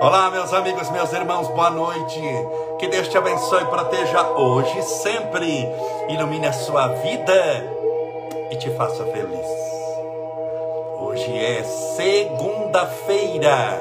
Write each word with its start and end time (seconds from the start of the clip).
Olá, 0.00 0.30
meus 0.30 0.50
amigos, 0.54 0.88
meus 0.88 1.12
irmãos, 1.12 1.46
boa 1.48 1.68
noite. 1.68 2.22
Que 2.78 2.88
Deus 2.88 3.06
te 3.08 3.18
abençoe 3.18 3.62
e 3.62 3.66
proteja 3.66 4.30
hoje 4.30 4.78
e 4.78 4.82
sempre. 4.82 5.68
Ilumine 6.08 6.46
a 6.46 6.54
sua 6.54 6.88
vida 6.88 7.34
e 8.50 8.56
te 8.56 8.70
faça 8.70 9.04
feliz. 9.04 9.46
Hoje 10.98 11.36
é 11.36 11.62
segunda-feira. 11.96 13.78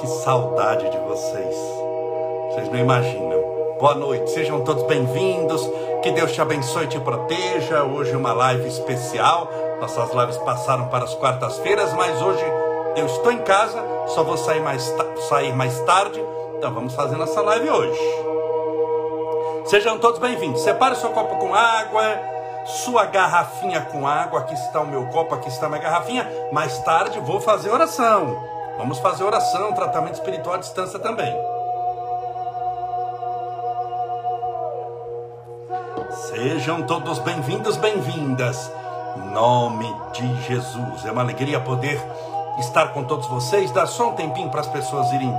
Que 0.00 0.06
saudade 0.06 0.88
de 0.88 0.96
vocês. 1.00 1.54
Vocês 2.50 2.70
não 2.70 2.78
imaginam. 2.78 3.42
Boa 3.78 3.94
noite, 3.94 4.30
sejam 4.30 4.64
todos 4.64 4.84
bem-vindos. 4.84 5.70
Que 6.02 6.12
Deus 6.12 6.32
te 6.32 6.40
abençoe 6.40 6.84
e 6.84 6.88
te 6.88 6.98
proteja. 6.98 7.84
Hoje 7.84 8.16
uma 8.16 8.32
live 8.32 8.66
especial. 8.66 9.50
Nossas 9.82 10.14
lives 10.14 10.38
passaram 10.38 10.88
para 10.88 11.04
as 11.04 11.14
quartas-feiras, 11.14 11.92
mas 11.92 12.22
hoje 12.22 12.44
eu 12.96 13.04
estou 13.04 13.30
em 13.32 13.38
casa, 13.38 13.91
só 14.06 14.22
vou 14.22 14.36
sair 14.36 14.60
mais, 14.60 14.94
sair 15.28 15.54
mais 15.54 15.78
tarde, 15.80 16.22
então 16.56 16.72
vamos 16.72 16.94
fazer 16.94 17.16
nossa 17.16 17.40
live 17.40 17.70
hoje. 17.70 18.00
Sejam 19.66 19.98
todos 19.98 20.18
bem-vindos. 20.18 20.60
Separe 20.60 20.96
seu 20.96 21.10
copo 21.10 21.36
com 21.36 21.54
água, 21.54 22.02
sua 22.64 23.06
garrafinha 23.06 23.80
com 23.80 24.06
água. 24.06 24.40
Aqui 24.40 24.54
está 24.54 24.80
o 24.80 24.86
meu 24.86 25.06
copo, 25.06 25.34
aqui 25.34 25.48
está 25.48 25.66
a 25.66 25.68
minha 25.68 25.80
garrafinha. 25.80 26.28
Mais 26.52 26.78
tarde 26.80 27.18
vou 27.20 27.40
fazer 27.40 27.70
oração. 27.70 28.36
Vamos 28.76 28.98
fazer 28.98 29.24
oração, 29.24 29.72
tratamento 29.72 30.14
espiritual 30.14 30.56
à 30.56 30.58
distância 30.58 30.98
também. 30.98 31.32
Sejam 36.10 36.82
todos 36.82 37.18
bem-vindos, 37.18 37.76
bem-vindas. 37.76 38.70
Nome 39.32 39.86
de 40.12 40.42
Jesus. 40.42 41.04
É 41.04 41.12
uma 41.12 41.22
alegria 41.22 41.60
poder 41.60 42.00
estar 42.58 42.92
com 42.92 43.04
todos 43.04 43.26
vocês. 43.26 43.70
Dá 43.70 43.86
só 43.86 44.10
um 44.10 44.14
tempinho 44.14 44.50
para 44.50 44.60
as 44.60 44.66
pessoas 44.66 45.12
irem 45.12 45.32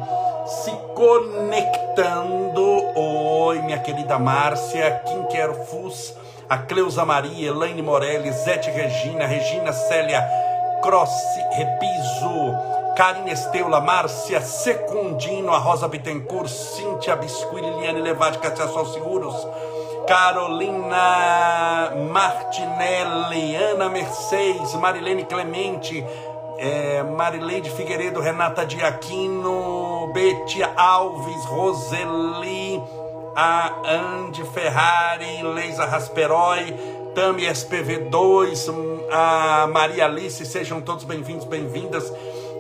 se 0.46 0.72
conectando. 0.96 2.64
Oi, 2.96 3.62
minha 3.62 3.80
querida 3.80 4.20
Márcia, 4.20 5.02
Kim 5.06 5.26
Fus, 5.66 6.14
a 6.50 6.58
Cleusa 6.58 7.06
Maria, 7.06 7.50
Elaine 7.50 7.82
Morelli, 7.82 8.32
Zete 8.32 8.70
Regina, 8.70 9.26
Regina 9.26 9.72
Célia, 9.72 10.28
Crossi, 10.82 11.40
Repiso, 11.52 12.54
Karine 12.96 13.32
Esteula, 13.32 13.80
Márcia 13.82 14.42
Secundino, 14.42 15.54
a 15.54 15.58
Rosa 15.58 15.88
Bittencourt, 15.88 16.50
Cíntia 16.50 17.16
Biscuit, 17.16 17.64
Liliane 17.64 18.02
Levade, 18.02 18.38
Cátia 18.38 18.68
Sol 18.68 18.86
Seguros, 18.86 19.48
Carolina 20.06 21.92
Martinelli, 22.12 23.56
Ana 23.56 23.90
Mercedes, 23.90 24.74
Marilene 24.76 25.26
Clemente, 25.26 26.06
é, 26.58 27.04
Marileide 27.04 27.70
Figueiredo, 27.70 28.20
Renata 28.20 28.66
Diaquino, 28.66 30.12
Betia 30.14 30.72
Alves, 30.76 31.46
Roseli, 31.46 32.82
a 33.36 33.74
Andy 33.86 34.44
Ferrari, 34.46 35.44
Leisa 35.44 35.86
Rasperói, 35.86 36.74
Tami 37.16 37.44
SPV2, 37.44 38.74
a 39.12 39.68
Maria 39.68 40.06
Alice, 40.06 40.46
sejam 40.46 40.82
todos 40.82 41.04
bem-vindos, 41.04 41.46
bem-vindas. 41.46 42.12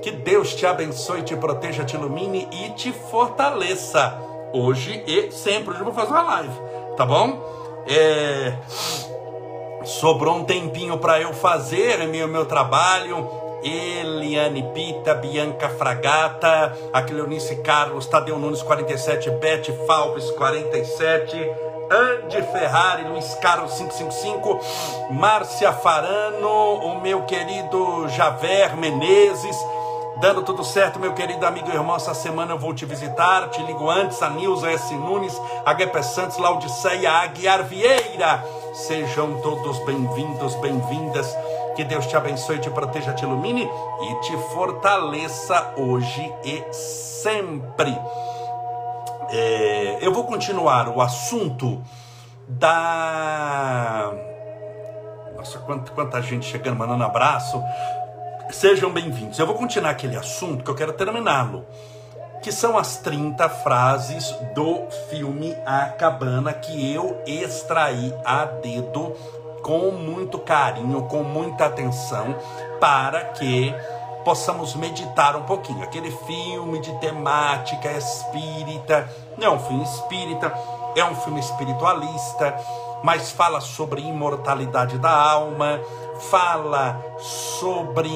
Que 0.01 0.11
Deus 0.11 0.53
te 0.53 0.65
abençoe, 0.65 1.21
te 1.21 1.35
proteja, 1.35 1.85
te 1.85 1.95
ilumine 1.95 2.47
e 2.51 2.71
te 2.71 2.91
fortaleça. 2.91 4.19
Hoje 4.51 5.03
e 5.07 5.31
sempre. 5.31 5.71
Hoje 5.71 5.79
eu 5.79 5.85
vou 5.85 5.93
fazer 5.93 6.11
uma 6.11 6.23
live, 6.23 6.53
tá 6.97 7.05
bom? 7.05 7.39
É... 7.87 8.53
Sobrou 9.85 10.35
um 10.35 10.43
tempinho 10.43 10.97
para 10.97 11.19
eu 11.19 11.33
fazer 11.33 12.07
meu, 12.07 12.27
meu 12.27 12.45
trabalho 12.45 13.42
Eliane 13.63 14.63
Pita, 14.73 15.15
Bianca 15.15 15.69
Fragata, 15.69 16.75
a 16.91 17.01
Cleonice 17.01 17.55
Carlos, 17.57 18.05
Tadeu 18.05 18.37
Nunes 18.37 18.61
47, 18.61 19.29
Beth 19.31 19.71
Falves 19.87 20.29
47, 20.31 21.37
Andy 21.89 22.41
Ferrari, 22.51 23.03
Luiz 23.07 23.35
Carlos 23.35 23.73
555, 23.73 24.59
Márcia 25.11 25.71
Farano, 25.71 26.47
o 26.47 27.01
meu 27.01 27.23
querido 27.23 28.07
Javer 28.09 28.75
Menezes, 28.75 29.55
dando 30.19 30.41
tudo 30.43 30.63
certo, 30.63 30.99
meu 30.99 31.13
querido 31.13 31.45
amigo 31.45 31.69
e 31.69 31.73
irmão, 31.73 31.95
essa 31.95 32.13
semana 32.13 32.53
eu 32.53 32.59
vou 32.59 32.73
te 32.73 32.85
visitar, 32.85 33.49
te 33.49 33.61
ligo 33.63 33.89
antes, 33.89 34.21
a 34.21 34.29
Nilza 34.29 34.71
S. 34.71 34.93
Nunes, 34.95 35.39
HP 35.65 36.03
Santos, 36.03 36.37
Laudiceia 36.37 37.11
Aguiar 37.11 37.63
Vieira, 37.63 38.43
sejam 38.73 39.39
todos 39.41 39.77
bem-vindos, 39.85 40.55
bem-vindas, 40.55 41.35
que 41.75 41.83
Deus 41.83 42.07
te 42.07 42.15
abençoe, 42.15 42.59
te 42.59 42.69
proteja, 42.69 43.13
te 43.13 43.23
ilumine 43.23 43.63
e 43.63 44.15
te 44.21 44.37
fortaleça 44.53 45.73
hoje 45.77 46.33
e 46.43 46.63
sempre. 46.71 47.97
É, 49.29 49.97
eu 50.01 50.13
vou 50.13 50.25
continuar 50.25 50.89
o 50.89 51.01
assunto 51.01 51.81
da. 52.47 54.11
Nossa, 55.35 55.59
quanta, 55.59 55.91
quanta 55.91 56.21
gente 56.21 56.45
chegando, 56.45 56.77
mandando 56.77 57.03
abraço. 57.03 57.61
Sejam 58.51 58.91
bem-vindos. 58.91 59.39
Eu 59.39 59.47
vou 59.47 59.55
continuar 59.55 59.91
aquele 59.91 60.15
assunto 60.15 60.63
que 60.63 60.69
eu 60.69 60.75
quero 60.75 60.93
terminá-lo. 60.93 61.65
Que 62.41 62.51
são 62.51 62.77
as 62.77 62.97
30 62.97 63.49
frases 63.49 64.35
do 64.53 64.85
filme 65.09 65.55
A 65.65 65.85
Cabana 65.87 66.53
que 66.53 66.93
eu 66.93 67.21
extraí 67.25 68.13
a 68.25 68.43
dedo 68.45 69.15
com 69.63 69.91
muito 69.91 70.37
carinho, 70.37 71.03
com 71.03 71.23
muita 71.23 71.65
atenção, 71.65 72.35
para 72.79 73.23
que 73.25 73.73
possamos 74.23 74.75
meditar 74.75 75.35
um 75.35 75.43
pouquinho. 75.43 75.81
Aquele 75.81 76.11
filme 76.11 76.79
de 76.79 76.93
temática 76.99 77.91
espírita, 77.91 79.09
não 79.37 79.47
é 79.47 79.49
um 79.51 79.59
filme 79.59 79.83
espírita, 79.83 80.53
é 80.95 81.03
um 81.03 81.15
filme 81.15 81.39
espiritualista, 81.39 82.55
mas 83.03 83.31
fala 83.31 83.59
sobre 83.59 84.01
imortalidade 84.01 84.97
da 84.97 85.11
alma, 85.11 85.79
fala 86.29 87.01
sobre 87.17 88.09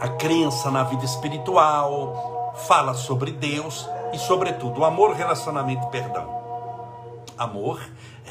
a 0.00 0.08
crença 0.08 0.70
na 0.70 0.82
vida 0.84 1.04
espiritual, 1.04 2.52
fala 2.66 2.94
sobre 2.94 3.32
Deus 3.32 3.88
e, 4.12 4.18
sobretudo, 4.18 4.84
amor, 4.84 5.14
relacionamento 5.14 5.86
e 5.86 5.90
perdão. 5.90 6.42
Amor, 7.38 7.80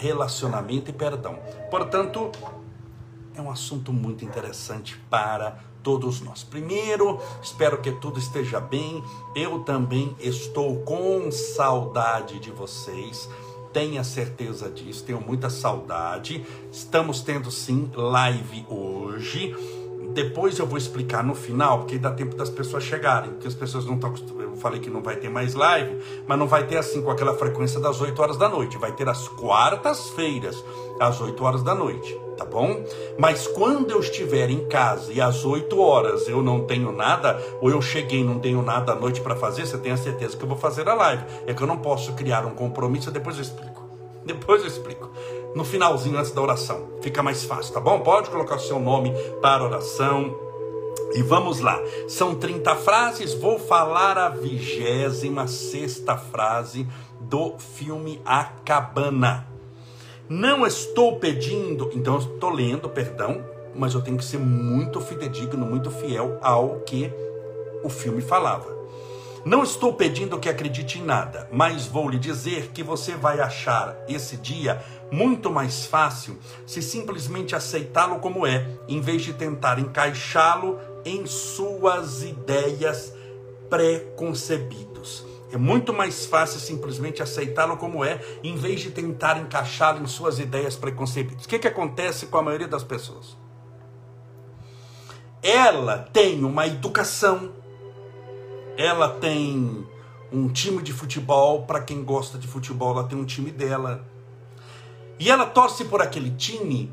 relacionamento 0.01 0.89
e 0.89 0.93
perdão. 0.93 1.37
Portanto, 1.69 2.31
é 3.35 3.41
um 3.41 3.51
assunto 3.51 3.93
muito 3.93 4.25
interessante 4.25 4.97
para 5.11 5.59
todos 5.83 6.21
nós. 6.21 6.43
Primeiro, 6.43 7.19
espero 7.41 7.79
que 7.79 7.91
tudo 7.91 8.17
esteja 8.17 8.59
bem. 8.59 9.03
Eu 9.35 9.59
também 9.59 10.15
estou 10.19 10.79
com 10.81 11.31
saudade 11.31 12.39
de 12.39 12.49
vocês. 12.49 13.29
Tenha 13.71 14.03
certeza 14.03 14.71
disso, 14.71 15.03
tenho 15.03 15.21
muita 15.21 15.51
saudade. 15.51 16.43
Estamos 16.71 17.21
tendo 17.21 17.51
sim 17.51 17.89
live 17.95 18.65
hoje. 18.67 19.55
Depois 20.13 20.59
eu 20.59 20.65
vou 20.65 20.77
explicar 20.77 21.23
no 21.23 21.33
final, 21.33 21.79
porque 21.79 21.97
dá 21.97 22.11
tempo 22.11 22.35
das 22.35 22.49
pessoas 22.49 22.83
chegarem, 22.83 23.31
porque 23.31 23.47
as 23.47 23.53
pessoas 23.53 23.85
não 23.85 23.95
estão 23.95 24.09
acostumadas. 24.09 24.51
Eu 24.51 24.57
falei 24.57 24.79
que 24.79 24.89
não 24.89 25.01
vai 25.01 25.15
ter 25.15 25.29
mais 25.29 25.53
live, 25.53 25.97
mas 26.27 26.37
não 26.37 26.47
vai 26.47 26.67
ter 26.67 26.77
assim 26.77 27.01
com 27.01 27.09
aquela 27.09 27.33
frequência 27.35 27.79
das 27.79 28.01
8 28.01 28.21
horas 28.21 28.37
da 28.37 28.49
noite. 28.49 28.77
Vai 28.77 28.91
ter 28.91 29.07
às 29.07 29.29
quartas-feiras, 29.29 30.63
às 30.99 31.21
8 31.21 31.43
horas 31.43 31.63
da 31.63 31.73
noite, 31.73 32.19
tá 32.37 32.43
bom? 32.43 32.83
Mas 33.17 33.47
quando 33.47 33.91
eu 33.91 34.01
estiver 34.01 34.49
em 34.49 34.67
casa 34.67 35.13
e 35.13 35.21
às 35.21 35.45
8 35.45 35.79
horas 35.79 36.27
eu 36.27 36.43
não 36.43 36.65
tenho 36.65 36.91
nada, 36.91 37.41
ou 37.61 37.69
eu 37.69 37.81
cheguei 37.81 38.19
e 38.19 38.23
não 38.23 38.39
tenho 38.39 38.61
nada 38.61 38.91
à 38.91 38.95
noite 38.95 39.21
para 39.21 39.35
fazer, 39.35 39.65
você 39.65 39.77
tenha 39.77 39.95
certeza 39.95 40.35
que 40.35 40.43
eu 40.43 40.49
vou 40.49 40.57
fazer 40.57 40.87
a 40.89 40.93
live. 40.93 41.23
É 41.47 41.53
que 41.53 41.61
eu 41.61 41.67
não 41.67 41.77
posso 41.77 42.13
criar 42.13 42.45
um 42.45 42.51
compromisso, 42.51 43.11
depois 43.11 43.37
eu 43.37 43.43
explico. 43.43 43.81
Depois 44.23 44.61
eu 44.61 44.67
explico 44.67 45.09
no 45.55 45.63
finalzinho 45.63 46.17
antes 46.17 46.31
da 46.31 46.41
oração. 46.41 46.87
Fica 47.01 47.21
mais 47.21 47.43
fácil, 47.43 47.73
tá 47.73 47.79
bom? 47.79 47.99
Pode 47.99 48.29
colocar 48.29 48.55
o 48.55 48.59
seu 48.59 48.79
nome 48.79 49.11
para 49.41 49.63
oração. 49.63 50.35
E 51.13 51.21
vamos 51.21 51.59
lá, 51.59 51.77
são 52.07 52.35
30 52.35 52.73
frases, 52.77 53.33
vou 53.33 53.59
falar 53.59 54.17
a 54.17 54.29
vigésima 54.29 55.45
sexta 55.45 56.15
frase 56.15 56.87
do 57.19 57.57
filme 57.57 58.21
A 58.25 58.45
Cabana. 58.45 59.47
Não 60.29 60.65
estou 60.65 61.19
pedindo, 61.19 61.91
então 61.93 62.13
eu 62.13 62.19
estou 62.21 62.49
lendo, 62.49 62.87
perdão, 62.87 63.43
mas 63.75 63.93
eu 63.93 64.01
tenho 64.01 64.17
que 64.17 64.23
ser 64.23 64.37
muito 64.37 65.01
fidedigno, 65.01 65.65
muito 65.65 65.91
fiel 65.91 66.39
ao 66.41 66.79
que 66.79 67.11
o 67.83 67.89
filme 67.89 68.21
falava. 68.21 68.67
Não 69.43 69.63
estou 69.63 69.93
pedindo 69.93 70.39
que 70.39 70.47
acredite 70.47 70.99
em 70.99 71.03
nada, 71.03 71.49
mas 71.51 71.87
vou 71.87 72.07
lhe 72.07 72.19
dizer 72.19 72.67
que 72.67 72.83
você 72.83 73.15
vai 73.15 73.39
achar 73.39 73.97
esse 74.07 74.37
dia 74.37 74.83
muito 75.11 75.49
mais 75.49 75.83
fácil 75.83 76.37
se 76.67 76.79
simplesmente 76.79 77.55
aceitá-lo 77.55 78.19
como 78.19 78.45
é, 78.45 78.67
em 78.87 79.01
vez 79.01 79.23
de 79.23 79.33
tentar 79.33 79.79
encaixá-lo 79.79 80.79
em 81.03 81.25
suas 81.25 82.21
ideias 82.21 83.13
preconcebidos. 83.67 85.25
É 85.51 85.57
muito 85.57 85.91
mais 85.91 86.23
fácil 86.27 86.59
simplesmente 86.59 87.23
aceitá-lo 87.23 87.77
como 87.77 88.05
é, 88.05 88.21
em 88.43 88.55
vez 88.55 88.81
de 88.81 88.91
tentar 88.91 89.37
encaixá-lo 89.39 90.03
em 90.03 90.07
suas 90.07 90.37
ideias 90.37 90.75
preconcebidas. 90.75 91.45
O 91.45 91.49
que, 91.49 91.57
que 91.57 91.67
acontece 91.67 92.27
com 92.27 92.37
a 92.37 92.43
maioria 92.43 92.67
das 92.67 92.83
pessoas? 92.83 93.35
Ela 95.41 95.97
tem 96.13 96.43
uma 96.43 96.67
educação 96.67 97.59
ela 98.77 99.09
tem 99.09 99.87
um 100.31 100.47
time 100.47 100.81
de 100.81 100.93
futebol, 100.93 101.63
para 101.63 101.81
quem 101.81 102.03
gosta 102.03 102.37
de 102.37 102.47
futebol, 102.47 102.91
ela 102.91 103.07
tem 103.07 103.17
um 103.17 103.25
time 103.25 103.51
dela. 103.51 104.05
E 105.19 105.29
ela 105.29 105.45
torce 105.45 105.85
por 105.85 106.01
aquele 106.01 106.31
time 106.31 106.91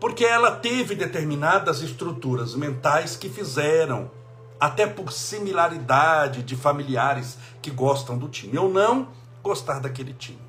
porque 0.00 0.24
ela 0.24 0.50
teve 0.50 0.94
determinadas 0.94 1.82
estruturas 1.82 2.54
mentais 2.54 3.16
que 3.16 3.28
fizeram, 3.28 4.10
até 4.58 4.86
por 4.86 5.12
similaridade 5.12 6.42
de 6.42 6.56
familiares 6.56 7.36
que 7.60 7.70
gostam 7.70 8.16
do 8.16 8.28
time 8.28 8.56
ou 8.56 8.70
não, 8.70 9.08
gostar 9.42 9.78
daquele 9.78 10.14
time. 10.14 10.40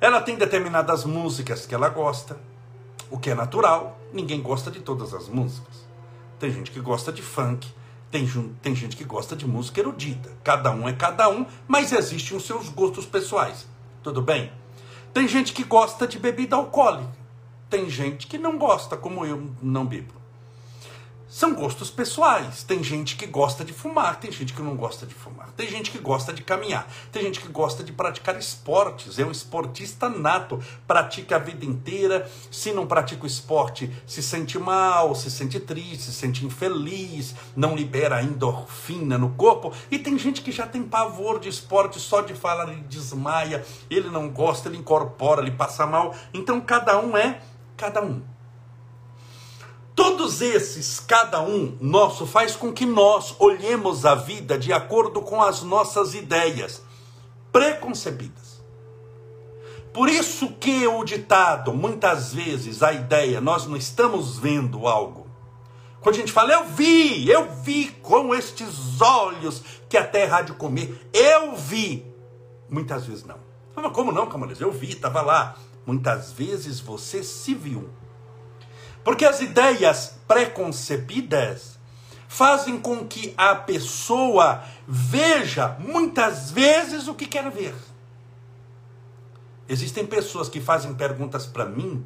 Ela 0.00 0.20
tem 0.20 0.36
determinadas 0.36 1.04
músicas 1.04 1.66
que 1.66 1.74
ela 1.74 1.88
gosta, 1.88 2.38
o 3.10 3.18
que 3.18 3.30
é 3.30 3.34
natural, 3.34 3.98
ninguém 4.12 4.40
gosta 4.40 4.70
de 4.70 4.80
todas 4.80 5.12
as 5.12 5.28
músicas. 5.28 5.86
Tem 6.38 6.50
gente 6.52 6.70
que 6.70 6.80
gosta 6.80 7.12
de 7.12 7.22
funk, 7.22 7.66
tem, 8.16 8.56
tem 8.62 8.74
gente 8.74 8.96
que 8.96 9.04
gosta 9.04 9.36
de 9.36 9.46
música 9.46 9.80
erudita. 9.80 10.30
Cada 10.42 10.70
um 10.70 10.88
é 10.88 10.92
cada 10.94 11.28
um, 11.28 11.44
mas 11.68 11.92
existem 11.92 12.36
os 12.36 12.46
seus 12.46 12.70
gostos 12.70 13.04
pessoais. 13.04 13.66
Tudo 14.02 14.22
bem? 14.22 14.50
Tem 15.12 15.28
gente 15.28 15.52
que 15.52 15.62
gosta 15.62 16.06
de 16.06 16.18
bebida 16.18 16.56
alcoólica. 16.56 17.10
Tem 17.68 17.90
gente 17.90 18.26
que 18.26 18.38
não 18.38 18.56
gosta, 18.56 18.96
como 18.96 19.26
eu 19.26 19.50
não 19.60 19.84
bebo. 19.84 20.14
São 21.28 21.54
gostos 21.54 21.90
pessoais. 21.90 22.62
Tem 22.62 22.84
gente 22.84 23.16
que 23.16 23.26
gosta 23.26 23.64
de 23.64 23.72
fumar, 23.72 24.20
tem 24.20 24.30
gente 24.30 24.54
que 24.54 24.62
não 24.62 24.76
gosta 24.76 25.04
de 25.04 25.12
fumar. 25.12 25.50
Tem 25.56 25.68
gente 25.68 25.90
que 25.90 25.98
gosta 25.98 26.32
de 26.32 26.42
caminhar, 26.42 26.88
tem 27.10 27.24
gente 27.24 27.40
que 27.40 27.48
gosta 27.48 27.82
de 27.82 27.92
praticar 27.92 28.38
esportes. 28.38 29.18
É 29.18 29.24
um 29.24 29.32
esportista 29.32 30.08
nato, 30.08 30.62
pratica 30.86 31.34
a 31.34 31.40
vida 31.40 31.64
inteira. 31.64 32.30
Se 32.50 32.72
não 32.72 32.86
pratica 32.86 33.24
o 33.24 33.26
esporte, 33.26 33.90
se 34.06 34.22
sente 34.22 34.56
mal, 34.56 35.16
se 35.16 35.28
sente 35.28 35.58
triste, 35.58 36.04
se 36.04 36.12
sente 36.12 36.46
infeliz, 36.46 37.34
não 37.56 37.74
libera 37.74 38.22
endorfina 38.22 39.18
no 39.18 39.30
corpo. 39.30 39.72
E 39.90 39.98
tem 39.98 40.16
gente 40.16 40.42
que 40.42 40.52
já 40.52 40.66
tem 40.66 40.84
pavor 40.84 41.40
de 41.40 41.48
esporte, 41.48 41.98
só 41.98 42.20
de 42.20 42.34
falar 42.34 42.68
ele 42.68 42.82
desmaia, 42.82 43.64
ele 43.90 44.08
não 44.10 44.28
gosta, 44.28 44.68
ele 44.68 44.78
incorpora, 44.78 45.42
ele 45.42 45.50
passa 45.50 45.86
mal. 45.86 46.14
Então 46.32 46.60
cada 46.60 47.00
um 47.00 47.16
é 47.16 47.40
cada 47.76 48.00
um. 48.00 48.35
Todos 50.16 50.40
esses, 50.40 50.98
cada 50.98 51.42
um 51.42 51.76
nosso, 51.78 52.26
faz 52.26 52.56
com 52.56 52.72
que 52.72 52.86
nós 52.86 53.36
olhemos 53.38 54.06
a 54.06 54.14
vida 54.14 54.58
de 54.58 54.72
acordo 54.72 55.20
com 55.20 55.42
as 55.42 55.62
nossas 55.62 56.14
ideias 56.14 56.82
preconcebidas. 57.52 58.64
Por 59.92 60.08
isso 60.08 60.52
que 60.54 60.86
o 60.86 61.04
ditado, 61.04 61.74
muitas 61.74 62.32
vezes 62.32 62.82
a 62.82 62.94
ideia, 62.94 63.42
nós 63.42 63.66
não 63.66 63.76
estamos 63.76 64.38
vendo 64.38 64.88
algo. 64.88 65.26
Quando 66.00 66.14
a 66.14 66.18
gente 66.18 66.32
fala, 66.32 66.54
eu 66.54 66.64
vi, 66.64 67.28
eu 67.28 67.52
vi 67.52 67.88
com 68.00 68.34
estes 68.34 68.98
olhos 69.02 69.62
que 69.86 69.98
a 69.98 70.06
terra 70.06 70.38
há 70.38 70.42
de 70.42 70.54
comer, 70.54 71.10
eu 71.12 71.54
vi. 71.54 72.10
Muitas 72.70 73.04
vezes 73.04 73.22
não. 73.22 73.38
Como 73.92 74.12
não, 74.12 74.26
Camões? 74.26 74.62
Eu 74.62 74.72
vi, 74.72 74.88
estava 74.88 75.20
lá. 75.20 75.56
Muitas 75.84 76.32
vezes 76.32 76.80
você 76.80 77.22
se 77.22 77.54
viu 77.54 77.90
porque 79.06 79.24
as 79.24 79.40
ideias 79.40 80.18
preconcebidas 80.26 81.78
fazem 82.26 82.76
com 82.76 83.06
que 83.06 83.32
a 83.36 83.54
pessoa 83.54 84.64
veja 84.84 85.76
muitas 85.78 86.50
vezes 86.50 87.06
o 87.06 87.14
que 87.14 87.24
quer 87.24 87.48
ver. 87.48 87.72
Existem 89.68 90.04
pessoas 90.04 90.48
que 90.48 90.60
fazem 90.60 90.92
perguntas 90.92 91.46
para 91.46 91.64
mim, 91.64 92.04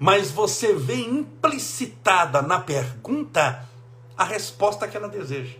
mas 0.00 0.30
você 0.30 0.72
vê 0.72 0.94
implicitada 0.94 2.40
na 2.40 2.58
pergunta 2.58 3.68
a 4.16 4.24
resposta 4.24 4.88
que 4.88 4.96
ela 4.96 5.10
deseja. 5.10 5.58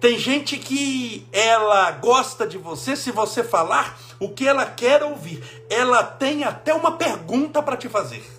Tem 0.00 0.18
gente 0.18 0.58
que 0.58 1.28
ela 1.30 1.92
gosta 1.92 2.44
de 2.44 2.58
você 2.58 2.96
se 2.96 3.12
você 3.12 3.44
falar 3.44 3.96
o 4.18 4.30
que 4.30 4.48
ela 4.48 4.66
quer 4.66 5.00
ouvir. 5.04 5.64
Ela 5.70 6.02
tem 6.02 6.42
até 6.42 6.74
uma 6.74 6.96
pergunta 6.96 7.62
para 7.62 7.76
te 7.76 7.88
fazer. 7.88 8.31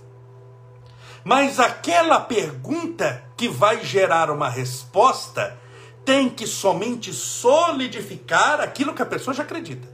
Mas 1.23 1.59
aquela 1.59 2.19
pergunta 2.19 3.23
que 3.37 3.47
vai 3.47 3.83
gerar 3.83 4.29
uma 4.29 4.49
resposta 4.49 5.57
tem 6.03 6.29
que 6.29 6.45
somente 6.45 7.13
solidificar 7.13 8.59
aquilo 8.59 8.93
que 8.93 9.01
a 9.01 9.05
pessoa 9.05 9.33
já 9.33 9.43
acredita. 9.43 9.87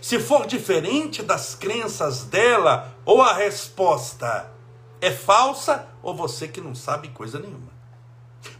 Se 0.00 0.20
for 0.20 0.46
diferente 0.46 1.22
das 1.22 1.54
crenças 1.54 2.24
dela, 2.24 2.94
ou 3.04 3.20
a 3.20 3.32
resposta 3.32 4.50
é 5.00 5.10
falsa, 5.10 5.88
ou 6.02 6.14
você 6.14 6.46
que 6.46 6.60
não 6.60 6.74
sabe 6.74 7.08
coisa 7.08 7.38
nenhuma. 7.40 7.72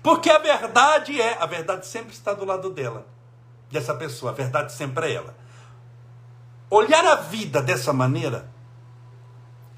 Porque 0.02 0.30
a 0.30 0.38
verdade 0.38 1.20
é, 1.20 1.40
a 1.40 1.46
verdade 1.46 1.86
sempre 1.86 2.12
está 2.12 2.32
do 2.32 2.44
lado 2.44 2.70
dela, 2.70 3.06
dessa 3.70 3.94
pessoa, 3.94 4.32
a 4.32 4.34
verdade 4.34 4.72
sempre 4.72 5.06
é 5.06 5.14
ela. 5.14 5.36
Olhar 6.68 7.04
a 7.04 7.16
vida 7.16 7.62
dessa 7.62 7.92
maneira 7.92 8.50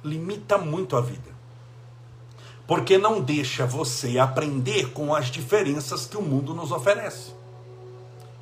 limita 0.03 0.57
muito 0.57 0.97
a 0.97 1.01
vida 1.01 1.34
porque 2.67 2.97
não 2.97 3.21
deixa 3.21 3.67
você 3.67 4.19
aprender 4.19 4.91
com 4.93 5.15
as 5.15 5.27
diferenças 5.27 6.07
que 6.07 6.17
o 6.17 6.23
mundo 6.23 6.55
nos 6.55 6.73
oferece. 6.73 7.33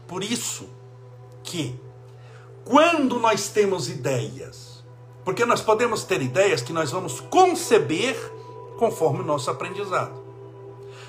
Por 0.07 0.23
isso 0.23 0.69
que 1.43 1.75
quando 2.65 3.19
nós 3.19 3.49
temos 3.49 3.89
ideias, 3.89 4.85
porque 5.25 5.45
nós 5.45 5.61
podemos 5.61 6.05
ter 6.05 6.23
ideias 6.23 6.63
que 6.63 6.73
nós 6.73 6.91
vamos 6.91 7.21
conceber 7.21 8.17
conforme 8.79 9.21
o 9.21 9.25
nosso 9.25 9.51
aprendizado. 9.51 10.23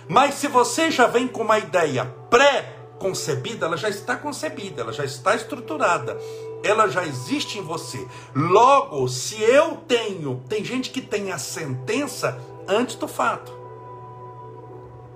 Mas 0.07 0.35
se 0.35 0.47
você 0.47 0.91
já 0.91 1.07
vem 1.07 1.27
com 1.27 1.43
uma 1.43 1.59
ideia 1.59 2.05
pré-concebida, 2.29 3.67
ela 3.67 3.77
já 3.77 3.89
está 3.89 4.15
concebida, 4.15 4.81
ela 4.81 4.91
já 4.91 5.05
está 5.05 5.35
estruturada, 5.35 6.19
ela 6.63 6.87
já 6.87 7.05
existe 7.05 7.59
em 7.59 7.61
você. 7.61 8.05
Logo, 8.35 9.07
se 9.07 9.41
eu 9.41 9.77
tenho, 9.87 10.43
tem 10.49 10.63
gente 10.63 10.89
que 10.89 11.01
tem 11.01 11.31
a 11.31 11.37
sentença 11.37 12.37
antes 12.67 12.95
do 12.95 13.07
fato. 13.07 13.51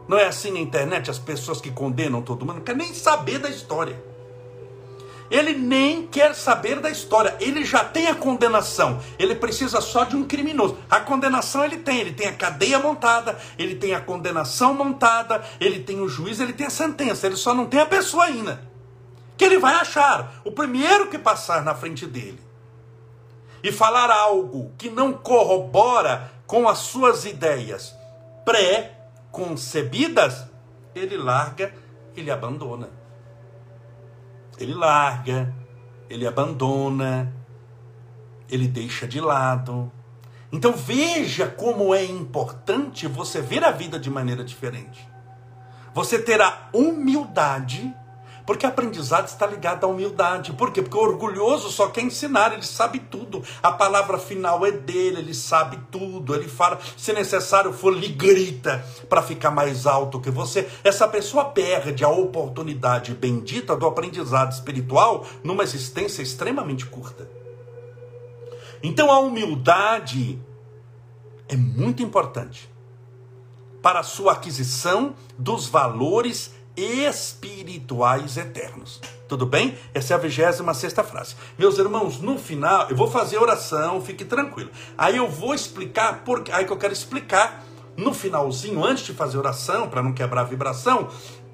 Não 0.08 0.18
é 0.18 0.26
assim 0.26 0.52
na 0.52 0.60
internet 0.60 1.12
as 1.12 1.20
pessoas 1.20 1.60
que 1.60 1.70
condenam 1.70 2.22
todo 2.22 2.46
mundo 2.46 2.58
não 2.58 2.64
quer 2.64 2.76
nem 2.76 2.94
saber 2.94 3.40
da 3.40 3.50
história. 3.50 4.02
Ele 5.30 5.54
nem 5.54 6.08
quer 6.08 6.34
saber 6.34 6.80
da 6.80 6.90
história, 6.90 7.36
ele 7.42 7.66
já 7.66 7.84
tem 7.84 8.08
a 8.08 8.16
condenação. 8.16 9.02
Ele 9.20 9.36
precisa 9.36 9.82
só 9.82 10.06
de 10.06 10.16
um 10.16 10.24
criminoso. 10.24 10.78
A 10.90 11.02
condenação 11.02 11.66
ele 11.66 11.78
tem, 11.78 12.00
ele 12.00 12.14
tem 12.14 12.28
a 12.28 12.34
cadeia 12.34 12.80
montada, 12.80 13.38
ele 13.58 13.76
tem 13.76 13.94
a 13.94 14.00
condenação 14.00 14.74
montada, 14.74 15.44
ele 15.60 15.82
tem 15.82 16.00
o 16.00 16.08
juiz, 16.08 16.40
ele 16.40 16.54
tem 16.54 16.68
a 16.68 16.70
sentença, 16.70 17.28
ele 17.28 17.36
só 17.36 17.54
não 17.54 17.66
tem 17.66 17.82
a 17.82 17.86
pessoa 17.86 18.24
ainda. 18.24 18.62
Que 19.36 19.44
ele 19.44 19.60
vai 19.60 19.76
achar 19.76 20.42
o 20.46 20.52
primeiro 20.52 21.10
que 21.10 21.20
passar 21.20 21.62
na 21.62 21.76
frente 21.76 22.06
dele 22.06 22.40
e 23.62 23.72
falar 23.72 24.10
algo 24.10 24.72
que 24.78 24.90
não 24.90 25.12
corrobora 25.12 26.32
com 26.48 26.68
as 26.68 26.80
suas 26.80 27.26
ideias 27.26 27.96
pré-concebidas, 28.46 30.48
ele 30.96 31.18
larga, 31.18 31.74
ele 32.16 32.32
abandona. 32.32 32.90
Ele 34.58 34.74
larga, 34.74 35.54
ele 36.10 36.26
abandona, 36.26 37.34
ele 38.50 38.68
deixa 38.68 39.06
de 39.06 39.20
lado. 39.20 39.92
Então 40.52 40.72
veja 40.72 41.48
como 41.48 41.94
é 41.94 42.06
importante 42.06 43.06
você 43.08 43.42
ver 43.42 43.66
a 43.66 43.72
vida 43.72 44.00
de 44.00 44.10
maneira 44.10 44.44
diferente. 44.44 45.08
Você 45.94 46.18
terá 46.18 46.70
humildade 46.74 47.94
porque 48.48 48.66
aprendizado 48.66 49.28
está 49.28 49.46
ligada 49.46 49.86
à 49.86 49.90
humildade. 49.90 50.54
Por 50.54 50.72
quê? 50.72 50.82
Porque 50.82 50.98
o 50.98 51.02
orgulhoso 51.02 51.70
só 51.70 51.90
quer 51.90 52.02
ensinar, 52.02 52.54
ele 52.54 52.64
sabe 52.64 52.98
tudo. 52.98 53.44
A 53.62 53.74
palavra 53.74 54.18
final 54.18 54.66
é 54.66 54.72
dele, 54.72 55.20
ele 55.20 55.34
sabe 55.34 55.78
tudo. 55.92 56.34
Ele 56.34 56.48
fala, 56.48 56.80
se 56.96 57.12
necessário 57.12 57.74
for, 57.74 57.94
ele 57.94 58.08
grita 58.08 58.86
para 59.10 59.22
ficar 59.22 59.52
mais 59.52 59.86
alto 59.86 60.22
que 60.22 60.32
você. 60.32 60.66
Essa 60.82 61.10
pessoa 61.10 61.44
perde 61.44 62.06
a 62.06 62.10
oportunidade 62.10 63.14
bendita 63.14 63.76
do 63.76 63.86
aprendizado 63.86 64.54
espiritual 64.54 65.26
numa 65.44 65.64
existência 65.64 66.22
extremamente 66.22 66.86
curta. 66.86 67.30
Então 68.82 69.12
a 69.12 69.20
humildade 69.20 70.42
é 71.50 71.58
muito 71.58 72.02
importante 72.02 72.70
para 73.82 74.00
a 74.00 74.04
sua 74.04 74.34
aquisição 74.34 75.16
dos 75.38 75.68
valores 75.68 76.56
espirituais 76.78 78.38
eternos. 78.38 79.02
Tudo 79.28 79.48
bem? 79.48 79.76
Essa 79.94 80.14
é 80.14 80.16
a 80.16 80.20
26 80.20 80.94
frase. 80.94 81.36
Meus 81.58 81.80
irmãos, 81.80 82.22
no 82.22 82.38
final, 82.38 82.88
eu 82.90 82.96
vou 82.96 83.10
fazer 83.10 83.40
oração, 83.40 84.00
fique 84.00 84.24
tranquilo. 84.24 84.70
Aí 84.96 85.18
eu 85.18 85.28
vou 85.28 85.56
explicar, 85.56 86.24
porque 86.24 86.52
aí 86.52 86.66
que 86.66 86.72
eu 86.72 86.78
quero 86.78 86.94
explicar 86.94 87.66
no 87.98 88.14
finalzinho, 88.14 88.86
antes 88.86 89.04
de 89.06 89.14
fazer 89.14 89.40
oração, 89.40 89.90
para 89.90 90.04
não 90.04 90.14
quebrar 90.14 90.42
a 90.42 90.46
vibração, 90.46 91.10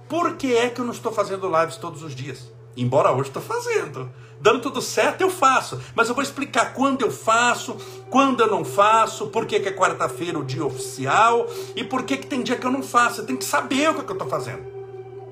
por 0.10 0.36
que 0.36 0.54
é 0.54 0.70
que 0.70 0.82
eu 0.82 0.86
não 0.86 0.92
estou 0.92 1.14
fazendo 1.14 1.50
lives 1.50 1.78
todos 1.78 2.04
os 2.04 2.14
dias? 2.14 2.52
Embora 2.76 3.12
hoje 3.12 3.30
estou 3.30 3.42
fazendo. 3.42 4.12
Dando 4.42 4.60
tudo 4.60 4.82
certo, 4.82 5.22
eu 5.22 5.30
faço. 5.30 5.80
Mas 5.96 6.10
eu 6.10 6.16
vou 6.16 6.22
explicar 6.22 6.74
quando 6.74 7.02
eu 7.02 7.10
faço, 7.10 7.78
quando 8.10 8.42
eu 8.42 8.48
não 8.48 8.66
faço, 8.66 9.28
por 9.28 9.46
que, 9.46 9.58
que 9.60 9.70
é 9.70 9.72
quarta-feira 9.72 10.38
o 10.38 10.44
dia 10.44 10.66
oficial 10.66 11.48
e 11.78 11.84
por 11.84 12.04
que, 12.04 12.18
que 12.18 12.28
tem 12.28 12.44
dia 12.44 12.58
que 12.58 12.68
eu 12.68 12.72
não 12.72 12.84
faço. 12.84 13.24
Tem 13.24 13.38
que 13.38 13.46
saber 13.46 13.90
o 13.90 13.94
que, 13.94 14.02
é 14.02 14.04
que 14.04 14.12
eu 14.12 14.16
estou 14.16 14.28
fazendo. 14.28 14.73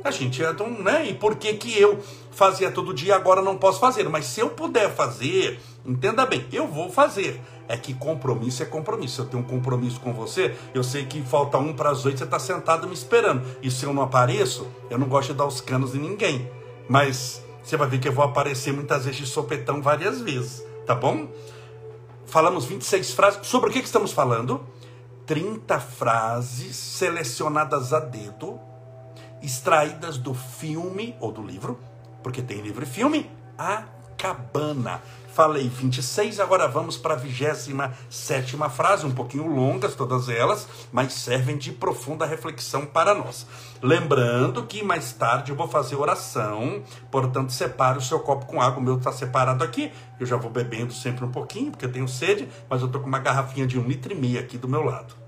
A 0.04 0.10
gente 0.10 0.44
é 0.44 0.52
tão, 0.54 0.70
né? 0.70 1.08
E 1.08 1.14
por 1.14 1.36
que 1.36 1.54
que 1.54 1.80
eu 1.80 2.00
fazia 2.32 2.72
todo 2.72 2.94
dia 2.94 3.16
agora 3.16 3.42
não 3.42 3.58
posso 3.58 3.80
fazer? 3.80 4.08
Mas 4.10 4.26
se 4.26 4.40
eu 4.40 4.50
puder 4.50 4.92
fazer, 4.94 5.60
entenda 5.86 6.26
bem, 6.26 6.46
eu 6.52 6.68
vou 6.68 6.90
fazer. 6.90 7.40
É 7.68 7.78
que 7.78 7.94
compromisso 7.94 8.64
é 8.64 8.66
compromisso. 8.66 9.22
Eu 9.22 9.26
tenho 9.28 9.44
um 9.44 9.46
compromisso 9.46 10.00
com 10.00 10.12
você, 10.12 10.56
eu 10.74 10.84
sei 10.84 11.06
que 11.06 11.22
falta 11.22 11.58
um 11.58 11.74
para 11.74 11.92
as 11.92 12.04
oito, 12.04 12.18
você 12.18 12.24
está 12.24 12.40
sentado 12.40 12.88
me 12.88 12.94
esperando. 12.94 13.44
E 13.62 13.70
se 13.70 13.86
eu 13.86 13.94
não 13.94 14.02
apareço, 14.02 14.68
eu 14.90 14.98
não 14.98 15.08
gosto 15.08 15.30
de 15.30 15.38
dar 15.38 15.46
os 15.46 15.62
canos 15.62 15.94
em 15.94 16.00
ninguém. 16.00 16.50
Mas 16.90 17.44
você 17.64 17.78
vai 17.78 17.88
ver 17.88 18.00
que 18.00 18.08
eu 18.08 18.14
vou 18.14 18.26
aparecer 18.26 18.74
muitas 18.74 19.06
vezes 19.06 19.20
de 19.20 19.28
sopetão 19.28 19.82
várias 19.82 20.20
vezes, 20.20 20.66
tá 20.86 20.96
bom? 20.96 21.28
Falamos 22.26 22.66
26 22.66 23.12
frases. 23.12 23.48
Sobre 23.48 23.70
o 23.70 23.74
que, 23.74 23.80
que 23.80 23.86
estamos 23.86 24.12
falando? 24.12 24.62
30 25.28 25.80
frases 25.80 26.76
selecionadas 26.76 27.94
a 27.94 28.00
dedo 28.00 28.60
extraídas 29.42 30.18
do 30.18 30.34
filme 30.34 31.16
ou 31.20 31.32
do 31.32 31.42
livro, 31.42 31.80
porque 32.22 32.42
tem 32.42 32.62
livro 32.62 32.84
e 32.84 32.88
filme, 32.88 33.30
A 33.58 33.86
Cabana. 34.18 35.02
Falei 35.34 35.70
26, 35.70 36.42
agora 36.42 36.68
vamos 36.68 36.98
para 36.98 37.14
a 37.14 37.18
27 37.18 38.58
frase, 38.70 39.06
um 39.06 39.12
pouquinho 39.12 39.48
longas 39.48 39.96
todas 39.96 40.28
elas, 40.28 40.68
mas 40.92 41.14
servem 41.14 41.58
de 41.58 41.72
profunda 41.72 42.26
reflexão 42.26 42.86
para 42.86 43.16
nós. 43.16 43.48
Lembrando 43.82 44.68
que 44.68 44.84
mais 44.84 45.14
tarde 45.14 45.52
eu 45.52 45.56
vou 45.56 45.70
fazer 45.70 45.96
oração, 45.96 46.84
portanto, 47.10 47.54
separe 47.54 47.98
o 47.98 48.02
seu 48.02 48.20
copo 48.20 48.46
com 48.46 48.62
água, 48.62 48.80
o 48.80 48.84
meu 48.84 48.98
está 48.98 49.14
separado 49.14 49.64
aqui, 49.64 49.92
eu 50.20 50.26
já 50.26 50.36
vou 50.36 50.52
bebendo 50.52 50.94
sempre 50.94 51.24
um 51.24 51.32
pouquinho, 51.32 51.72
porque 51.72 51.86
eu 51.86 51.92
tenho 51.92 52.10
sede, 52.10 52.50
mas 52.70 52.82
eu 52.82 52.88
estou 52.88 53.02
com 53.02 53.08
uma 53.08 53.20
garrafinha 53.20 53.66
de 53.66 53.80
um 53.80 53.88
litro 53.88 54.12
e 54.12 54.16
meio 54.16 54.38
aqui 54.38 54.58
do 54.58 54.68
meu 54.68 54.84
lado. 54.84 55.21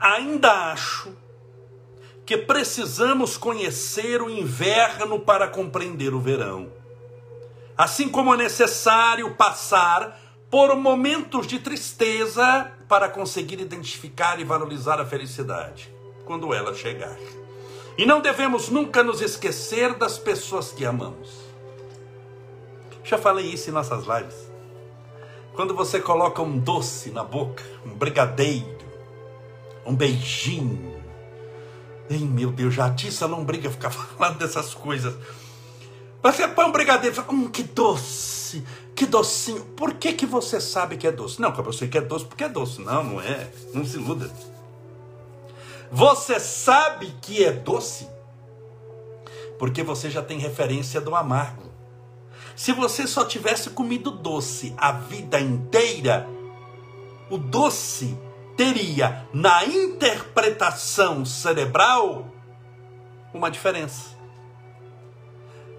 Ainda 0.00 0.72
acho 0.72 1.12
que 2.24 2.38
precisamos 2.38 3.36
conhecer 3.36 4.22
o 4.22 4.30
inverno 4.30 5.20
para 5.20 5.46
compreender 5.46 6.14
o 6.14 6.20
verão. 6.20 6.72
Assim 7.76 8.08
como 8.08 8.32
é 8.32 8.36
necessário 8.38 9.34
passar 9.34 10.18
por 10.50 10.74
momentos 10.74 11.46
de 11.46 11.58
tristeza 11.58 12.72
para 12.88 13.10
conseguir 13.10 13.60
identificar 13.60 14.40
e 14.40 14.44
valorizar 14.44 15.00
a 15.00 15.04
felicidade 15.04 15.92
quando 16.24 16.54
ela 16.54 16.74
chegar. 16.74 17.16
E 17.98 18.06
não 18.06 18.20
devemos 18.20 18.70
nunca 18.70 19.02
nos 19.02 19.20
esquecer 19.20 19.94
das 19.94 20.18
pessoas 20.18 20.72
que 20.72 20.84
amamos. 20.84 21.28
Já 23.04 23.18
falei 23.18 23.46
isso 23.46 23.68
em 23.68 23.72
nossas 23.72 24.06
lives. 24.06 24.50
Quando 25.54 25.74
você 25.74 26.00
coloca 26.00 26.40
um 26.40 26.58
doce 26.58 27.10
na 27.10 27.22
boca, 27.22 27.62
um 27.84 27.90
brigadeiro, 27.90 28.79
um 29.90 29.96
beijinho. 29.96 31.00
Ei, 32.08 32.20
meu 32.20 32.50
Deus, 32.50 32.74
já 32.74 32.86
a 32.86 33.26
lombriga 33.26 33.70
ficar 33.70 33.90
falando 33.90 34.38
dessas 34.38 34.72
coisas. 34.72 35.14
Você 36.22 36.46
põe 36.48 36.64
um 36.66 36.72
brigadeiro 36.72 37.14
e 37.14 37.16
fala, 37.16 37.32
hum, 37.32 37.48
que 37.48 37.62
doce, 37.62 38.64
que 38.94 39.06
docinho. 39.06 39.64
Por 39.76 39.94
que, 39.94 40.12
que 40.12 40.26
você 40.26 40.60
sabe 40.60 40.96
que 40.96 41.06
é 41.06 41.12
doce? 41.12 41.40
Não, 41.40 41.54
eu 41.54 41.72
sei 41.72 41.88
que 41.88 41.98
é 41.98 42.00
doce 42.00 42.24
porque 42.24 42.44
é 42.44 42.48
doce. 42.48 42.80
Não, 42.82 43.02
não 43.02 43.20
é. 43.20 43.50
Não 43.72 43.84
se 43.84 43.96
iluda. 43.96 44.30
Você 45.90 46.38
sabe 46.38 47.12
que 47.20 47.44
é 47.44 47.52
doce 47.52 48.06
porque 49.58 49.82
você 49.82 50.08
já 50.08 50.22
tem 50.22 50.38
referência 50.38 51.00
do 51.00 51.14
amargo. 51.14 51.70
Se 52.54 52.72
você 52.72 53.06
só 53.06 53.24
tivesse 53.24 53.70
comido 53.70 54.10
doce 54.10 54.74
a 54.76 54.92
vida 54.92 55.40
inteira, 55.40 56.28
o 57.30 57.36
doce 57.38 58.16
teria 58.60 59.26
na 59.32 59.64
interpretação 59.64 61.24
cerebral 61.24 62.26
uma 63.32 63.50
diferença. 63.50 64.10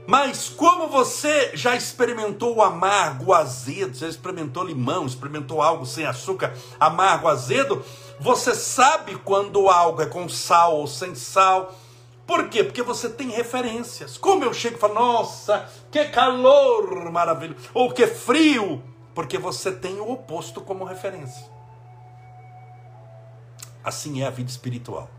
Mas 0.07 0.49
como 0.49 0.87
você 0.87 1.51
já 1.53 1.75
experimentou 1.75 2.55
o 2.55 2.61
amargo, 2.63 3.25
o 3.27 3.33
azedo, 3.35 3.95
já 3.95 4.07
experimentou 4.07 4.63
limão, 4.63 5.05
experimentou 5.05 5.61
algo 5.61 5.85
sem 5.85 6.07
açúcar, 6.07 6.55
amargo, 6.79 7.27
azedo, 7.27 7.85
você 8.19 8.55
sabe 8.55 9.15
quando 9.17 9.69
algo 9.69 10.01
é 10.01 10.07
com 10.07 10.27
sal 10.27 10.77
ou 10.77 10.87
sem 10.87 11.13
sal. 11.13 11.75
Por 12.25 12.49
quê? 12.49 12.63
Porque 12.63 12.81
você 12.81 13.07
tem 13.07 13.29
referências. 13.29 14.17
Como 14.17 14.43
eu 14.43 14.55
chego 14.55 14.77
e 14.77 14.79
falo, 14.79 14.95
nossa, 14.95 15.69
que 15.91 16.03
calor 16.05 17.11
maravilhoso, 17.11 17.59
ou 17.75 17.91
que 17.93 18.07
frio, 18.07 18.81
porque 19.13 19.37
você 19.37 19.71
tem 19.71 19.99
o 19.99 20.09
oposto 20.09 20.59
como 20.61 20.83
referência. 20.83 21.60
Assim 23.83 24.21
é 24.21 24.27
a 24.27 24.29
vida 24.29 24.49
espiritual. 24.49 25.09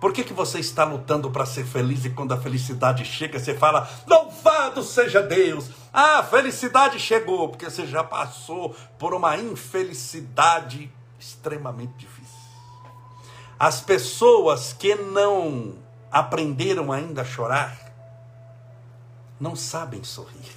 Por 0.00 0.12
que, 0.12 0.22
que 0.22 0.32
você 0.32 0.58
está 0.58 0.84
lutando 0.84 1.30
para 1.30 1.46
ser 1.46 1.64
feliz 1.64 2.04
e 2.04 2.10
quando 2.10 2.32
a 2.32 2.36
felicidade 2.36 3.04
chega 3.04 3.38
você 3.38 3.54
fala, 3.54 3.88
louvado 4.06 4.82
seja 4.82 5.22
Deus? 5.22 5.70
Ah, 5.92 6.18
a 6.18 6.22
felicidade 6.22 6.98
chegou, 6.98 7.48
porque 7.48 7.68
você 7.68 7.86
já 7.86 8.04
passou 8.04 8.76
por 8.98 9.14
uma 9.14 9.36
infelicidade 9.38 10.92
extremamente 11.18 11.94
difícil. 11.96 12.26
As 13.58 13.80
pessoas 13.80 14.74
que 14.74 14.94
não 14.94 15.78
aprenderam 16.12 16.92
ainda 16.92 17.22
a 17.22 17.24
chorar, 17.24 17.76
não 19.40 19.56
sabem 19.56 20.04
sorrir. 20.04 20.54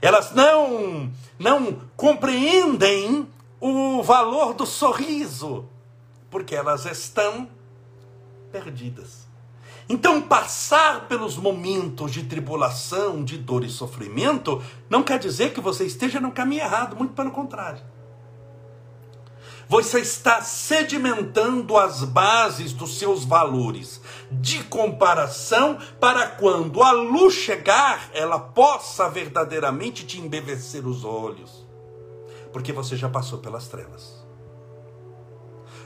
Elas 0.00 0.30
não, 0.30 1.10
não 1.38 1.80
compreendem 1.96 3.28
o 3.60 4.02
valor 4.02 4.54
do 4.54 4.66
sorriso, 4.66 5.66
porque 6.30 6.54
elas 6.54 6.84
estão 6.84 7.48
perdidas. 8.52 9.26
Então, 9.88 10.20
passar 10.20 11.06
pelos 11.06 11.36
momentos 11.36 12.10
de 12.10 12.24
tribulação, 12.24 13.22
de 13.22 13.38
dor 13.38 13.64
e 13.64 13.70
sofrimento, 13.70 14.60
não 14.90 15.02
quer 15.02 15.18
dizer 15.18 15.52
que 15.52 15.60
você 15.60 15.86
esteja 15.86 16.20
no 16.20 16.32
caminho 16.32 16.62
errado, 16.62 16.96
muito 16.96 17.14
pelo 17.14 17.30
contrário. 17.30 17.82
Você 19.68 20.00
está 20.00 20.42
sedimentando 20.42 21.76
as 21.76 22.04
bases 22.04 22.72
dos 22.72 22.98
seus 22.98 23.24
valores 23.24 24.00
de 24.30 24.62
comparação 24.64 25.78
para 26.00 26.26
quando 26.28 26.82
a 26.82 26.92
luz 26.92 27.34
chegar, 27.34 28.10
ela 28.12 28.38
possa 28.38 29.08
verdadeiramente 29.08 30.04
te 30.04 30.20
embevecer 30.20 30.86
os 30.86 31.04
olhos 31.04 31.65
porque 32.56 32.72
você 32.72 32.96
já 32.96 33.06
passou 33.06 33.40
pelas 33.40 33.68
trevas. 33.68 34.24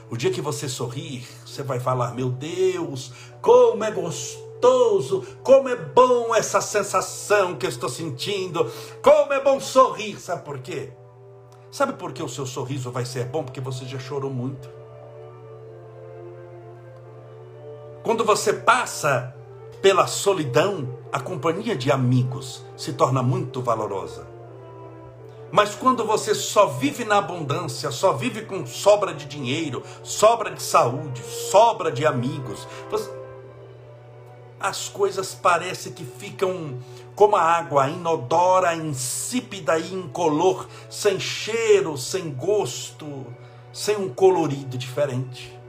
O 0.09 0.15
dia 0.15 0.31
que 0.31 0.39
você 0.39 0.69
sorrir, 0.69 1.27
você 1.45 1.63
vai 1.63 1.81
falar: 1.81 2.15
Meu 2.15 2.29
Deus, 2.29 3.11
como 3.41 3.83
é 3.83 3.91
gostoso, 3.91 5.21
como 5.43 5.67
é 5.67 5.75
bom 5.75 6.33
essa 6.33 6.61
sensação 6.61 7.57
que 7.57 7.65
eu 7.65 7.69
estou 7.69 7.89
sentindo, 7.89 8.71
como 9.03 9.33
é 9.33 9.43
bom 9.43 9.59
sorrir. 9.59 10.17
Sabe 10.17 10.45
por 10.45 10.59
quê? 10.59 10.93
Sabe 11.69 11.91
por 11.91 12.13
que 12.13 12.23
o 12.23 12.29
seu 12.29 12.45
sorriso 12.45 12.89
vai 12.89 13.03
ser 13.03 13.25
bom? 13.25 13.43
Porque 13.43 13.59
você 13.59 13.83
já 13.83 13.99
chorou 13.99 14.31
muito. 14.31 14.69
Quando 18.01 18.23
você 18.23 18.53
passa 18.53 19.35
pela 19.81 20.07
solidão, 20.07 20.97
a 21.11 21.19
companhia 21.19 21.75
de 21.75 21.91
amigos 21.91 22.63
se 22.77 22.93
torna 22.93 23.21
muito 23.21 23.61
valorosa. 23.61 24.30
Mas 25.51 25.75
quando 25.75 26.05
você 26.05 26.33
só 26.33 26.67
vive 26.67 27.03
na 27.03 27.17
abundância, 27.17 27.91
só 27.91 28.13
vive 28.13 28.43
com 28.43 28.65
sobra 28.65 29.13
de 29.13 29.25
dinheiro, 29.25 29.83
sobra 30.01 30.49
de 30.51 30.63
saúde, 30.63 31.21
sobra 31.51 31.91
de 31.91 32.05
amigos, 32.05 32.65
você... 32.89 33.11
as 34.57 34.87
coisas 34.87 35.33
parecem 35.33 35.91
que 35.91 36.05
ficam 36.05 36.79
como 37.15 37.35
a 37.35 37.41
água, 37.41 37.89
inodora, 37.89 38.73
insípida 38.75 39.77
e 39.77 39.93
incolor, 39.93 40.67
sem 40.89 41.19
cheiro, 41.19 41.97
sem 41.97 42.31
gosto, 42.31 43.27
sem 43.73 43.97
um 43.97 44.07
colorido 44.07 44.77
diferente. 44.77 45.59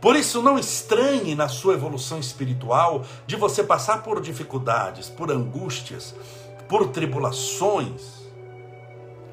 Por 0.00 0.14
isso, 0.14 0.40
não 0.40 0.56
estranhe 0.56 1.34
na 1.34 1.48
sua 1.48 1.74
evolução 1.74 2.20
espiritual 2.20 3.04
de 3.26 3.34
você 3.34 3.64
passar 3.64 4.04
por 4.04 4.20
dificuldades, 4.20 5.08
por 5.08 5.32
angústias, 5.32 6.14
por 6.68 6.88
tribulações 6.88 8.13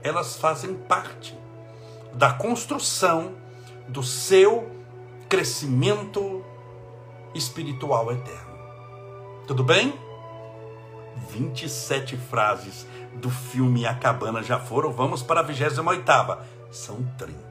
elas 0.04 0.36
fazem 0.36 0.74
parte 0.74 1.38
da 2.14 2.34
construção 2.34 3.36
do 3.88 4.04
seu 4.04 4.70
crescimento 5.30 6.44
espiritual 7.34 8.12
eterno. 8.12 8.52
Tudo 9.48 9.64
bem? 9.64 9.94
27 11.30 12.18
frases 12.18 12.86
do 13.14 13.30
filme 13.30 13.86
A 13.86 13.94
Cabana 13.94 14.42
já 14.42 14.60
foram, 14.60 14.92
vamos 14.92 15.22
para 15.22 15.42
a 15.42 15.44
28. 15.44 16.38
São 16.72 17.04
30. 17.18 17.42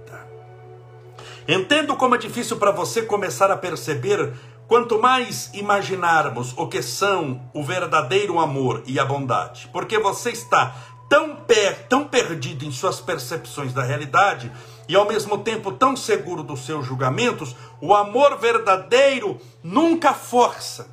Entendo 1.48 1.96
como 1.96 2.14
é 2.14 2.18
difícil 2.18 2.56
para 2.58 2.70
você 2.70 3.02
começar 3.02 3.50
a 3.50 3.56
perceber 3.56 4.32
quanto 4.70 5.00
mais 5.00 5.50
imaginarmos 5.52 6.54
o 6.56 6.68
que 6.68 6.80
são 6.80 7.42
o 7.52 7.64
verdadeiro 7.64 8.38
amor 8.38 8.84
e 8.86 9.00
a 9.00 9.04
bondade, 9.04 9.68
porque 9.72 9.98
você 9.98 10.30
está 10.30 10.76
per, 11.50 11.88
tão 11.88 12.06
perdido 12.06 12.64
em 12.64 12.70
suas 12.70 13.00
percepções 13.00 13.72
da 13.72 13.82
realidade 13.82 14.52
e 14.88 14.94
ao 14.94 15.04
mesmo 15.04 15.38
tempo 15.38 15.72
tão 15.72 15.96
seguro 15.96 16.44
dos 16.44 16.64
seus 16.64 16.86
julgamentos, 16.86 17.56
o 17.80 17.92
amor 17.92 18.38
verdadeiro 18.38 19.36
nunca 19.60 20.14
força. 20.14 20.88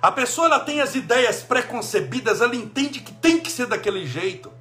A 0.00 0.12
pessoa 0.12 0.46
ela 0.46 0.60
tem 0.60 0.80
as 0.80 0.94
ideias 0.94 1.42
preconcebidas, 1.42 2.40
ela 2.40 2.54
entende 2.54 3.00
que 3.00 3.12
tem 3.12 3.40
que 3.40 3.50
ser 3.50 3.66
daquele 3.66 4.06
jeito. 4.06 4.52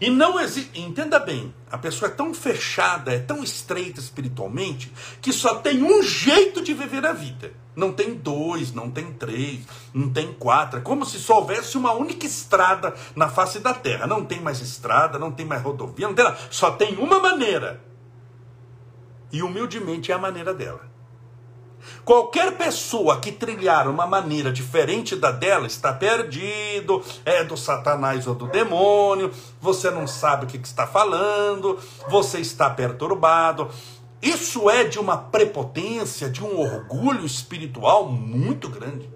E 0.00 0.10
não 0.10 0.38
existe, 0.38 0.78
entenda 0.80 1.18
bem, 1.18 1.52
a 1.70 1.76
pessoa 1.76 2.10
é 2.10 2.14
tão 2.14 2.32
fechada, 2.32 3.12
é 3.12 3.18
tão 3.18 3.42
estreita 3.42 3.98
espiritualmente, 3.98 4.92
que 5.20 5.32
só 5.32 5.56
tem 5.56 5.82
um 5.82 6.02
jeito 6.02 6.62
de 6.62 6.72
viver 6.72 7.04
a 7.04 7.12
vida. 7.12 7.52
Não 7.74 7.92
tem 7.92 8.14
dois, 8.14 8.72
não 8.72 8.90
tem 8.90 9.12
três, 9.12 9.60
não 9.94 10.10
tem 10.10 10.32
quatro. 10.32 10.80
É 10.80 10.82
como 10.82 11.06
se 11.06 11.18
só 11.18 11.38
houvesse 11.38 11.76
uma 11.76 11.92
única 11.92 12.26
estrada 12.26 12.92
na 13.14 13.28
face 13.28 13.60
da 13.60 13.72
terra. 13.72 14.04
Não 14.04 14.24
tem 14.24 14.40
mais 14.40 14.60
estrada, 14.60 15.16
não 15.16 15.30
tem 15.30 15.46
mais 15.46 15.62
rodovia, 15.62 16.08
não 16.08 16.14
tem 16.14 16.24
nada. 16.24 16.38
Só 16.50 16.72
tem 16.72 16.96
uma 16.96 17.20
maneira. 17.20 17.80
E 19.30 19.42
humildemente 19.42 20.10
é 20.10 20.14
a 20.14 20.18
maneira 20.18 20.52
dela. 20.52 20.87
Qualquer 22.04 22.56
pessoa 22.56 23.20
que 23.20 23.32
trilhar 23.32 23.88
uma 23.88 24.06
maneira 24.06 24.52
diferente 24.52 25.14
da 25.14 25.30
dela 25.30 25.66
está 25.66 25.92
perdido, 25.92 27.02
é 27.24 27.44
do 27.44 27.56
Satanás 27.56 28.26
ou 28.26 28.34
do 28.34 28.46
demônio, 28.46 29.30
você 29.60 29.90
não 29.90 30.06
sabe 30.06 30.44
o 30.44 30.48
que 30.48 30.56
está 30.56 30.86
falando, 30.86 31.78
você 32.08 32.38
está 32.40 32.70
perturbado. 32.70 33.68
Isso 34.20 34.68
é 34.68 34.84
de 34.84 34.98
uma 34.98 35.16
prepotência, 35.16 36.28
de 36.28 36.42
um 36.42 36.58
orgulho 36.58 37.24
espiritual 37.24 38.08
muito 38.08 38.68
grande. 38.68 39.08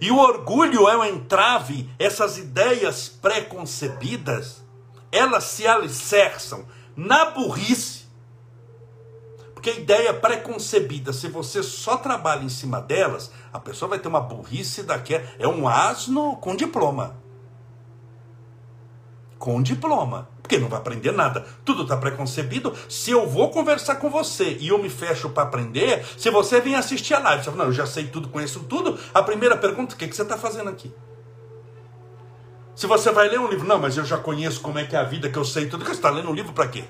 E 0.00 0.10
o 0.10 0.18
orgulho 0.18 0.88
é 0.88 0.96
um 0.96 1.04
entrave, 1.04 1.88
essas 1.98 2.38
ideias 2.38 3.08
preconcebidas, 3.08 4.62
elas 5.12 5.44
se 5.44 5.66
alicerçam 5.66 6.64
na 6.96 7.26
burrice 7.26 7.99
porque 9.60 9.68
a 9.68 9.74
ideia 9.74 10.14
preconcebida, 10.14 11.12
se 11.12 11.28
você 11.28 11.62
só 11.62 11.98
trabalha 11.98 12.42
em 12.42 12.48
cima 12.48 12.80
delas, 12.80 13.30
a 13.52 13.60
pessoa 13.60 13.90
vai 13.90 13.98
ter 13.98 14.08
uma 14.08 14.18
burrice 14.18 14.82
daquela. 14.82 15.22
É 15.38 15.46
um 15.46 15.68
asno 15.68 16.36
com 16.36 16.56
diploma. 16.56 17.14
Com 19.38 19.60
diploma. 19.60 20.30
Porque 20.40 20.56
não 20.56 20.70
vai 20.70 20.78
aprender 20.78 21.12
nada. 21.12 21.44
Tudo 21.62 21.82
está 21.82 21.94
preconcebido. 21.94 22.74
Se 22.88 23.10
eu 23.10 23.28
vou 23.28 23.50
conversar 23.50 23.96
com 23.96 24.08
você 24.08 24.56
e 24.58 24.68
eu 24.68 24.78
me 24.78 24.88
fecho 24.88 25.28
para 25.28 25.42
aprender, 25.42 26.06
se 26.16 26.30
você 26.30 26.58
vem 26.58 26.74
assistir 26.74 27.12
a 27.12 27.18
live, 27.18 27.44
você 27.44 27.50
fala, 27.50 27.64
não, 27.64 27.66
eu 27.66 27.74
já 27.74 27.84
sei 27.84 28.06
tudo, 28.06 28.28
conheço 28.28 28.60
tudo. 28.60 28.98
A 29.12 29.22
primeira 29.22 29.58
pergunta, 29.58 29.94
o 29.94 29.98
que, 29.98 30.08
que 30.08 30.16
você 30.16 30.22
está 30.22 30.38
fazendo 30.38 30.70
aqui? 30.70 30.90
Se 32.74 32.86
você 32.86 33.12
vai 33.12 33.28
ler 33.28 33.38
um 33.38 33.46
livro, 33.46 33.68
não, 33.68 33.78
mas 33.78 33.94
eu 33.98 34.06
já 34.06 34.16
conheço 34.16 34.62
como 34.62 34.78
é 34.78 34.86
que 34.86 34.96
é 34.96 34.98
a 34.98 35.04
vida, 35.04 35.28
que 35.28 35.36
eu 35.36 35.44
sei 35.44 35.66
tudo, 35.66 35.84
que 35.84 35.90
você 35.90 35.96
está 35.96 36.08
lendo 36.08 36.30
um 36.30 36.34
livro 36.34 36.54
para 36.54 36.66
quê? 36.66 36.84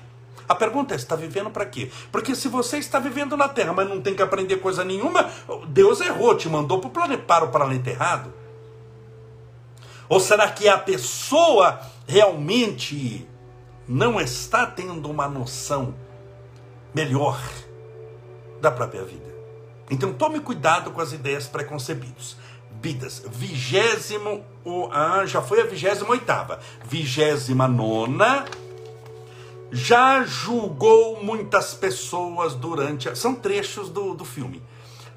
A 0.51 0.55
pergunta 0.55 0.93
é: 0.93 0.97
está 0.97 1.15
vivendo 1.15 1.49
para 1.49 1.65
quê? 1.65 1.89
Porque 2.11 2.35
se 2.35 2.49
você 2.49 2.77
está 2.77 2.99
vivendo 2.99 3.37
na 3.37 3.47
Terra, 3.47 3.71
mas 3.71 3.87
não 3.87 4.01
tem 4.01 4.13
que 4.13 4.21
aprender 4.21 4.57
coisa 4.57 4.83
nenhuma, 4.83 5.29
Deus 5.69 6.01
errou, 6.01 6.35
te 6.35 6.49
mandou 6.49 6.79
para 6.79 6.89
o 6.89 6.91
planeta, 6.91 7.23
para 7.23 7.45
o 7.45 7.47
planeta 7.49 7.89
errado. 7.89 8.33
Ou 10.09 10.19
será 10.19 10.51
que 10.51 10.67
a 10.67 10.77
pessoa 10.77 11.79
realmente 12.05 13.25
não 13.87 14.19
está 14.19 14.67
tendo 14.67 15.09
uma 15.09 15.25
noção 15.25 15.95
melhor 16.93 17.41
da 18.59 18.69
própria 18.69 19.05
vida? 19.05 19.33
Então 19.89 20.11
tome 20.11 20.41
cuidado 20.41 20.91
com 20.91 20.99
as 20.99 21.13
ideias 21.13 21.47
preconcebidas. 21.47 22.35
Vidas, 22.81 23.23
vigésimo, 23.25 24.43
ah, 24.91 25.23
já 25.25 25.41
foi 25.41 25.61
a 25.61 25.65
vigésima 25.65 26.09
oitava, 26.09 26.59
vigésima 26.83 27.67
nona 27.67 28.45
já 29.71 30.23
julgou 30.25 31.23
muitas 31.23 31.73
pessoas 31.73 32.53
durante. 32.53 33.07
A... 33.07 33.15
São 33.15 33.33
trechos 33.33 33.89
do, 33.89 34.13
do 34.13 34.25
filme. 34.25 34.61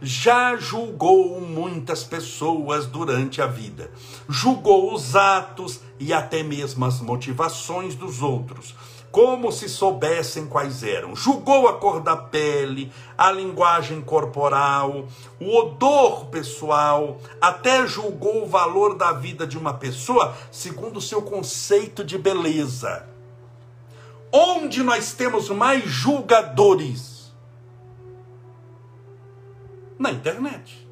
Já 0.00 0.56
julgou 0.56 1.40
muitas 1.40 2.04
pessoas 2.04 2.86
durante 2.86 3.42
a 3.42 3.46
vida. 3.46 3.90
Julgou 4.28 4.92
os 4.92 5.16
atos 5.16 5.80
e 5.98 6.12
até 6.12 6.42
mesmo 6.42 6.84
as 6.84 7.00
motivações 7.00 7.94
dos 7.94 8.20
outros, 8.20 8.74
como 9.10 9.50
se 9.50 9.68
soubessem 9.68 10.46
quais 10.46 10.82
eram. 10.82 11.16
Julgou 11.16 11.68
a 11.68 11.78
cor 11.78 12.00
da 12.00 12.16
pele, 12.16 12.92
a 13.16 13.32
linguagem 13.32 14.02
corporal, 14.02 15.06
o 15.40 15.56
odor 15.56 16.26
pessoal, 16.26 17.18
até 17.40 17.86
julgou 17.86 18.42
o 18.42 18.48
valor 18.48 18.96
da 18.96 19.12
vida 19.12 19.46
de 19.46 19.56
uma 19.56 19.74
pessoa 19.74 20.36
segundo 20.50 20.98
o 20.98 21.02
seu 21.02 21.22
conceito 21.22 22.04
de 22.04 22.18
beleza 22.18 23.13
Onde 24.36 24.82
nós 24.82 25.12
temos 25.12 25.48
mais 25.48 25.84
julgadores? 25.84 27.32
Na 29.96 30.10
internet. 30.10 30.88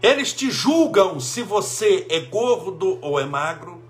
Eles 0.00 0.32
te 0.32 0.50
julgam 0.50 1.20
se 1.20 1.42
você 1.42 2.06
é 2.08 2.20
gordo 2.20 2.98
ou 3.02 3.20
é 3.20 3.26
magro, 3.26 3.82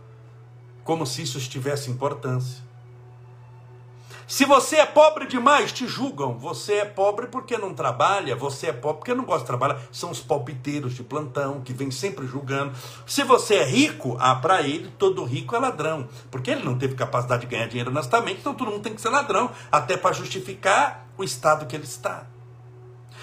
como 0.82 1.06
se 1.06 1.22
isso 1.22 1.38
tivesse 1.48 1.88
importância. 1.92 2.63
Se 4.26 4.44
você 4.44 4.76
é 4.76 4.86
pobre 4.86 5.26
demais, 5.26 5.72
te 5.72 5.86
julgam. 5.86 6.38
Você 6.38 6.74
é 6.74 6.84
pobre 6.84 7.26
porque 7.26 7.58
não 7.58 7.74
trabalha, 7.74 8.34
você 8.34 8.68
é 8.68 8.72
pobre 8.72 8.98
porque 8.98 9.14
não 9.14 9.24
gosta 9.24 9.40
de 9.40 9.46
trabalhar. 9.46 9.80
São 9.92 10.10
os 10.10 10.20
palpiteiros 10.20 10.94
de 10.94 11.02
plantão 11.02 11.60
que 11.60 11.72
vêm 11.72 11.90
sempre 11.90 12.26
julgando. 12.26 12.72
Se 13.06 13.22
você 13.22 13.56
é 13.56 13.64
rico, 13.64 14.16
ah, 14.18 14.34
para 14.34 14.62
ele, 14.62 14.90
todo 14.98 15.24
rico 15.24 15.54
é 15.54 15.58
ladrão. 15.58 16.08
Porque 16.30 16.50
ele 16.50 16.64
não 16.64 16.78
teve 16.78 16.94
capacidade 16.94 17.42
de 17.42 17.48
ganhar 17.48 17.68
dinheiro 17.68 17.90
honestamente, 17.90 18.40
então 18.40 18.54
todo 18.54 18.70
mundo 18.70 18.82
tem 18.82 18.94
que 18.94 19.00
ser 19.00 19.10
ladrão, 19.10 19.50
até 19.70 19.96
para 19.96 20.12
justificar 20.12 21.06
o 21.18 21.24
estado 21.24 21.66
que 21.66 21.76
ele 21.76 21.84
está. 21.84 22.26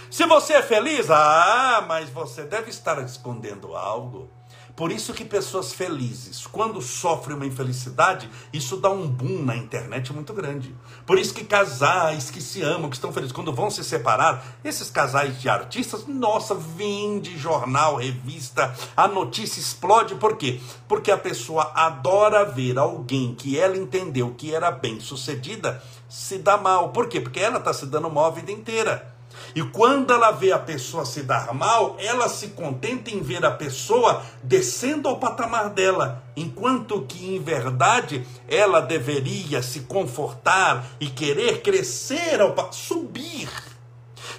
Se 0.10 0.26
você 0.26 0.54
é 0.54 0.62
feliz, 0.62 1.10
ah, 1.10 1.84
mas 1.88 2.10
você 2.10 2.44
deve 2.44 2.70
estar 2.70 3.02
escondendo 3.02 3.76
algo. 3.76 4.30
Por 4.76 4.92
isso 4.92 5.14
que 5.14 5.26
pessoas 5.26 5.74
felizes, 5.74 6.48
quando 6.48 6.82
sofrem 6.82 7.36
uma 7.36 7.46
infelicidade, 7.46 8.30
isso 8.52 8.78
dá 8.78 8.90
um 8.90 9.08
boom 9.08 9.44
na 9.44 9.56
internet 9.56 10.14
muito 10.14 10.34
grande. 10.34 10.76
Por 11.06 11.20
isso 11.20 11.34
que 11.34 11.44
casais 11.44 12.32
que 12.32 12.42
se 12.42 12.62
amam, 12.62 12.90
que 12.90 12.96
estão 12.96 13.12
felizes, 13.12 13.34
quando 13.34 13.54
vão 13.54 13.70
se 13.70 13.84
separar, 13.84 14.44
esses 14.64 14.90
casais 14.90 15.40
de 15.42 15.50
artistas, 15.50 16.08
nossa, 16.08 16.56
vende 16.56 17.38
jornal, 17.38 17.96
revista, 17.96 18.74
a 18.96 19.08
notícia 19.08 19.60
explode. 19.60 20.16
Por 20.16 20.38
quê? 20.38 20.60
Porque 20.88 21.12
a 21.12 21.18
pessoa 21.18 21.72
adora 21.76 22.46
ver 22.46 22.78
alguém 22.78 23.36
que 23.36 23.58
ela 23.58 23.78
entendeu 23.78 24.34
que 24.36 24.54
era 24.54 24.72
bem 24.72 25.00
sucedida 25.00 25.82
se 26.08 26.38
dá 26.38 26.58
mal. 26.58 26.90
Por 26.90 27.08
quê? 27.08 27.22
Porque 27.22 27.40
ela 27.40 27.58
está 27.58 27.74
se 27.74 27.86
dando 27.86 28.10
mal 28.10 28.26
a 28.26 28.32
vida 28.32 28.52
inteira. 28.52 29.21
E 29.56 29.62
quando 29.64 30.14
ela 30.14 30.32
vê 30.32 30.52
a 30.52 30.60
pessoa 30.60 31.06
se 31.06 31.24
dar 31.24 31.54
mal, 31.54 31.96
ela 32.00 32.30
se 32.30 32.50
contenta 32.50 33.12
em 33.12 33.22
ver 33.22 33.46
a 33.46 33.52
pessoa 33.52 34.24
descendo 34.44 35.10
ao 35.10 35.20
patamar 35.20 35.70
dela, 35.70 36.24
enquanto 36.36 37.02
que 37.02 37.36
em 37.36 37.40
verdade 37.40 38.26
ela 38.48 38.80
deveria 38.80 39.62
se 39.62 39.82
confortar 39.82 40.86
e 41.00 41.08
querer 41.08 41.62
crescer 41.62 42.40
ao 42.40 42.72
subir. 42.72 43.50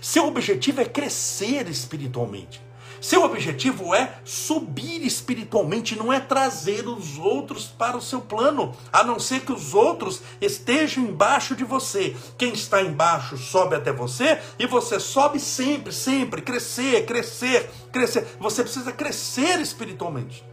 Seu 0.00 0.26
objetivo 0.26 0.80
é 0.80 0.84
crescer 0.84 1.68
espiritualmente. 1.68 2.71
Seu 3.02 3.24
objetivo 3.24 3.92
é 3.92 4.14
subir 4.24 5.04
espiritualmente, 5.04 5.96
não 5.96 6.12
é 6.12 6.20
trazer 6.20 6.86
os 6.86 7.18
outros 7.18 7.64
para 7.66 7.96
o 7.96 8.00
seu 8.00 8.20
plano, 8.20 8.76
a 8.92 9.02
não 9.02 9.18
ser 9.18 9.40
que 9.40 9.50
os 9.50 9.74
outros 9.74 10.22
estejam 10.40 11.02
embaixo 11.02 11.56
de 11.56 11.64
você. 11.64 12.14
Quem 12.38 12.52
está 12.52 12.80
embaixo 12.80 13.36
sobe 13.36 13.74
até 13.74 13.92
você 13.92 14.40
e 14.56 14.68
você 14.68 15.00
sobe 15.00 15.40
sempre, 15.40 15.92
sempre, 15.92 16.40
crescer, 16.42 17.04
crescer, 17.04 17.68
crescer. 17.90 18.36
Você 18.38 18.62
precisa 18.62 18.92
crescer 18.92 19.60
espiritualmente. 19.60 20.44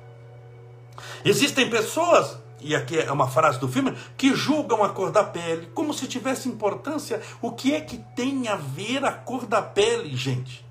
Existem 1.24 1.70
pessoas 1.70 2.36
e 2.60 2.76
aqui 2.76 2.98
é 2.98 3.12
uma 3.12 3.30
frase 3.30 3.60
do 3.60 3.68
filme, 3.68 3.96
que 4.18 4.34
julgam 4.34 4.84
a 4.84 4.90
cor 4.90 5.12
da 5.12 5.24
pele, 5.24 5.70
como 5.76 5.94
se 5.94 6.08
tivesse 6.08 6.50
importância. 6.50 7.22
O 7.44 7.52
que 7.52 7.76
é 7.76 7.80
que 7.80 8.00
tem 8.16 8.48
a 8.48 8.56
ver 8.56 9.06
a 9.06 9.12
cor 9.12 9.46
da 9.46 9.62
pele, 9.62 10.16
gente? 10.18 10.68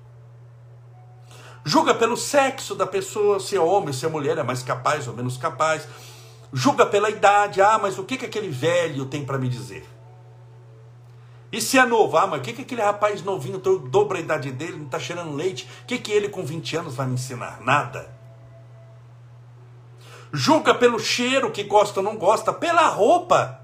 Julga 1.69 1.93
pelo 1.93 2.17
sexo 2.17 2.73
da 2.73 2.87
pessoa, 2.87 3.39
se 3.39 3.55
é 3.55 3.59
homem, 3.59 3.93
se 3.93 4.03
é 4.03 4.09
mulher, 4.09 4.39
é 4.39 4.41
mais 4.41 4.63
capaz 4.63 5.07
ou 5.07 5.15
menos 5.15 5.37
capaz. 5.37 5.87
Julga 6.51 6.83
pela 6.83 7.11
idade, 7.11 7.61
ah, 7.61 7.77
mas 7.79 7.99
o 7.99 8.03
que, 8.03 8.17
que 8.17 8.25
aquele 8.25 8.49
velho 8.49 9.05
tem 9.05 9.23
para 9.23 9.37
me 9.37 9.47
dizer? 9.47 9.87
E 11.51 11.61
se 11.61 11.77
é 11.77 11.85
novo, 11.85 12.17
ah, 12.17 12.25
mas 12.25 12.39
o 12.39 12.43
que, 12.43 12.53
que 12.53 12.63
aquele 12.63 12.81
rapaz 12.81 13.21
novinho, 13.21 13.59
dobra 13.59 14.17
a 14.17 14.21
idade 14.21 14.49
dele, 14.49 14.77
não 14.77 14.87
está 14.87 14.99
cheirando 14.99 15.35
leite, 15.35 15.69
o 15.83 15.85
que, 15.85 15.99
que 15.99 16.11
ele 16.11 16.27
com 16.27 16.43
20 16.43 16.75
anos 16.75 16.95
vai 16.95 17.05
me 17.05 17.13
ensinar? 17.13 17.61
Nada. 17.61 18.09
Julga 20.33 20.73
pelo 20.73 20.99
cheiro, 20.99 21.51
que 21.51 21.63
gosta 21.63 21.99
ou 21.99 22.03
não 22.03 22.17
gosta, 22.17 22.51
pela 22.51 22.87
roupa. 22.87 23.61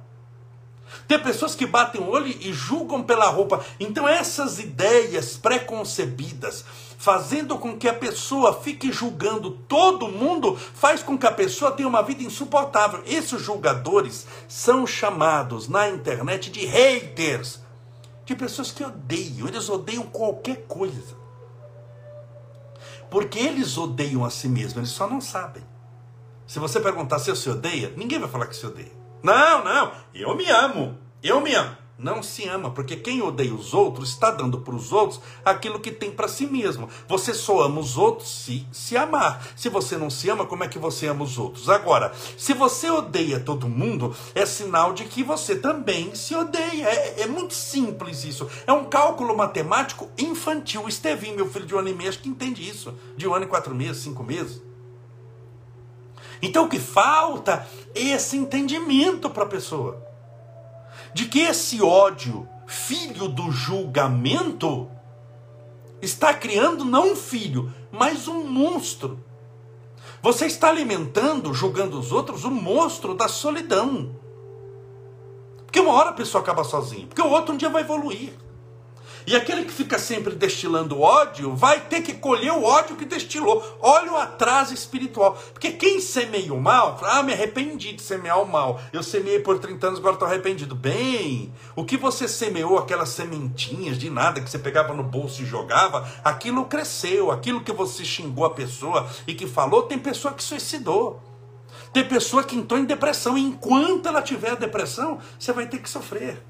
Tem 1.08 1.18
pessoas 1.18 1.56
que 1.56 1.66
batem 1.66 2.02
o 2.02 2.10
olho 2.10 2.28
e 2.28 2.54
julgam 2.54 3.02
pela 3.02 3.26
roupa. 3.30 3.66
Então, 3.80 4.08
essas 4.08 4.60
ideias 4.60 5.38
preconcebidas, 5.38 6.64
fazendo 7.06 7.60
com 7.60 7.78
que 7.78 7.88
a 7.88 7.94
pessoa 7.94 8.60
fique 8.64 8.92
julgando 8.92 9.52
todo 9.52 10.08
mundo, 10.08 10.58
faz 10.58 11.04
com 11.04 11.16
que 11.16 11.28
a 11.28 11.32
pessoa 11.32 11.72
tenha 11.72 11.88
uma 11.88 12.02
vida 12.02 12.24
insuportável. 12.24 13.04
Esses 13.06 13.40
julgadores 13.40 14.26
são 14.48 14.88
chamados 14.88 15.70
na 15.70 15.88
internet 15.88 16.50
de 16.50 16.66
haters, 16.66 17.62
de 18.26 18.36
pessoas 18.36 18.72
que 18.72 18.84
odeiam, 18.84 19.48
eles 19.48 19.70
odeiam 19.70 20.02
qualquer 20.08 20.66
coisa. 20.66 21.16
Porque 23.12 23.38
eles 23.38 23.78
odeiam 23.78 24.26
a 24.26 24.32
si 24.32 24.48
mesmos, 24.48 24.78
eles 24.78 24.90
só 24.90 25.08
não 25.08 25.22
sabem. 25.22 25.64
Se 26.48 26.58
você 26.58 26.80
perguntar 26.80 27.20
se 27.20 27.30
você 27.30 27.52
odeia, 27.52 27.94
ninguém 27.96 28.18
vai 28.18 28.28
falar 28.28 28.48
que 28.48 28.56
se 28.56 28.66
odeia. 28.66 28.92
Não, 29.22 29.64
não, 29.64 29.92
eu 30.12 30.36
me 30.36 30.50
amo, 30.50 30.98
eu 31.22 31.40
me 31.40 31.54
amo. 31.54 31.85
Não 31.98 32.22
se 32.22 32.46
ama, 32.46 32.72
porque 32.72 32.98
quem 32.98 33.22
odeia 33.22 33.54
os 33.54 33.74
outros 33.74 34.10
está 34.10 34.30
dando 34.30 34.60
para 34.60 34.76
os 34.76 34.92
outros 34.92 35.22
aquilo 35.46 35.80
que 35.80 35.92
tem 35.92 36.12
para 36.12 36.28
si 36.28 36.46
mesmo. 36.46 36.90
Você 37.08 37.34
só 37.34 37.62
ama 37.62 37.80
os 37.80 37.98
outros 37.98 38.30
se 38.30 38.68
se 38.70 38.98
amar. 38.98 39.48
Se 39.56 39.70
você 39.70 39.96
não 39.96 40.10
se 40.10 40.30
ama, 40.30 40.46
como 40.46 40.66
é 40.66 40.68
que 40.68 40.78
você 40.78 41.08
ama 41.08 41.24
os 41.24 41.38
outros? 41.38 41.70
Agora, 41.70 42.12
se 42.38 42.54
você 42.54 42.90
odeia 42.90 43.40
todo 43.40 43.70
mundo, 43.70 44.14
é 44.34 44.46
sinal 44.46 44.92
de 44.92 45.06
que 45.06 45.24
você 45.24 45.56
também 45.56 46.14
se 46.16 46.36
odeia. 46.36 46.86
É, 46.86 47.22
é 47.22 47.28
muito 47.28 47.54
simples 47.54 48.26
isso. 48.26 48.50
É 48.68 48.74
um 48.74 48.84
cálculo 48.84 49.36
matemático 49.36 50.10
infantil. 50.18 50.84
O 50.84 50.90
Estevinho, 50.90 51.38
meu 51.38 51.50
filho 51.50 51.66
de 51.66 51.74
um 51.74 51.80
ano 51.80 51.90
e 51.90 51.94
meio, 51.94 52.10
acho 52.10 52.20
que 52.20 52.28
entende 52.28 52.68
isso. 52.68 52.94
De 53.16 53.26
um 53.26 53.34
ano 53.34 53.46
e 53.46 53.48
quatro 53.48 53.74
meses, 53.74 54.04
cinco 54.04 54.22
meses. 54.22 54.62
Então 56.42 56.66
o 56.66 56.70
que 56.70 56.80
falta 56.80 57.66
é 57.96 58.02
esse 58.02 58.36
entendimento 58.36 59.30
para 59.30 59.44
a 59.44 59.48
pessoa 59.48 60.05
de 61.16 61.30
que 61.30 61.40
esse 61.40 61.82
ódio, 61.82 62.46
filho 62.68 63.30
do 63.30 63.50
julgamento, 63.50 64.92
está 66.02 66.34
criando 66.34 66.84
não 66.84 67.14
um 67.14 67.16
filho, 67.16 67.74
mas 67.90 68.28
um 68.28 68.44
monstro. 68.44 69.24
Você 70.22 70.46
está 70.46 70.68
alimentando, 70.68 71.54
julgando 71.54 71.98
os 71.98 72.12
outros, 72.12 72.44
o 72.44 72.52
monstro 72.52 73.14
da 73.14 73.30
solidão. 73.30 74.14
Porque 75.66 75.80
uma 75.80 75.94
hora 75.94 76.10
a 76.10 76.14
pessoa 76.14 76.42
acaba 76.44 76.66
sozinha, 76.66 77.08
porque 77.08 77.22
o 77.22 77.30
outro 77.30 77.54
um 77.54 77.58
dia 77.58 77.70
vai 77.70 77.84
evoluir. 77.84 78.34
E 79.28 79.36
aquele 79.36 79.66
que 79.66 79.72
fica 79.72 79.98
sempre 79.98 80.36
destilando 80.36 81.02
ódio 81.02 81.56
vai 81.56 81.80
ter 81.82 82.02
que 82.02 82.14
colher 82.14 82.52
o 82.52 82.64
ódio 82.64 82.96
que 82.96 83.06
destilou. 83.06 83.64
Olha 83.82 84.12
o 84.12 84.18
atraso 84.18 84.74
espiritual. 84.74 85.34
Porque 85.52 85.72
quem 85.72 86.00
semeia 86.00 86.54
o 86.54 86.62
mal, 86.62 87.00
ah, 87.02 87.24
me 87.24 87.34
arrependi 87.34 87.94
de 87.94 88.02
semear 88.02 88.40
o 88.40 88.48
mal. 88.48 88.80
Eu 88.94 89.02
semeei 89.02 89.40
por 89.40 89.58
30 89.58 89.88
anos, 89.88 90.00
agora 90.00 90.14
estou 90.14 90.28
arrependido. 90.28 90.76
Bem, 90.76 91.52
o 91.76 91.84
que 91.84 91.98
você 91.98 92.28
semeou, 92.28 92.78
aquelas 92.78 93.10
sementinhas 93.10 93.98
de 93.98 94.10
nada 94.10 94.40
que 94.40 94.50
você 94.50 94.60
pegava 94.60 94.94
no 94.94 95.04
bolso 95.04 95.42
e 95.42 95.46
jogava, 95.46 96.08
aquilo 96.24 96.66
cresceu. 96.66 97.32
Aquilo 97.32 97.62
que 97.62 97.72
você 97.72 98.06
xingou 98.06 98.46
a 98.46 98.52
pessoa 98.52 99.08
e 99.26 99.34
que 99.34 99.48
falou, 99.48 99.84
tem 99.84 99.98
pessoa 99.98 100.34
que 100.36 100.44
suicidou. 100.44 101.20
Tem 101.92 102.08
pessoa 102.08 102.44
que 102.44 102.56
entrou 102.56 102.80
em 102.80 102.86
depressão. 102.86 103.36
E 103.36 103.42
enquanto 103.42 104.08
ela 104.08 104.22
tiver 104.22 104.56
depressão, 104.56 105.20
você 105.40 105.52
vai 105.52 105.66
ter 105.66 105.80
que 105.80 105.90
sofrer. 105.90 106.44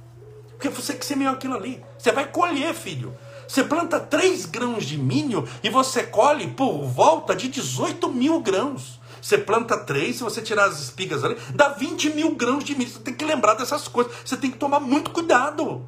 Porque 0.66 0.82
você 0.82 0.94
que 0.94 1.06
semeou 1.06 1.34
aquilo 1.34 1.56
ali. 1.56 1.84
Você 1.98 2.12
vai 2.12 2.28
colher, 2.28 2.74
filho. 2.74 3.16
Você 3.48 3.64
planta 3.64 4.00
3 4.00 4.46
grãos 4.46 4.86
de 4.86 4.98
milho 4.98 5.48
e 5.64 5.70
você 5.70 6.04
colhe 6.04 6.48
por 6.48 6.84
volta 6.86 7.36
de 7.36 7.48
18 7.48 8.10
mil 8.10 8.40
grãos. 8.40 9.00
Você 9.22 9.38
planta 9.38 9.78
3, 9.78 10.16
se 10.16 10.24
você 10.24 10.42
tirar 10.42 10.66
as 10.66 10.80
espigas 10.80 11.24
ali, 11.24 11.36
dá 11.54 11.70
20 11.70 12.12
mil 12.12 12.36
grãos 12.36 12.64
de 12.64 12.76
milho. 12.76 12.90
Você 12.90 13.00
tem 13.00 13.14
que 13.14 13.26
lembrar 13.26 13.54
dessas 13.54 13.88
coisas. 13.88 14.14
Você 14.26 14.38
tem 14.38 14.50
que 14.50 14.58
tomar 14.58 14.80
muito 14.80 15.12
cuidado. 15.12 15.88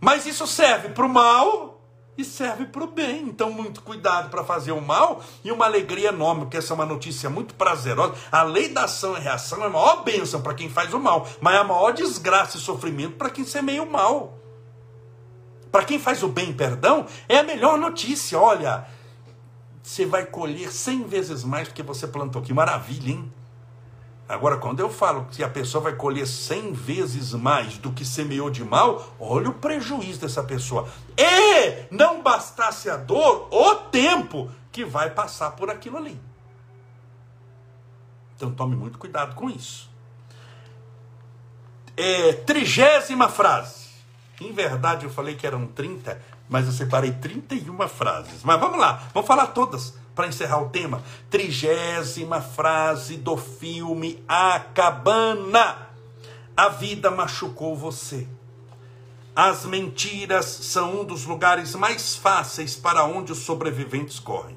Mas 0.00 0.26
isso 0.26 0.46
serve 0.46 0.90
para 0.90 1.06
o 1.06 1.08
mal 1.08 1.73
e 2.16 2.24
serve 2.24 2.66
para 2.66 2.84
o 2.84 2.86
bem. 2.86 3.22
Então, 3.22 3.50
muito 3.50 3.82
cuidado 3.82 4.30
para 4.30 4.44
fazer 4.44 4.72
o 4.72 4.80
mal 4.80 5.22
e 5.42 5.50
uma 5.50 5.64
alegria 5.64 6.08
enorme, 6.08 6.42
porque 6.42 6.56
essa 6.56 6.72
é 6.72 6.74
uma 6.74 6.86
notícia 6.86 7.28
muito 7.28 7.54
prazerosa. 7.54 8.14
A 8.30 8.42
lei 8.42 8.68
da 8.68 8.84
ação 8.84 9.16
e 9.16 9.20
reação 9.20 9.62
é 9.62 9.66
a 9.66 9.70
maior 9.70 10.04
bênção 10.04 10.40
para 10.40 10.54
quem 10.54 10.68
faz 10.68 10.94
o 10.94 11.00
mal, 11.00 11.26
mas 11.40 11.54
é 11.54 11.58
a 11.58 11.64
maior 11.64 11.92
desgraça 11.92 12.56
e 12.56 12.60
sofrimento 12.60 13.16
para 13.16 13.30
quem 13.30 13.44
semeia 13.44 13.82
o 13.82 13.90
mal. 13.90 14.38
Para 15.70 15.84
quem 15.84 15.98
faz 15.98 16.22
o 16.22 16.28
bem, 16.28 16.52
perdão, 16.52 17.06
é 17.28 17.38
a 17.38 17.42
melhor 17.42 17.76
notícia. 17.76 18.38
Olha, 18.38 18.86
você 19.82 20.06
vai 20.06 20.24
colher 20.24 20.72
cem 20.72 21.02
vezes 21.02 21.42
mais 21.42 21.68
do 21.68 21.74
que 21.74 21.82
você 21.82 22.06
plantou. 22.06 22.40
Que 22.40 22.54
maravilha, 22.54 23.10
hein? 23.10 23.32
Agora, 24.26 24.56
quando 24.56 24.80
eu 24.80 24.88
falo 24.88 25.26
que 25.30 25.44
a 25.44 25.48
pessoa 25.48 25.84
vai 25.84 25.94
colher 25.94 26.26
cem 26.26 26.72
vezes 26.72 27.32
mais 27.34 27.76
do 27.76 27.92
que 27.92 28.04
semeou 28.04 28.48
de 28.48 28.64
mal, 28.64 29.14
olha 29.20 29.50
o 29.50 29.54
prejuízo 29.54 30.20
dessa 30.20 30.42
pessoa. 30.42 30.88
E 31.16 31.94
não 31.94 32.22
bastasse 32.22 32.88
a 32.88 32.96
dor, 32.96 33.48
o 33.50 33.74
tempo 33.90 34.50
que 34.72 34.84
vai 34.84 35.10
passar 35.10 35.50
por 35.50 35.68
aquilo 35.68 35.98
ali. 35.98 36.18
Então 38.34 38.50
tome 38.50 38.74
muito 38.74 38.98
cuidado 38.98 39.34
com 39.34 39.50
isso. 39.50 39.90
É, 41.96 42.32
trigésima 42.32 43.28
frase. 43.28 43.84
Em 44.40 44.52
verdade, 44.52 45.04
eu 45.04 45.10
falei 45.10 45.36
que 45.36 45.46
eram 45.46 45.66
30, 45.66 46.20
mas 46.48 46.66
eu 46.66 46.72
separei 46.72 47.12
31 47.12 47.86
frases. 47.88 48.42
Mas 48.42 48.58
vamos 48.58 48.78
lá, 48.78 49.02
vamos 49.12 49.28
falar 49.28 49.48
todas 49.48 50.02
para 50.14 50.28
encerrar 50.28 50.62
o 50.62 50.68
tema, 50.68 51.02
trigésima 51.28 52.40
frase 52.40 53.16
do 53.16 53.36
filme 53.36 54.22
A 54.28 54.60
Cabana. 54.60 55.88
A 56.56 56.68
vida 56.68 57.10
machucou 57.10 57.76
você. 57.76 58.26
As 59.34 59.64
mentiras 59.64 60.44
são 60.44 61.00
um 61.00 61.04
dos 61.04 61.24
lugares 61.24 61.74
mais 61.74 62.14
fáceis 62.14 62.76
para 62.76 63.04
onde 63.04 63.32
os 63.32 63.38
sobreviventes 63.38 64.20
correm. 64.20 64.56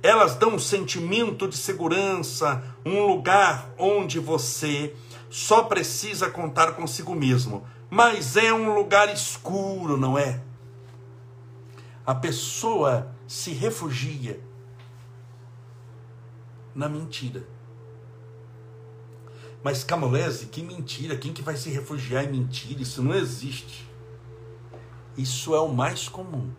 Elas 0.00 0.36
dão 0.36 0.50
um 0.50 0.58
sentimento 0.58 1.48
de 1.48 1.56
segurança, 1.56 2.62
um 2.86 3.04
lugar 3.04 3.70
onde 3.76 4.20
você 4.20 4.94
só 5.28 5.64
precisa 5.64 6.30
contar 6.30 6.72
consigo 6.72 7.16
mesmo. 7.16 7.66
Mas 7.90 8.36
é 8.36 8.52
um 8.52 8.72
lugar 8.74 9.12
escuro, 9.12 9.96
não 9.96 10.16
é? 10.16 10.40
A 12.06 12.14
pessoa 12.14 13.12
se 13.26 13.50
refugia 13.50 14.40
na 16.74 16.88
mentira. 16.88 17.46
Mas 19.62 19.82
Camolese, 19.82 20.46
que 20.46 20.62
mentira, 20.62 21.16
quem 21.16 21.32
que 21.32 21.42
vai 21.42 21.56
se 21.56 21.68
refugiar 21.70 22.24
em 22.24 22.30
mentira? 22.30 22.80
Isso 22.80 23.02
não 23.02 23.14
existe. 23.14 23.86
Isso 25.16 25.54
é 25.54 25.60
o 25.60 25.68
mais 25.68 26.08
comum. 26.08 26.52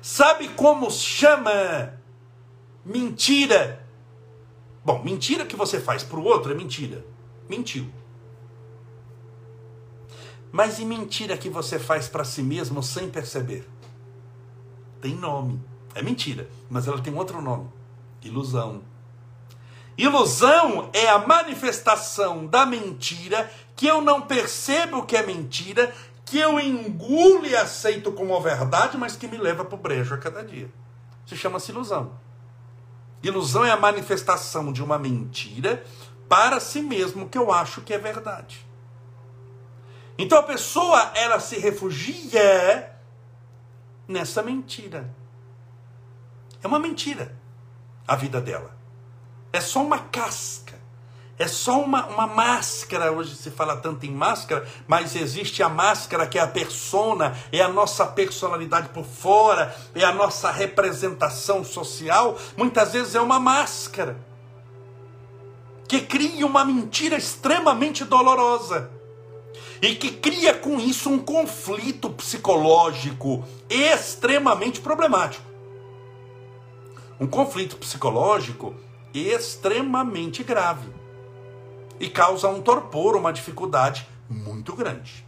Sabe 0.00 0.48
como 0.50 0.90
chama 0.90 1.94
mentira? 2.84 3.86
Bom, 4.84 5.02
mentira 5.02 5.44
que 5.44 5.54
você 5.54 5.78
faz 5.78 6.02
para 6.02 6.18
o 6.18 6.24
outro 6.24 6.50
é 6.50 6.54
mentira. 6.54 7.04
Mentiu. 7.48 7.86
Mas 10.50 10.78
e 10.78 10.84
mentira 10.84 11.36
que 11.36 11.50
você 11.50 11.78
faz 11.78 12.08
para 12.08 12.24
si 12.24 12.42
mesmo 12.42 12.82
sem 12.82 13.10
perceber? 13.10 13.68
Tem 15.00 15.14
nome. 15.14 15.60
É 15.94 16.02
mentira, 16.02 16.48
mas 16.70 16.88
ela 16.88 17.00
tem 17.00 17.14
outro 17.14 17.42
nome. 17.42 17.68
Ilusão. 18.22 18.82
Ilusão 19.96 20.90
é 20.92 21.08
a 21.08 21.18
manifestação 21.18 22.46
da 22.46 22.64
mentira 22.64 23.50
que 23.74 23.86
eu 23.86 24.00
não 24.00 24.22
percebo 24.22 25.04
que 25.04 25.16
é 25.16 25.24
mentira, 25.24 25.92
que 26.24 26.38
eu 26.38 26.60
engulo 26.60 27.46
e 27.46 27.56
aceito 27.56 28.12
como 28.12 28.40
verdade, 28.40 28.96
mas 28.96 29.16
que 29.16 29.26
me 29.26 29.36
leva 29.36 29.64
para 29.64 29.74
o 29.74 29.78
brejo 29.78 30.14
a 30.14 30.18
cada 30.18 30.44
dia. 30.44 30.70
Se 31.26 31.36
chama-se 31.36 31.70
ilusão. 31.72 32.12
Ilusão 33.22 33.64
é 33.64 33.70
a 33.70 33.76
manifestação 33.76 34.72
de 34.72 34.82
uma 34.82 34.98
mentira 34.98 35.84
para 36.28 36.60
si 36.60 36.80
mesmo 36.80 37.28
que 37.28 37.38
eu 37.38 37.52
acho 37.52 37.80
que 37.82 37.92
é 37.92 37.98
verdade. 37.98 38.64
Então 40.16 40.38
a 40.38 40.42
pessoa 40.42 41.12
ela 41.14 41.40
se 41.40 41.58
refugia 41.58 42.94
nessa 44.06 44.42
mentira. 44.42 45.12
É 46.62 46.66
uma 46.66 46.78
mentira 46.78 47.37
a 48.08 48.16
vida 48.16 48.40
dela. 48.40 48.74
É 49.52 49.60
só 49.60 49.82
uma 49.82 49.98
casca. 49.98 50.78
É 51.38 51.46
só 51.46 51.80
uma, 51.80 52.06
uma 52.06 52.26
máscara. 52.26 53.12
Hoje 53.12 53.36
se 53.36 53.50
fala 53.50 53.76
tanto 53.76 54.04
em 54.06 54.10
máscara, 54.10 54.66
mas 54.88 55.14
existe 55.14 55.62
a 55.62 55.68
máscara 55.68 56.26
que 56.26 56.38
é 56.38 56.40
a 56.40 56.48
persona, 56.48 57.36
é 57.52 57.60
a 57.60 57.68
nossa 57.68 58.06
personalidade 58.06 58.88
por 58.88 59.04
fora, 59.04 59.76
é 59.94 60.02
a 60.02 60.12
nossa 60.12 60.50
representação 60.50 61.62
social. 61.62 62.36
Muitas 62.56 62.94
vezes 62.94 63.14
é 63.14 63.20
uma 63.20 63.38
máscara 63.38 64.16
que 65.86 66.00
cria 66.00 66.44
uma 66.44 66.64
mentira 66.64 67.16
extremamente 67.16 68.04
dolorosa 68.04 68.90
e 69.80 69.94
que 69.94 70.10
cria 70.10 70.52
com 70.52 70.80
isso 70.80 71.08
um 71.08 71.18
conflito 71.18 72.10
psicológico 72.10 73.44
extremamente 73.70 74.80
problemático 74.80 75.47
um 77.20 77.26
conflito 77.26 77.76
psicológico 77.76 78.74
extremamente 79.12 80.42
grave. 80.42 80.88
e 82.00 82.08
causa 82.08 82.48
um 82.48 82.62
torpor, 82.62 83.16
uma 83.16 83.32
dificuldade 83.32 84.06
muito 84.30 84.76
grande. 84.76 85.26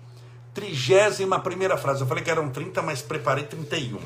Trigésima 0.54 1.40
primeira 1.40 1.76
frase. 1.76 2.00
Eu 2.00 2.06
falei 2.06 2.22
que 2.22 2.30
eram 2.30 2.48
30, 2.48 2.80
mas 2.80 3.02
preparei 3.02 3.44
31. 3.44 3.98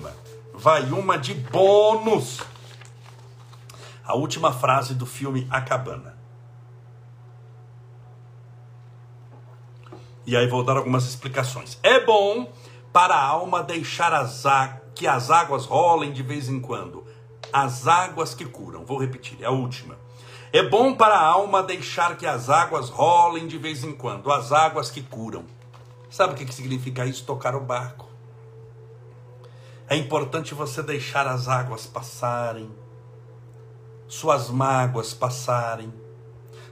Vai 0.55 0.85
uma 0.91 1.19
de 1.19 1.35
bônus. 1.35 2.41
A 4.03 4.15
última 4.15 4.51
frase 4.53 4.95
do 4.95 5.05
filme 5.05 5.47
A 5.51 5.61
Cabana. 5.61 6.17
E 10.27 10.35
aí 10.35 10.47
vou 10.47 10.65
dar 10.65 10.79
algumas 10.79 11.05
explicações. 11.05 11.79
É 11.83 12.01
bom 12.01 12.51
para 12.93 13.15
a 13.15 13.27
alma 13.27 13.63
deixar 13.63 14.13
as, 14.15 14.45
que 14.95 15.07
as 15.07 15.31
águas 15.31 15.67
rolem 15.67 16.13
de 16.13 16.23
vez 16.23 16.49
em 16.49 16.61
quando. 16.61 17.04
As 17.55 17.87
águas 17.87 18.35
que 18.35 18.45
curam. 18.45 18.85
Vou 18.85 18.99
repetir, 18.99 19.41
é 19.41 19.47
a 19.47 19.51
última. 19.53 19.97
É 20.53 20.61
bom 20.61 20.93
para 20.93 21.15
a 21.15 21.25
alma 21.25 21.63
deixar 21.63 22.17
que 22.17 22.27
as 22.27 22.51
águas 22.51 22.91
rolem 22.91 23.47
de 23.47 23.57
vez 23.57 23.85
em 23.85 23.93
quando, 23.93 24.33
as 24.33 24.51
águas 24.51 24.91
que 24.91 25.01
curam. 25.01 25.45
Sabe 26.11 26.33
o 26.33 26.37
que 26.37 26.53
significa 26.53 27.07
isso? 27.07 27.25
Tocar 27.25 27.55
o 27.55 27.61
barco. 27.61 28.09
É 29.89 29.95
importante 29.95 30.53
você 30.53 30.83
deixar 30.83 31.29
as 31.29 31.47
águas 31.47 31.87
passarem, 31.87 32.69
suas 34.09 34.51
mágoas 34.51 35.15
passarem, 35.15 35.95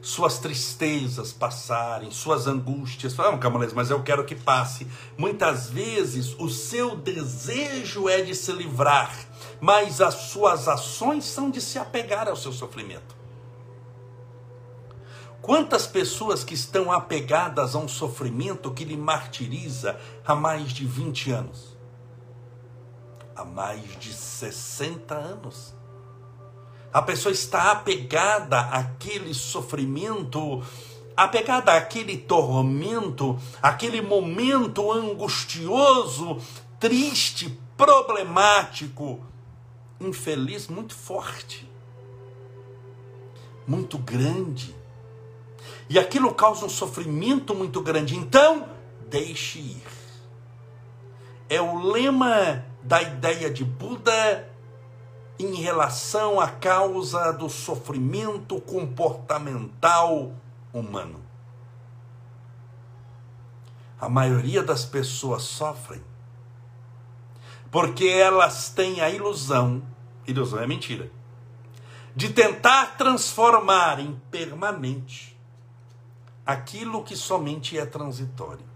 suas 0.03 0.39
tristezas 0.39 1.33
passarem, 1.33 2.11
suas 2.11 2.49
angústias. 2.49 3.15
Fala, 3.15 3.39
Camaleis, 3.39 3.73
mas 3.73 3.89
eu 3.89 4.03
quero 4.03 4.25
que 4.25 4.35
passe. 4.35 4.87
Muitas 5.17 5.71
vezes 5.71 6.35
o 6.39 6.49
seu 6.49 6.97
desejo 6.97 8.09
é 8.09 8.21
de 8.21 8.35
se 8.35 8.51
livrar, 8.51 9.17
mas 9.61 10.01
as 10.01 10.15
suas 10.15 10.67
ações 10.67 11.25
são 11.25 11.49
de 11.49 11.61
se 11.61 11.79
apegar 11.79 12.29
ao 12.29 12.37
seu 12.37 12.53
sofrimento. 12.53 13.23
Quantas 15.41 15.87
pessoas 15.87 16.45
que 16.45 16.55
estão 16.55 16.91
apegadas 16.91 17.75
a 17.75 17.79
um 17.79 17.89
sofrimento 17.89 18.73
que 18.73 18.85
lhe 18.85 18.97
martiriza 18.97 19.99
há 20.25 20.35
mais 20.35 20.73
de 20.73 20.85
20 20.85 21.31
anos? 21.31 21.77
Há 23.35 23.45
mais 23.45 23.99
de 23.99 24.13
60 24.13 25.15
anos. 25.15 25.75
A 26.93 27.01
pessoa 27.01 27.33
está 27.33 27.73
apegada 27.73 28.61
àquele 28.61 29.33
sofrimento, 29.33 30.63
apegada 31.17 31.73
àquele 31.75 32.19
tormento, 32.19 33.39
aquele 33.63 34.03
momento 34.03 34.93
angustioso, 34.93 36.39
triste, 36.79 37.59
problemático, 37.77 39.25
infeliz, 40.01 40.69
muito 40.69 40.95
forte, 40.95 41.69
muito 43.67 43.97
grande 43.97 44.83
e 45.93 45.99
aquilo 45.99 46.33
causa 46.35 46.65
um 46.65 46.71
sofrimento 46.71 47.55
muito 47.55 47.81
grande. 47.83 48.17
Então, 48.17 48.67
deixe 49.11 49.59
ir. 49.59 49.83
É 51.49 51.61
o 51.61 51.83
lema 51.83 52.65
da 52.83 53.03
ideia 53.03 53.51
de 53.51 53.63
Buda 53.63 54.49
em 55.39 55.55
relação 55.55 56.41
à 56.41 56.49
causa 56.49 57.33
do 57.33 57.49
sofrimento 57.49 58.61
comportamental 58.61 60.33
humano. 60.73 61.21
A 64.01 64.09
maioria 64.09 64.63
das 64.63 64.85
pessoas 64.85 65.43
sofrem 65.43 66.03
porque 67.73 68.07
elas 68.07 68.69
têm 68.69 69.01
a 69.01 69.09
ilusão, 69.09 69.83
ilusão 70.27 70.61
é 70.61 70.67
mentira, 70.67 71.11
de 72.15 72.29
tentar 72.29 72.99
transformar 72.99 73.99
em 73.99 74.21
permanente 74.31 75.35
aquilo 76.45 77.03
que 77.03 77.17
somente 77.17 77.79
é 77.79 77.87
transitório. 77.87 78.67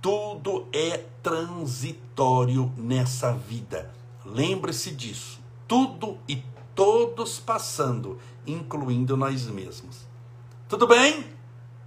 Tudo 0.00 0.68
é 0.72 0.98
transitório 1.20 2.72
nessa 2.76 3.32
vida. 3.32 3.92
Lembre-se 4.24 4.92
disso. 4.92 5.40
Tudo 5.68 6.18
e 6.26 6.42
todos 6.74 7.38
passando, 7.38 8.18
incluindo 8.46 9.16
nós 9.16 9.46
mesmos. 9.46 10.06
Tudo 10.68 10.86
bem? 10.86 11.24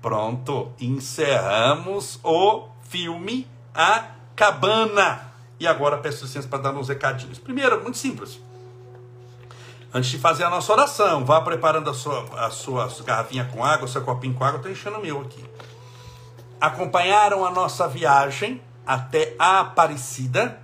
Pronto, 0.01 0.71
encerramos 0.79 2.19
o 2.23 2.67
filme 2.83 3.47
A 3.73 4.11
Cabana. 4.35 5.33
E 5.59 5.67
agora 5.67 5.97
peço 5.97 6.25
licença 6.25 6.47
para 6.47 6.63
dar 6.63 6.75
uns 6.75 6.89
recadinhos. 6.89 7.37
Primeiro, 7.37 7.81
muito 7.81 7.97
simples. 7.97 8.39
Antes 9.93 10.09
de 10.09 10.17
fazer 10.17 10.43
a 10.43 10.49
nossa 10.49 10.71
oração, 10.71 11.25
vá 11.25 11.41
preparando 11.41 11.89
a 11.89 11.93
sua, 11.93 12.45
a 12.45 12.49
sua 12.49 12.89
garrafinha 13.03 13.45
com 13.45 13.63
água, 13.63 13.87
seu 13.87 14.01
copinho 14.01 14.33
com 14.33 14.43
água, 14.43 14.57
estou 14.57 14.71
enchendo 14.71 14.97
o 14.97 15.01
meu 15.01 15.21
aqui. 15.21 15.43
Acompanharam 16.59 17.45
a 17.45 17.51
nossa 17.51 17.87
viagem 17.87 18.61
até 18.85 19.35
a 19.37 19.59
Aparecida, 19.59 20.59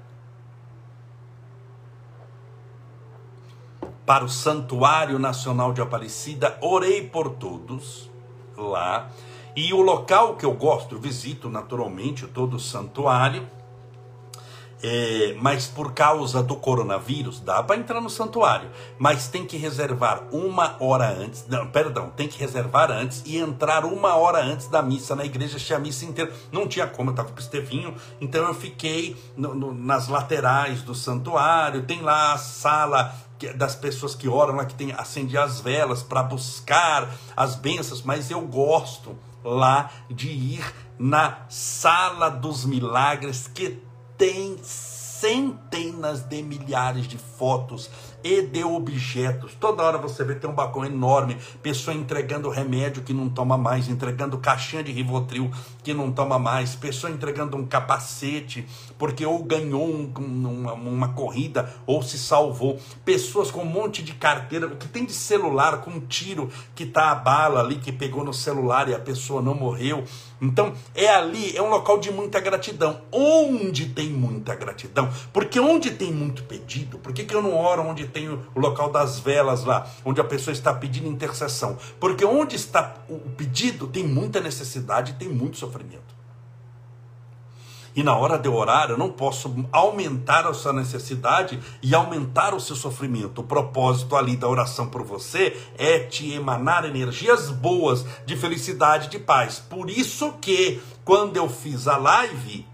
para 4.08 4.24
o 4.24 4.30
Santuário 4.30 5.20
Nacional 5.20 5.74
de 5.74 5.82
Aparecida, 5.82 6.58
orei 6.62 7.06
por 7.06 7.32
todos 7.32 8.10
lá. 8.56 9.10
E 9.54 9.74
o 9.74 9.82
local 9.82 10.38
que 10.38 10.46
eu 10.46 10.54
gosto, 10.54 10.98
visito 10.98 11.50
naturalmente 11.50 12.26
todo 12.26 12.56
o 12.56 12.60
santuário, 12.60 13.46
é, 14.82 15.36
mas 15.42 15.68
por 15.68 15.92
causa 15.92 16.42
do 16.42 16.56
coronavírus, 16.56 17.42
dá 17.42 17.62
para 17.64 17.76
entrar 17.76 18.00
no 18.00 18.10
santuário, 18.10 18.70
mas 18.98 19.28
tem 19.28 19.46
que 19.46 19.58
reservar 19.58 20.24
uma 20.32 20.78
hora 20.80 21.10
antes, 21.10 21.46
não, 21.48 21.68
perdão, 21.68 22.12
tem 22.12 22.28
que 22.28 22.40
reservar 22.40 22.92
antes 22.92 23.24
e 23.26 23.38
entrar 23.38 23.84
uma 23.84 24.16
hora 24.16 24.40
antes 24.40 24.68
da 24.68 24.82
missa 24.82 25.16
na 25.16 25.26
igreja, 25.26 25.58
tinha 25.58 25.78
a 25.78 25.82
missa 25.82 26.06
inteira, 26.06 26.32
não 26.52 26.68
tinha 26.68 26.88
como, 26.88 27.10
eu 27.10 27.12
estava 27.12 27.30
com 27.30 27.38
o 27.38 27.40
Estevinho, 27.40 27.96
então 28.22 28.48
eu 28.48 28.54
fiquei 28.54 29.18
no, 29.36 29.54
no, 29.54 29.74
nas 29.74 30.08
laterais 30.08 30.84
do 30.84 30.94
santuário, 30.94 31.84
tem 31.84 32.02
lá 32.02 32.34
a 32.34 32.38
sala 32.38 33.27
das 33.56 33.76
pessoas 33.76 34.16
que 34.16 34.28
oram 34.28 34.56
lá, 34.56 34.66
que 34.66 34.76
tem 34.76 34.92
acende 34.92 35.38
as 35.38 35.60
velas 35.60 36.02
para 36.02 36.24
buscar 36.24 37.14
as 37.36 37.56
bênçãos, 37.56 38.02
mas 38.02 38.32
eu 38.32 38.42
gosto 38.42 39.18
lá 39.44 39.92
de 40.10 40.30
ir 40.30 40.74
na 40.98 41.46
sala 41.50 42.30
dos 42.30 42.66
milagres 42.66 43.48
que 43.48 43.82
tem 44.18 44.58
centenas 45.20 46.22
de 46.22 46.44
milhares 46.44 47.08
de 47.08 47.18
fotos 47.18 47.90
e 48.24 48.42
de 48.42 48.64
objetos. 48.64 49.54
Toda 49.60 49.84
hora 49.84 49.98
você 49.98 50.24
vê 50.24 50.36
tem 50.36 50.50
um 50.50 50.54
balcão 50.54 50.86
enorme, 50.86 51.38
pessoa 51.62 51.96
entregando 51.96 52.50
remédio 52.50 53.02
que 53.02 53.14
não 53.14 53.30
toma 53.30 53.58
mais, 53.58 53.88
entregando 53.88 54.38
caixinha 54.38 54.84
de 54.84 54.92
Rivotril 54.92 55.50
que 55.84 55.94
não 55.94 56.12
toma 56.12 56.38
mais, 56.38 56.76
pessoa 56.76 57.12
entregando 57.12 57.58
um 57.58 57.66
capacete 57.66 58.68
porque 58.98 59.26
ou 59.26 59.44
ganhou 59.44 59.88
um, 59.88 60.12
uma, 60.18 60.74
uma, 60.74 61.08
corrida 61.10 61.72
ou 61.86 62.02
se 62.02 62.18
salvou, 62.18 62.80
pessoas 63.06 63.50
com 63.52 63.62
um 63.62 63.66
monte 63.66 64.02
de 64.02 64.14
carteira, 64.14 64.68
que 64.70 64.88
tem 64.88 65.06
de 65.06 65.14
celular 65.14 65.82
com 65.82 65.92
um 65.92 66.00
tiro 66.00 66.50
que 66.76 66.86
tá 66.86 67.12
a 67.12 67.16
bala 67.16 67.60
ali 67.62 67.76
que 67.76 67.92
pegou 67.92 68.24
no 68.24 68.34
celular 68.34 68.90
e 68.90 68.94
a 68.94 69.00
pessoa 69.00 69.42
não 69.42 69.54
morreu. 69.54 70.04
Então, 70.42 70.74
é 70.94 71.08
ali, 71.08 71.56
é 71.56 71.62
um 71.62 71.70
local 71.70 72.00
de 72.00 72.12
muita 72.12 72.40
gratidão. 72.40 73.02
Onde 73.12 73.88
tem 73.88 74.10
muita 74.10 74.56
gratidão? 74.56 75.10
Porque 75.34 75.60
onde 75.60 75.92
tem 75.92 76.12
muito 76.12 76.44
pedido, 76.44 77.00
por 77.00 77.14
que, 77.14 77.24
que 77.24 77.34
eu 77.34 77.42
não 77.42 77.56
oro 77.56 77.84
onde 77.84 78.08
tem 78.08 78.30
o 78.30 78.44
local 78.56 78.92
das 78.92 79.20
velas 79.20 79.64
lá, 79.64 79.88
onde 80.06 80.22
a 80.22 80.24
pessoa 80.24 80.54
está 80.54 80.74
pedindo 80.74 81.08
intercessão? 81.08 81.78
Porque 82.00 82.24
onde 82.26 82.56
está 82.56 82.96
o 83.10 83.18
pedido, 83.32 83.88
tem 83.88 84.04
muita 84.04 84.40
necessidade, 84.40 85.14
tem 85.14 85.30
muito 85.30 85.58
sofrimento. 85.58 86.17
E 87.98 88.04
na 88.04 88.16
hora 88.16 88.38
de 88.38 88.48
orar, 88.48 88.92
eu 88.92 88.98
não 88.98 89.12
posso 89.12 89.66
aumentar 89.72 90.46
a 90.46 90.54
sua 90.54 90.72
necessidade 90.72 91.60
e 91.82 91.96
aumentar 91.96 92.54
o 92.54 92.60
seu 92.60 92.76
sofrimento. 92.76 93.42
O 93.42 93.44
propósito 93.44 94.16
ali 94.16 94.38
da 94.38 94.48
oração 94.48 94.88
por 94.88 95.04
você 95.04 95.58
é 95.80 95.98
te 95.98 96.32
emanar 96.32 96.86
energias 96.86 97.50
boas 97.50 98.06
de 98.24 98.38
felicidade, 98.38 99.10
de 99.10 99.18
paz. 99.18 99.58
Por 99.58 99.90
isso 99.90 100.34
que 100.34 100.80
quando 101.04 101.38
eu 101.38 101.50
fiz 101.50 101.88
a 101.88 101.98
live, 101.98 102.68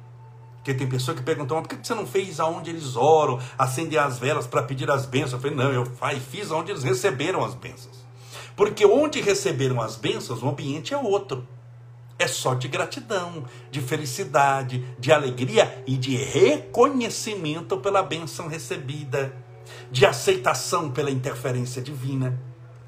porque 0.57 0.73
tem 0.73 0.89
pessoa 0.89 1.15
que 1.15 1.23
perguntou, 1.23 1.55
mas 1.55 1.67
por 1.67 1.77
que 1.77 1.88
você 1.88 1.95
não 1.95 2.05
fez 2.05 2.41
aonde 2.41 2.71
eles 2.71 2.97
oram, 2.97 3.39
acender 3.57 4.01
as 4.01 4.19
velas 4.19 4.45
para 4.45 4.62
pedir 4.62 4.91
as 4.91 5.05
bênçãos? 5.05 5.31
Eu 5.36 5.39
falei, 5.39 5.55
não, 5.55 5.71
eu 5.71 5.86
fiz 6.19 6.51
aonde 6.51 6.71
eles 6.71 6.83
receberam 6.83 7.45
as 7.45 7.55
bênçãos. 7.55 8.03
Porque 8.57 8.86
onde 8.86 9.21
receberam 9.21 9.79
as 9.79 9.95
bênçãos, 9.95 10.43
o 10.43 10.49
ambiente 10.49 10.93
é 10.93 10.97
outro 10.97 11.47
é 12.17 12.28
só 12.28 12.54
de 12.54 12.67
gratidão, 12.67 13.45
de 13.71 13.82
felicidade, 13.82 14.86
de 14.99 15.12
alegria 15.12 15.84
e 15.86 15.97
de 15.97 16.15
reconhecimento 16.15 17.78
pela 17.78 18.04
bênção 18.04 18.47
recebida, 18.47 19.36
de 19.91 20.06
aceitação 20.06 20.91
pela 20.91 21.12
interferência 21.12 21.82
divina. 21.82 22.39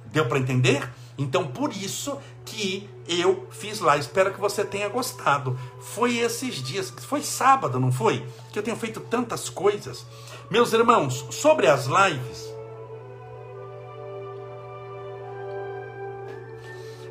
Deu 0.05 0.27
para 0.27 0.39
entender? 0.39 0.89
Então, 1.17 1.47
por 1.47 1.71
isso 1.71 2.17
que 2.45 2.89
eu 3.07 3.47
fiz 3.51 3.79
lá. 3.79 3.97
Espero 3.97 4.33
que 4.33 4.39
você 4.39 4.63
tenha 4.63 4.87
gostado. 4.89 5.57
Foi 5.81 6.17
esses 6.17 6.55
dias, 6.55 6.89
foi 6.89 7.21
sábado, 7.21 7.79
não 7.79 7.91
foi? 7.91 8.25
Que 8.51 8.59
eu 8.59 8.63
tenho 8.63 8.77
feito 8.77 8.99
tantas 8.99 9.49
coisas. 9.49 10.05
Meus 10.49 10.73
irmãos, 10.73 11.25
sobre 11.31 11.67
as 11.67 11.85
lives, 11.85 12.55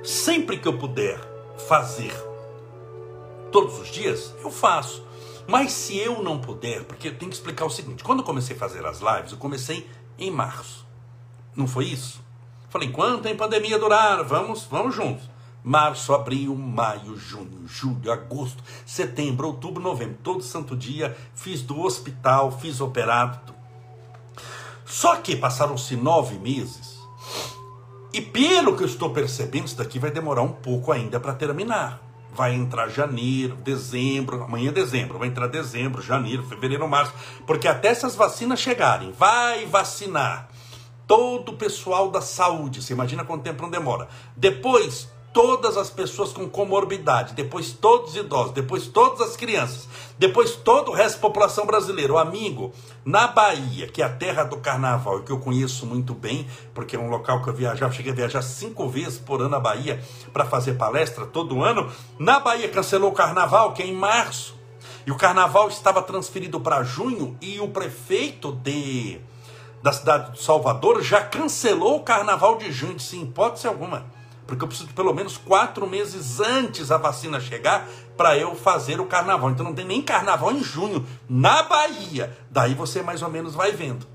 Sempre 0.05 0.59
que 0.59 0.69
eu 0.69 0.77
puder 0.77 1.19
fazer 1.57 2.13
todos 3.51 3.79
os 3.79 3.89
dias, 3.89 4.35
eu 4.43 4.51
faço. 4.51 5.05
Mas 5.47 5.73
se 5.73 5.97
eu 5.97 6.23
não 6.23 6.39
puder, 6.39 6.85
porque 6.85 7.09
eu 7.09 7.17
tenho 7.17 7.31
que 7.31 7.37
explicar 7.37 7.65
o 7.65 7.71
seguinte: 7.71 8.03
quando 8.03 8.21
eu 8.21 8.25
comecei 8.25 8.57
a 8.57 8.59
fazer 8.59 8.85
as 8.85 9.01
lives, 9.01 9.33
eu 9.33 9.39
comecei 9.39 9.89
em 10.19 10.31
março. 10.31 10.87
Não 11.55 11.67
foi 11.67 11.87
isso? 11.87 12.21
Falei, 12.69 12.89
enquanto 12.89 13.29
a 13.29 13.35
pandemia 13.35 13.79
durar, 13.79 14.25
vamos, 14.25 14.65
vamos 14.65 14.95
juntos. 14.95 15.31
Março, 15.63 16.13
abril, 16.13 16.55
maio, 16.57 17.17
junho, 17.17 17.67
julho, 17.67 18.11
agosto, 18.11 18.63
setembro, 18.85 19.47
outubro, 19.47 19.83
novembro, 19.83 20.19
todo 20.23 20.43
santo 20.43 20.77
dia, 20.77 21.17
fiz 21.35 21.63
do 21.63 21.81
hospital, 21.81 22.51
fiz 22.51 22.81
operado. 22.81 23.55
Só 24.85 25.17
que 25.17 25.37
passaram-se 25.37 25.97
nove 25.97 26.37
meses, 26.39 26.94
e 28.15 28.21
pelo 28.21 28.77
que 28.77 28.85
eu 28.85 28.87
estou 28.87 29.11
percebendo, 29.11 29.67
isso 29.67 29.77
daqui 29.77 29.99
vai 29.99 30.09
demorar 30.09 30.43
um 30.43 30.53
pouco 30.53 30.93
ainda 30.93 31.19
para 31.19 31.35
terminar. 31.35 32.01
Vai 32.33 32.55
entrar 32.55 32.89
janeiro, 32.89 33.57
dezembro, 33.57 34.45
amanhã 34.45 34.69
é 34.69 34.73
dezembro, 34.73 35.19
vai 35.19 35.27
entrar 35.27 35.49
dezembro, 35.49 36.01
janeiro, 36.01 36.45
fevereiro, 36.45 36.89
março, 36.89 37.13
porque 37.45 37.67
até 37.67 37.89
essas 37.89 38.15
vacinas 38.15 38.61
chegarem, 38.61 39.11
vai 39.11 39.67
vacinar 39.67 40.49
todo 41.09 41.51
o 41.51 41.57
pessoal 41.57 42.09
da 42.09 42.21
saúde. 42.21 42.83
Você 42.83 42.93
imagina 42.93 43.25
quanto 43.25 43.43
tempo 43.43 43.63
não 43.63 43.71
demora. 43.71 44.07
Depois, 44.37 45.09
todas 45.35 45.77
as 45.77 45.91
pessoas 45.91 46.33
com 46.33 46.49
comorbidade, 46.49 47.35
depois 47.35 47.73
todos 47.73 48.11
os 48.11 48.17
idosos, 48.17 48.53
depois 48.53 48.87
todas 48.87 49.21
as 49.21 49.37
crianças, 49.37 49.89
depois 50.17 50.53
todo 50.53 50.93
o 50.93 50.95
resto 50.95 51.17
da 51.17 51.23
população 51.23 51.67
brasileira. 51.67 52.13
O 52.13 52.19
amigo, 52.19 52.73
na 53.05 53.27
Bahia, 53.27 53.89
que 53.89 54.01
é 54.01 54.05
a 54.05 54.09
terra 54.09 54.45
do 54.45 54.59
carnaval, 54.59 55.19
e 55.19 55.23
que 55.25 55.33
eu 55.33 55.41
conheço 55.41 55.85
muito 55.87 56.15
bem, 56.15 56.47
porque 56.73 56.95
é 56.95 56.99
um 56.99 57.11
local 57.11 57.43
que 57.43 57.51
eu 57.51 57.53
viajava, 57.53 57.93
cheguei 57.93 58.13
a 58.13 58.15
viajar 58.15 58.43
cinco 58.43 58.89
vezes 58.89 59.19
por 59.19 59.41
ano 59.41 59.51
na 59.51 59.59
Bahia 59.59 60.01
para 60.33 60.45
fazer 60.45 60.75
palestra 60.75 61.27
todo 61.27 61.65
ano. 61.65 61.91
Na 62.17 62.39
Bahia 62.39 62.69
cancelou 62.69 63.11
o 63.11 63.15
carnaval, 63.15 63.73
que 63.73 63.83
é 63.83 63.87
em 63.87 63.95
março. 63.95 64.55
E 65.05 65.11
o 65.11 65.17
carnaval 65.17 65.69
estava 65.69 66.01
transferido 66.01 66.61
para 66.61 66.85
junho 66.85 67.37
e 67.41 67.59
o 67.59 67.69
prefeito 67.69 68.53
de 68.53 69.21
da 69.83 69.93
cidade 69.93 70.33
de 70.33 70.43
Salvador 70.43 71.03
já 71.03 71.23
cancelou 71.23 71.97
o 71.97 72.03
carnaval 72.03 72.57
de 72.57 72.73
junho, 72.73 72.99
sem 72.99 73.23
hipótese 73.23 73.67
alguma. 73.67 74.14
Porque 74.47 74.63
eu 74.63 74.69
preciso 74.69 74.93
pelo 74.93 75.15
menos 75.15 75.37
quatro 75.37 75.87
meses 75.87 76.41
antes 76.41 76.91
a 76.91 76.99
vacina 76.99 77.41
chegar 77.41 77.89
para 78.17 78.37
eu 78.37 78.55
fazer 78.55 79.01
o 79.01 79.07
carnaval. 79.07 79.51
Então 79.51 79.65
não 79.65 79.75
tem 79.75 79.85
nem 79.85 80.03
carnaval 80.03 80.53
em 80.53 80.63
junho, 80.63 81.07
na 81.29 81.63
Bahia. 81.63 82.37
Daí 82.51 82.75
você 82.75 83.03
mais 83.03 83.23
ou 83.23 83.31
menos 83.31 83.55
vai 83.55 83.73
vendo. 83.73 84.07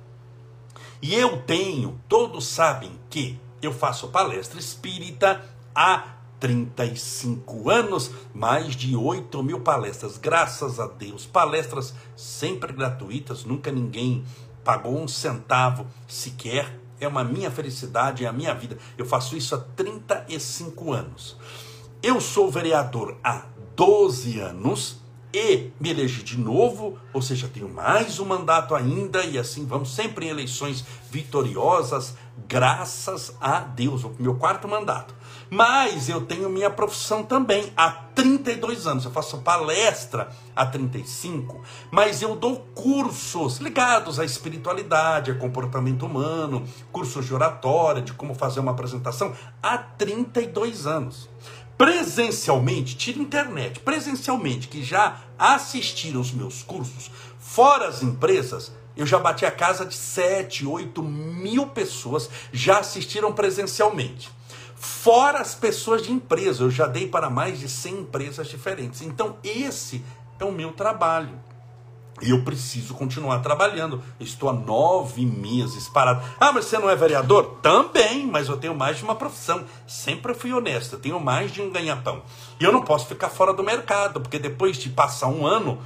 E 1.01 1.15
eu 1.15 1.41
tenho, 1.43 1.99
todos 2.07 2.47
sabem 2.47 2.91
que 3.09 3.39
eu 3.61 3.73
faço 3.73 4.09
palestra 4.09 4.59
espírita 4.59 5.41
há 5.73 6.03
35 6.39 7.69
anos, 7.69 8.11
mais 8.33 8.75
de 8.75 8.95
8 8.95 9.43
mil 9.43 9.59
palestras, 9.59 10.17
graças 10.17 10.79
a 10.79 10.87
Deus. 10.87 11.25
Palestras 11.25 11.93
sempre 12.15 12.71
gratuitas, 12.71 13.43
nunca 13.43 13.71
ninguém 13.71 14.23
pagou 14.63 14.97
um 14.97 15.07
centavo 15.07 15.85
sequer. 16.07 16.78
É 16.99 17.07
uma 17.07 17.23
minha 17.23 17.49
felicidade, 17.49 18.25
é 18.25 18.27
a 18.27 18.33
minha 18.33 18.53
vida. 18.53 18.77
Eu 18.97 19.05
faço 19.05 19.35
isso 19.35 19.55
há 19.55 19.57
35 19.57 20.93
anos. 20.93 21.37
Eu 22.01 22.19
sou 22.21 22.49
vereador 22.49 23.17
há 23.23 23.45
12 23.75 24.39
anos 24.39 24.99
e 25.33 25.71
me 25.79 25.89
elegi 25.89 26.23
de 26.23 26.37
novo, 26.37 26.97
ou 27.13 27.21
seja, 27.21 27.47
tenho 27.47 27.69
mais 27.69 28.19
um 28.19 28.25
mandato 28.25 28.73
ainda, 28.73 29.23
e 29.23 29.37
assim 29.37 29.65
vamos 29.65 29.93
sempre 29.93 30.25
em 30.25 30.29
eleições 30.29 30.83
vitoriosas, 31.11 32.15
graças 32.47 33.35
a 33.39 33.59
Deus, 33.59 34.03
o 34.03 34.15
meu 34.17 34.35
quarto 34.35 34.67
mandato. 34.67 35.13
Mas 35.49 36.07
eu 36.07 36.21
tenho 36.21 36.47
minha 36.47 36.69
profissão 36.69 37.23
também 37.23 37.73
há 37.75 37.89
32 37.89 38.85
anos. 38.85 39.05
Eu 39.05 39.11
faço 39.11 39.39
palestra 39.39 40.29
há 40.55 40.65
35, 40.65 41.61
mas 41.89 42.21
eu 42.21 42.35
dou 42.35 42.57
cursos 42.75 43.57
ligados 43.57 44.19
à 44.19 44.25
espiritualidade, 44.25 45.31
a 45.31 45.35
comportamento 45.35 46.05
humano, 46.05 46.63
cursos 46.91 47.25
de 47.25 47.33
oratória, 47.33 48.01
de 48.01 48.13
como 48.13 48.35
fazer 48.35 48.59
uma 48.59 48.71
apresentação 48.71 49.33
há 49.61 49.77
32 49.77 50.85
anos. 50.85 51.27
Presencialmente, 51.75 52.95
tira 52.95 53.19
internet, 53.19 53.79
presencialmente, 53.79 54.67
que 54.67 54.83
já 54.83 55.21
assistiram 55.37 56.19
os 56.19 56.31
meus 56.31 56.61
cursos, 56.61 57.09
fora 57.39 57.87
as 57.87 58.03
empresas, 58.03 58.71
eu 58.97 59.05
já 59.05 59.17
bati 59.17 59.45
a 59.45 59.51
casa 59.51 59.85
de 59.85 59.95
7, 59.95 60.65
8 60.65 61.01
mil 61.01 61.67
pessoas 61.67 62.29
já 62.51 62.79
assistiram 62.79 63.31
presencialmente. 63.31 64.29
Fora 64.79 65.39
as 65.39 65.53
pessoas 65.53 66.03
de 66.03 66.11
empresa, 66.13 66.63
eu 66.63 66.71
já 66.71 66.87
dei 66.87 67.05
para 67.05 67.29
mais 67.29 67.59
de 67.59 67.67
100 67.67 67.99
empresas 67.99 68.47
diferentes. 68.47 69.01
Então, 69.01 69.35
esse 69.43 70.01
é 70.39 70.45
o 70.45 70.53
meu 70.53 70.71
trabalho. 70.71 71.37
E 72.21 72.29
eu 72.29 72.45
preciso 72.45 72.93
continuar 72.93 73.39
trabalhando. 73.39 74.01
Estou 74.21 74.49
há 74.49 74.53
nove 74.53 75.25
meses 75.25 75.89
parado. 75.89 76.23
Ah, 76.39 76.53
mas 76.53 76.65
você 76.65 76.77
não 76.77 76.89
é 76.89 76.95
vereador? 76.95 77.59
Também, 77.61 78.25
mas 78.25 78.47
eu 78.47 78.55
tenho 78.55 78.73
mais 78.73 78.97
de 78.97 79.03
uma 79.03 79.15
profissão. 79.15 79.65
Sempre 79.85 80.33
fui 80.33 80.53
honesto, 80.53 80.93
eu 80.93 80.99
tenho 80.99 81.19
mais 81.19 81.51
de 81.51 81.61
um 81.61 81.69
ganha-pão. 81.69 82.21
E 82.57 82.63
eu 82.63 82.71
não 82.71 82.81
posso 82.81 83.05
ficar 83.05 83.29
fora 83.29 83.53
do 83.53 83.63
mercado, 83.63 84.21
porque 84.21 84.39
depois 84.39 84.77
de 84.77 84.89
passar 84.89 85.27
um 85.27 85.45
ano, 85.45 85.77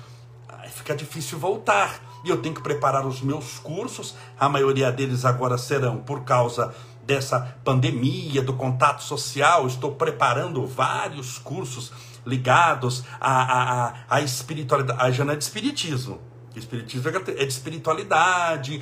fica 0.69 0.95
difícil 0.95 1.39
voltar. 1.39 1.99
E 2.23 2.29
eu 2.29 2.41
tenho 2.41 2.53
que 2.53 2.61
preparar 2.61 3.07
os 3.07 3.21
meus 3.21 3.57
cursos. 3.57 4.15
A 4.39 4.47
maioria 4.47 4.91
deles 4.91 5.25
agora 5.25 5.57
serão 5.57 5.97
por 5.97 6.23
causa 6.23 6.73
dessa 7.05 7.57
pandemia, 7.63 8.41
do 8.41 8.53
contato 8.53 9.03
social, 9.03 9.67
estou 9.67 9.93
preparando 9.93 10.65
vários 10.65 11.37
cursos 11.37 11.91
ligados 12.25 13.03
à, 13.19 13.87
à, 13.87 13.93
à 14.09 14.21
espiritualidade. 14.21 15.21
A 15.21 15.25
não 15.25 15.33
é 15.33 15.35
de 15.35 15.43
espiritismo. 15.43 16.19
Espiritismo 16.55 17.09
é 17.09 17.33
de 17.33 17.43
espiritualidade, 17.45 18.81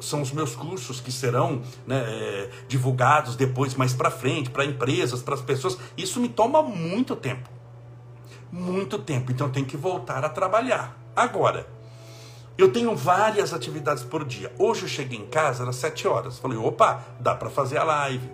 são 0.00 0.22
os 0.22 0.32
meus 0.32 0.56
cursos 0.56 0.98
que 0.98 1.12
serão 1.12 1.62
né, 1.86 1.98
é, 1.98 2.50
divulgados 2.68 3.36
depois, 3.36 3.74
mais 3.74 3.92
para 3.92 4.10
frente, 4.10 4.48
para 4.48 4.64
empresas, 4.64 5.22
para 5.22 5.34
as 5.34 5.42
pessoas. 5.42 5.76
Isso 5.94 6.18
me 6.18 6.28
toma 6.28 6.62
muito 6.62 7.14
tempo. 7.14 7.50
Muito 8.50 8.98
tempo. 8.98 9.30
Então 9.30 9.48
eu 9.48 9.52
tenho 9.52 9.66
que 9.66 9.76
voltar 9.76 10.24
a 10.24 10.28
trabalhar. 10.30 10.96
Agora, 11.14 11.66
eu 12.60 12.72
tenho 12.72 12.94
várias 12.94 13.54
atividades 13.54 14.02
por 14.02 14.24
dia. 14.24 14.52
Hoje 14.58 14.82
eu 14.82 14.88
cheguei 14.88 15.18
em 15.18 15.26
casa, 15.26 15.68
às 15.68 15.76
7 15.76 16.06
horas. 16.06 16.38
Falei, 16.38 16.58
opa, 16.58 17.02
dá 17.18 17.34
para 17.34 17.48
fazer 17.48 17.78
a 17.78 17.84
live. 17.84 18.28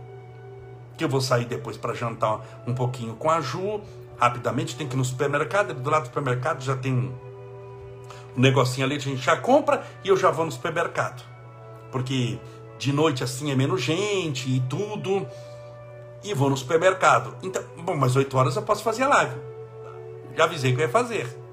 Que 0.97 1.05
eu 1.05 1.09
vou 1.09 1.21
sair 1.21 1.45
depois 1.45 1.77
para 1.77 1.95
jantar 1.95 2.41
um 2.67 2.75
pouquinho 2.75 3.15
com 3.15 3.31
a 3.31 3.41
Ju. 3.41 3.81
Rapidamente, 4.19 4.75
tem 4.75 4.89
que 4.89 4.95
ir 4.95 4.97
no 4.97 5.05
supermercado. 5.05 5.75
Do 5.75 5.91
lado 5.91 6.03
do 6.03 6.07
supermercado 6.07 6.63
já 6.63 6.77
tem 6.77 6.93
um 6.93 7.15
negocinho 8.37 8.87
ali, 8.87 8.97
a 8.97 8.99
gente 8.99 9.23
já 9.23 9.37
compra 9.37 9.87
e 10.03 10.09
eu 10.09 10.17
já 10.17 10.31
vou 10.31 10.45
no 10.45 10.53
supermercado. 10.53 11.23
Porque 11.93 12.39
de 12.79 12.93
noite 12.93 13.23
assim 13.23 13.51
é 13.51 13.55
menos 13.55 13.83
gente 13.83 14.49
e 14.51 14.61
tudo. 14.61 15.27
E 16.25 16.35
vou 16.35 16.51
no 16.51 16.57
supermercado. 16.57 17.37
Então, 17.43 17.63
bom, 17.83 17.95
mas 17.95 18.17
8 18.17 18.37
horas 18.37 18.57
eu 18.57 18.63
posso 18.63 18.83
fazer 18.83 19.05
a 19.05 19.09
live. 19.09 19.37
Já 20.35 20.45
avisei 20.45 20.75
que 20.75 20.81
eu 20.81 20.87
ia 20.87 20.91
fazer 20.91 21.46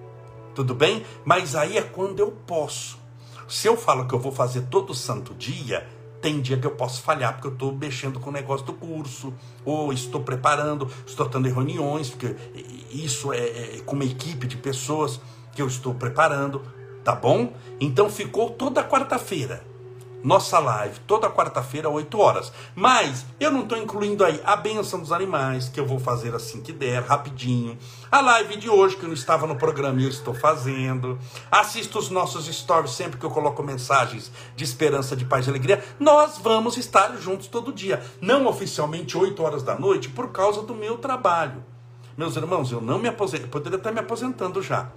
tudo 0.53 0.73
bem? 0.73 1.05
Mas 1.25 1.55
aí 1.55 1.77
é 1.77 1.81
quando 1.81 2.19
eu 2.19 2.31
posso. 2.31 2.97
Se 3.47 3.67
eu 3.67 3.75
falo 3.75 4.07
que 4.07 4.13
eu 4.13 4.19
vou 4.19 4.31
fazer 4.31 4.61
todo 4.63 4.93
santo 4.93 5.33
dia, 5.33 5.87
tem 6.21 6.39
dia 6.39 6.57
que 6.57 6.65
eu 6.65 6.71
posso 6.71 7.01
falhar, 7.01 7.33
porque 7.33 7.47
eu 7.47 7.53
estou 7.53 7.73
mexendo 7.73 8.19
com 8.19 8.29
o 8.29 8.33
negócio 8.33 8.65
do 8.65 8.73
curso, 8.73 9.33
ou 9.65 9.91
estou 9.91 10.21
preparando, 10.21 10.89
estou 11.05 11.27
tendo 11.27 11.49
reuniões, 11.49 12.09
porque 12.09 12.35
isso 12.89 13.33
é, 13.33 13.39
é 13.77 13.81
com 13.85 13.95
uma 13.95 14.05
equipe 14.05 14.47
de 14.47 14.55
pessoas 14.55 15.19
que 15.53 15.61
eu 15.61 15.67
estou 15.67 15.93
preparando, 15.93 16.61
tá 17.03 17.13
bom? 17.13 17.53
Então 17.79 18.09
ficou 18.09 18.49
toda 18.51 18.83
quarta-feira 18.83 19.72
nossa 20.23 20.57
live 20.57 20.99
toda 21.01 21.29
quarta-feira, 21.29 21.89
8 21.89 22.17
horas. 22.17 22.51
Mas 22.73 23.25
eu 23.39 23.51
não 23.51 23.63
estou 23.63 23.77
incluindo 23.77 24.23
aí 24.23 24.41
a 24.45 24.55
benção 24.55 24.99
dos 24.99 25.11
animais, 25.11 25.67
que 25.67 25.79
eu 25.79 25.85
vou 25.85 25.99
fazer 25.99 26.33
assim 26.33 26.61
que 26.61 26.71
der, 26.71 27.03
rapidinho. 27.03 27.77
A 28.09 28.21
live 28.21 28.55
de 28.55 28.69
hoje, 28.69 28.95
que 28.95 29.05
não 29.05 29.13
estava 29.13 29.45
no 29.45 29.55
programa 29.55 29.99
e 29.99 30.05
eu 30.05 30.09
estou 30.09 30.33
fazendo. 30.33 31.19
Assista 31.51 31.99
os 31.99 32.09
nossos 32.09 32.45
stories 32.45 32.91
sempre 32.91 33.19
que 33.19 33.25
eu 33.25 33.31
coloco 33.31 33.61
mensagens 33.61 34.31
de 34.55 34.63
esperança, 34.63 35.15
de 35.15 35.25
paz 35.25 35.45
e 35.45 35.49
alegria. 35.49 35.83
Nós 35.99 36.37
vamos 36.37 36.77
estar 36.77 37.15
juntos 37.17 37.47
todo 37.47 37.73
dia. 37.73 38.01
Não 38.21 38.47
oficialmente 38.47 39.17
8 39.17 39.43
horas 39.43 39.63
da 39.63 39.77
noite, 39.77 40.09
por 40.09 40.31
causa 40.31 40.61
do 40.61 40.73
meu 40.73 40.97
trabalho. 40.97 41.63
Meus 42.15 42.35
irmãos, 42.35 42.71
eu 42.71 42.79
não 42.79 42.99
me 42.99 43.09
aposentei, 43.09 43.47
poderia 43.47 43.77
estar 43.77 43.91
me 43.91 43.99
aposentando 43.99 44.61
já 44.61 44.91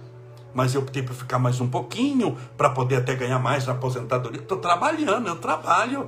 mas 0.57 0.73
eu 0.73 0.81
optei 0.81 1.03
por 1.03 1.13
ficar 1.13 1.37
mais 1.37 1.61
um 1.61 1.67
pouquinho 1.67 2.35
para 2.57 2.71
poder 2.71 2.95
até 2.95 3.13
ganhar 3.13 3.37
mais 3.37 3.67
na 3.67 3.73
aposentadoria. 3.73 4.41
Estou 4.41 4.57
trabalhando, 4.57 5.27
eu 5.27 5.35
trabalho. 5.35 6.07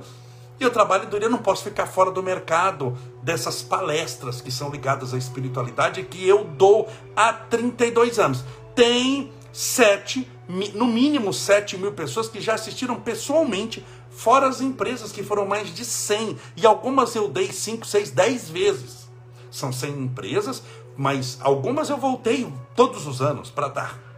E 0.58 0.64
eu 0.64 0.72
trabalho 0.72 1.08
e 1.08 1.22
eu 1.22 1.30
não 1.30 1.38
posso 1.38 1.62
ficar 1.62 1.86
fora 1.86 2.10
do 2.10 2.20
mercado 2.20 2.98
dessas 3.22 3.62
palestras 3.62 4.40
que 4.40 4.50
são 4.50 4.68
ligadas 4.68 5.14
à 5.14 5.16
espiritualidade 5.16 6.02
que 6.02 6.26
eu 6.26 6.42
dou 6.42 6.88
há 7.14 7.32
32 7.32 8.18
anos. 8.18 8.44
Tem 8.74 9.30
sete, 9.52 10.28
no 10.74 10.86
mínimo 10.86 11.32
7 11.32 11.78
mil 11.78 11.92
pessoas 11.92 12.28
que 12.28 12.40
já 12.40 12.54
assistiram 12.54 12.96
pessoalmente, 12.96 13.86
fora 14.10 14.48
as 14.48 14.60
empresas 14.60 15.12
que 15.12 15.22
foram 15.22 15.46
mais 15.46 15.72
de 15.72 15.84
100. 15.84 16.36
E 16.56 16.66
algumas 16.66 17.14
eu 17.14 17.28
dei 17.28 17.52
5, 17.52 17.86
6, 17.86 18.10
10 18.10 18.50
vezes. 18.50 19.08
são 19.48 19.72
100 19.72 19.90
empresas, 19.92 20.60
mas 20.96 21.38
algumas 21.40 21.88
eu 21.88 21.98
voltei 21.98 22.52
todos 22.74 23.06
os 23.06 23.22
anos 23.22 23.48
para 23.48 23.68
dar. 23.68 24.09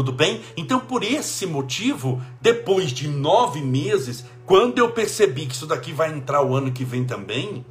Tudo 0.00 0.12
bem? 0.12 0.40
Então, 0.56 0.80
por 0.80 1.04
esse 1.04 1.44
motivo, 1.44 2.22
depois 2.40 2.90
de 2.90 3.06
nove 3.06 3.60
meses, 3.60 4.24
quando 4.46 4.78
eu 4.78 4.92
percebi 4.92 5.44
que 5.44 5.54
isso 5.54 5.66
daqui 5.66 5.92
vai 5.92 6.10
entrar 6.10 6.40
o 6.40 6.56
ano 6.56 6.72
que 6.72 6.86
vem 6.86 7.04
também, 7.04 7.66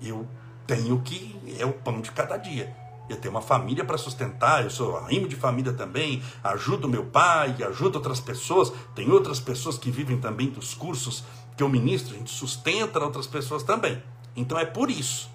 eu 0.00 0.24
tenho 0.68 1.00
que. 1.00 1.34
É 1.58 1.66
o 1.66 1.72
pão 1.72 2.00
de 2.00 2.12
cada 2.12 2.36
dia. 2.36 2.72
Eu 3.10 3.16
tenho 3.16 3.34
uma 3.34 3.42
família 3.42 3.84
para 3.84 3.98
sustentar, 3.98 4.62
eu 4.62 4.70
sou 4.70 4.96
arrimo 4.96 5.26
de 5.26 5.34
família 5.34 5.72
também, 5.72 6.22
ajudo 6.44 6.88
meu 6.88 7.06
pai, 7.06 7.56
ajudo 7.68 7.96
outras 7.96 8.20
pessoas, 8.20 8.72
tem 8.94 9.10
outras 9.10 9.40
pessoas 9.40 9.76
que 9.76 9.90
vivem 9.90 10.20
também 10.20 10.48
dos 10.50 10.74
cursos 10.74 11.24
que 11.56 11.62
eu 11.64 11.68
ministro, 11.68 12.14
a 12.14 12.18
gente 12.18 12.30
sustenta 12.30 13.02
outras 13.02 13.26
pessoas 13.26 13.64
também. 13.64 14.00
Então 14.36 14.56
é 14.56 14.64
por 14.64 14.92
isso, 14.92 15.28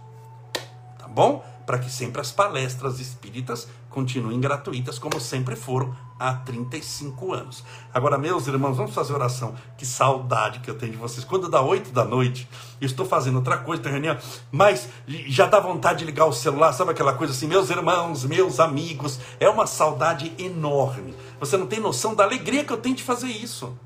tá 0.97 1.05
bom? 1.05 1.45
Para 1.65 1.79
que 1.79 1.91
sempre 1.91 2.21
as 2.21 2.31
palestras 2.31 3.01
espíritas 3.01 3.67
continuem 3.89 4.39
gratuitas, 4.39 4.97
como 4.97 5.19
sempre 5.19 5.57
foram 5.57 5.93
há 6.19 6.33
35 6.33 7.33
anos. 7.33 7.63
Agora, 7.93 8.17
meus 8.17 8.45
irmãos, 8.47 8.75
vamos 8.75 8.93
fazer 8.93 9.13
oração. 9.13 9.55
Que 9.77 9.85
saudade 9.85 10.59
que 10.59 10.69
eu 10.69 10.77
tenho 10.77 10.91
de 10.91 10.97
vocês. 10.97 11.23
Quando 11.23 11.49
dá 11.49 11.61
8 11.61 11.91
da 11.91 12.03
noite, 12.03 12.47
eu 12.81 12.85
estou 12.85 13.05
fazendo 13.05 13.37
outra 13.37 13.57
coisa, 13.57 13.89
reunião, 13.89 14.17
mas 14.51 14.89
já 15.27 15.45
dá 15.45 15.59
vontade 15.59 15.99
de 15.99 16.05
ligar 16.05 16.25
o 16.25 16.33
celular, 16.33 16.73
sabe 16.73 16.91
aquela 16.91 17.13
coisa 17.13 17.33
assim, 17.33 17.47
meus 17.47 17.69
irmãos, 17.69 18.25
meus 18.25 18.59
amigos, 18.59 19.19
é 19.39 19.49
uma 19.49 19.65
saudade 19.65 20.33
enorme. 20.37 21.15
Você 21.39 21.55
não 21.55 21.65
tem 21.65 21.79
noção 21.79 22.13
da 22.13 22.23
alegria 22.23 22.65
que 22.65 22.73
eu 22.73 22.77
tenho 22.77 22.95
de 22.95 23.03
fazer 23.03 23.27
isso. 23.27 23.77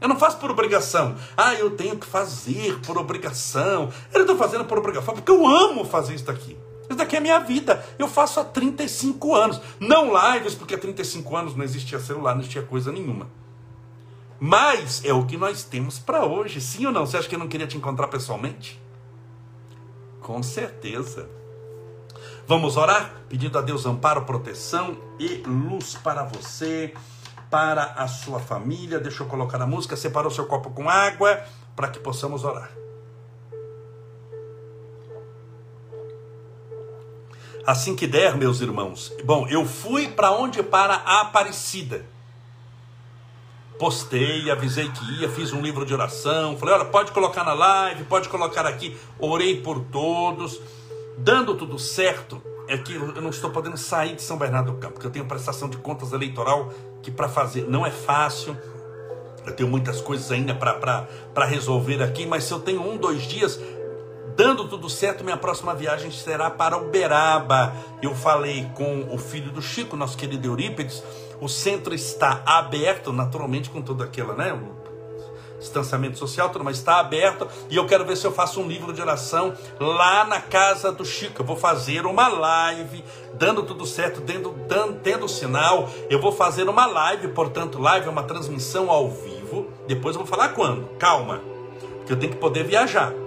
Eu 0.00 0.08
não 0.08 0.18
faço 0.18 0.38
por 0.38 0.50
obrigação. 0.50 1.14
Ah, 1.36 1.54
eu 1.54 1.70
tenho 1.76 1.96
que 1.96 2.06
fazer 2.06 2.80
por 2.80 2.98
obrigação. 2.98 3.88
Eu 4.12 4.14
não 4.14 4.22
estou 4.22 4.36
fazendo 4.36 4.64
por 4.64 4.76
obrigação, 4.78 5.14
porque 5.14 5.30
eu 5.30 5.46
amo 5.46 5.84
fazer 5.84 6.14
isso 6.14 6.24
daqui. 6.24 6.58
Isso 6.92 6.98
daqui 6.98 7.16
é 7.16 7.20
minha 7.20 7.38
vida. 7.38 7.82
Eu 7.98 8.06
faço 8.06 8.38
há 8.38 8.44
35 8.44 9.34
anos. 9.34 9.58
Não 9.80 10.12
lives, 10.12 10.54
porque 10.54 10.74
há 10.74 10.78
35 10.78 11.34
anos 11.34 11.56
não 11.56 11.64
existia 11.64 11.98
celular, 11.98 12.34
não 12.34 12.42
existia 12.42 12.62
coisa 12.62 12.92
nenhuma. 12.92 13.30
Mas 14.38 15.02
é 15.02 15.12
o 15.14 15.24
que 15.24 15.38
nós 15.38 15.64
temos 15.64 15.98
para 15.98 16.26
hoje. 16.26 16.60
Sim 16.60 16.84
ou 16.84 16.92
não? 16.92 17.06
Você 17.06 17.16
acha 17.16 17.26
que 17.26 17.34
eu 17.34 17.38
não 17.38 17.48
queria 17.48 17.66
te 17.66 17.78
encontrar 17.78 18.08
pessoalmente? 18.08 18.78
Com 20.20 20.42
certeza. 20.42 21.30
Vamos 22.46 22.76
orar? 22.76 23.22
Pedindo 23.26 23.58
a 23.58 23.62
Deus 23.62 23.86
amparo, 23.86 24.26
proteção 24.26 24.98
e 25.18 25.42
luz 25.46 25.94
para 25.94 26.24
você, 26.24 26.92
para 27.50 27.84
a 27.96 28.06
sua 28.06 28.38
família. 28.38 29.00
Deixa 29.00 29.22
eu 29.22 29.26
colocar 29.26 29.62
a 29.62 29.66
música. 29.66 29.96
Separou 29.96 30.30
seu 30.30 30.44
copo 30.44 30.70
com 30.70 30.90
água 30.90 31.42
para 31.74 31.88
que 31.88 31.98
possamos 31.98 32.44
orar. 32.44 32.81
Assim 37.66 37.94
que 37.94 38.06
der, 38.06 38.36
meus 38.36 38.60
irmãos. 38.60 39.12
Bom, 39.24 39.46
eu 39.48 39.64
fui 39.64 40.08
para 40.08 40.32
onde? 40.32 40.62
Para 40.62 40.94
a 40.94 41.20
Aparecida. 41.22 42.04
Postei, 43.78 44.50
avisei 44.50 44.88
que 44.90 45.20
ia, 45.20 45.28
fiz 45.28 45.52
um 45.52 45.60
livro 45.60 45.84
de 45.84 45.92
oração. 45.92 46.56
Falei, 46.56 46.74
olha, 46.74 46.84
pode 46.84 47.10
colocar 47.12 47.44
na 47.44 47.52
live, 47.52 48.04
pode 48.04 48.28
colocar 48.28 48.66
aqui. 48.66 48.96
Orei 49.18 49.60
por 49.60 49.80
todos. 49.80 50.60
Dando 51.18 51.54
tudo 51.54 51.78
certo, 51.78 52.40
é 52.68 52.78
que 52.78 52.94
eu 52.94 53.20
não 53.20 53.30
estou 53.30 53.50
podendo 53.50 53.76
sair 53.76 54.14
de 54.14 54.22
São 54.22 54.38
Bernardo 54.38 54.72
do 54.72 54.78
Campo, 54.78 54.94
porque 54.94 55.06
eu 55.06 55.10
tenho 55.10 55.26
prestação 55.26 55.68
de 55.68 55.76
contas 55.76 56.12
eleitoral 56.12 56.72
que 57.02 57.10
para 57.10 57.28
fazer 57.28 57.68
não 57.68 57.84
é 57.84 57.90
fácil. 57.90 58.56
Eu 59.44 59.54
tenho 59.54 59.68
muitas 59.68 60.00
coisas 60.00 60.30
ainda 60.30 60.54
para 60.54 61.44
resolver 61.44 62.02
aqui, 62.02 62.24
mas 62.24 62.44
se 62.44 62.52
eu 62.52 62.60
tenho 62.60 62.80
um, 62.80 62.96
dois 62.96 63.22
dias, 63.22 63.58
Dando 64.36 64.66
tudo 64.66 64.88
certo, 64.88 65.22
minha 65.22 65.36
próxima 65.36 65.74
viagem 65.74 66.10
será 66.10 66.50
para 66.50 66.78
Uberaba. 66.78 67.74
Eu 68.00 68.14
falei 68.14 68.70
com 68.74 69.08
o 69.12 69.18
filho 69.18 69.50
do 69.52 69.60
Chico, 69.60 69.94
nosso 69.96 70.16
querido 70.16 70.46
Eurípides. 70.46 71.02
O 71.40 71.48
centro 71.48 71.94
está 71.94 72.42
aberto, 72.46 73.12
naturalmente, 73.12 73.68
com 73.68 73.82
toda 73.82 74.04
aquela, 74.04 74.34
né? 74.34 74.58
distanciamento 75.58 76.18
social, 76.18 76.50
tudo, 76.50 76.64
mas 76.64 76.78
está 76.78 76.98
aberto 76.98 77.46
e 77.70 77.76
eu 77.76 77.86
quero 77.86 78.04
ver 78.04 78.16
se 78.16 78.26
eu 78.26 78.32
faço 78.32 78.60
um 78.60 78.66
livro 78.66 78.92
de 78.92 79.00
oração 79.00 79.54
lá 79.78 80.24
na 80.24 80.40
casa 80.40 80.90
do 80.90 81.04
Chico. 81.04 81.40
Eu 81.40 81.46
vou 81.46 81.56
fazer 81.56 82.04
uma 82.04 82.26
live, 82.26 83.04
dando 83.34 83.62
tudo 83.62 83.86
certo, 83.86 84.20
dando, 84.20 84.50
dando, 84.66 84.98
tendo 85.00 85.28
sinal. 85.28 85.88
Eu 86.10 86.20
vou 86.20 86.32
fazer 86.32 86.68
uma 86.68 86.86
live, 86.86 87.28
portanto, 87.28 87.78
live 87.78 88.08
é 88.08 88.10
uma 88.10 88.24
transmissão 88.24 88.90
ao 88.90 89.08
vivo. 89.08 89.68
Depois 89.86 90.16
eu 90.16 90.22
vou 90.22 90.28
falar 90.28 90.48
quando. 90.48 90.96
Calma, 90.98 91.40
que 92.06 92.12
eu 92.12 92.18
tenho 92.18 92.32
que 92.32 92.38
poder 92.38 92.64
viajar 92.64 93.21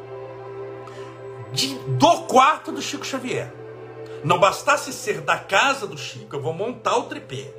de, 1.55 1.73
do 1.73 2.17
quarto 2.23 2.71
do 2.71 2.81
Chico 2.81 3.05
Xavier. 3.05 3.51
Não 4.23 4.37
bastasse 4.37 4.91
ser 4.91 5.21
da 5.21 5.37
casa 5.37 5.87
do 5.87 5.97
Chico, 5.97 6.35
eu 6.35 6.41
vou 6.41 6.53
montar 6.53 6.97
o 6.97 7.03
tripé. 7.03 7.53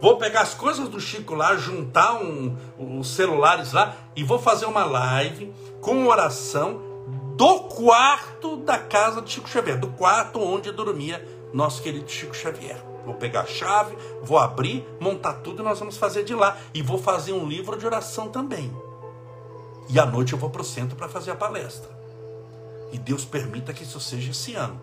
Vou 0.00 0.18
pegar 0.18 0.40
as 0.40 0.52
coisas 0.52 0.88
do 0.88 1.00
Chico 1.00 1.34
lá, 1.34 1.56
juntar 1.56 2.14
um, 2.14 2.56
os 2.78 3.08
celulares 3.14 3.72
lá 3.72 3.94
e 4.16 4.24
vou 4.24 4.38
fazer 4.38 4.66
uma 4.66 4.84
live 4.84 5.54
com 5.80 6.06
oração 6.06 6.82
do 7.36 7.60
quarto 7.60 8.56
da 8.58 8.78
casa 8.78 9.20
do 9.20 9.30
Chico 9.30 9.48
Xavier, 9.48 9.78
do 9.78 9.88
quarto 9.88 10.40
onde 10.40 10.72
dormia 10.72 11.26
nosso 11.52 11.80
querido 11.80 12.10
Chico 12.10 12.34
Xavier. 12.34 12.82
Vou 13.04 13.14
pegar 13.14 13.42
a 13.42 13.46
chave, 13.46 13.96
vou 14.22 14.38
abrir, 14.38 14.84
montar 14.98 15.34
tudo 15.34 15.62
e 15.62 15.64
nós 15.64 15.78
vamos 15.78 15.96
fazer 15.96 16.24
de 16.24 16.34
lá. 16.34 16.56
E 16.72 16.82
vou 16.82 16.98
fazer 16.98 17.32
um 17.32 17.46
livro 17.46 17.78
de 17.78 17.86
oração 17.86 18.28
também. 18.28 18.74
E 19.88 20.00
à 20.00 20.06
noite 20.06 20.32
eu 20.32 20.38
vou 20.38 20.50
para 20.50 20.62
o 20.62 20.64
centro 20.64 20.96
para 20.96 21.08
fazer 21.08 21.30
a 21.30 21.36
palestra. 21.36 21.93
E 22.94 22.98
Deus 22.98 23.24
permita 23.24 23.72
que 23.72 23.82
isso 23.82 23.98
seja 23.98 24.30
esse 24.30 24.54
ano. 24.54 24.80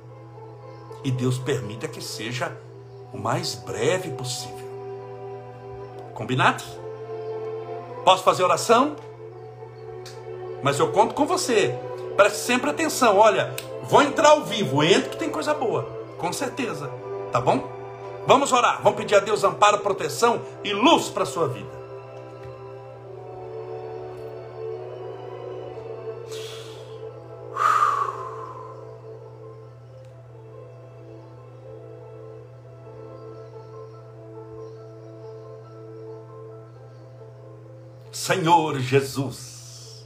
E 1.02 1.10
Deus 1.10 1.38
permita 1.38 1.88
que 1.88 2.02
seja 2.02 2.52
o 3.14 3.18
mais 3.18 3.56
breve 3.56 4.10
possível. 4.12 4.68
Combinado? 6.14 6.62
Posso 8.04 8.22
fazer 8.22 8.44
oração? 8.44 8.98
Mas 10.62 10.78
eu 10.78 10.92
conto 10.92 11.16
com 11.16 11.26
você. 11.26 11.74
Preste 12.18 12.40
sempre 12.40 12.70
atenção. 12.70 13.18
Olha, 13.18 13.56
vou 13.84 14.02
entrar 14.02 14.32
ao 14.32 14.44
vivo. 14.44 14.84
Entre 14.84 15.12
que 15.12 15.18
tem 15.18 15.30
coisa 15.30 15.54
boa. 15.54 15.84
Com 16.18 16.34
certeza. 16.34 16.92
Tá 17.32 17.40
bom? 17.40 17.66
Vamos 18.28 18.52
orar. 18.52 18.82
Vamos 18.84 19.00
pedir 19.00 19.16
a 19.16 19.22
Deus 19.22 19.46
amparo, 19.46 19.80
proteção 19.80 20.42
e 20.66 20.74
luz 20.74 21.08
para 21.08 21.24
a 21.24 21.26
sua 21.26 21.48
vida. 21.48 21.81
Senhor 38.32 38.80
Jesus, 38.80 40.06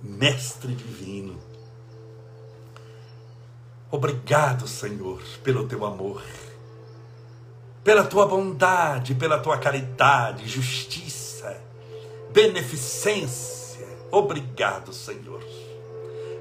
Mestre 0.00 0.72
Divino. 0.76 1.36
Obrigado, 3.90 4.68
Senhor, 4.68 5.20
pelo 5.42 5.66
teu 5.66 5.84
amor, 5.84 6.22
pela 7.82 8.04
tua 8.04 8.26
bondade, 8.26 9.16
pela 9.16 9.40
tua 9.40 9.58
caridade, 9.58 10.48
justiça, 10.48 11.60
beneficência. 12.30 13.88
Obrigado, 14.08 14.92
Senhor, 14.92 15.42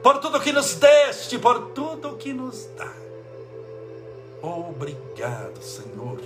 por 0.04 0.20
tudo 0.20 0.40
que 0.40 0.54
nos 0.54 0.76
deste, 0.76 1.40
por 1.40 1.72
tudo 1.72 2.16
que 2.16 2.32
nos 2.32 2.68
dá. 2.78 2.94
Obrigado, 4.40 5.60
Senhor, 5.64 6.22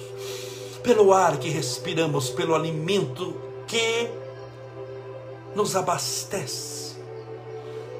pelo 0.83 1.13
ar 1.13 1.37
que 1.37 1.47
respiramos, 1.47 2.29
pelo 2.29 2.53
alimento 2.53 3.33
que 3.65 4.26
nos 5.55 5.75
abastece. 5.75 6.97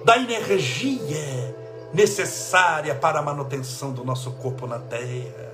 Da 0.04 0.18
energia 0.18 1.56
necessária 1.94 2.96
para 2.96 3.20
a 3.20 3.22
manutenção 3.22 3.92
do 3.92 4.04
nosso 4.04 4.32
corpo 4.34 4.68
na 4.68 4.80
terra, 4.80 5.54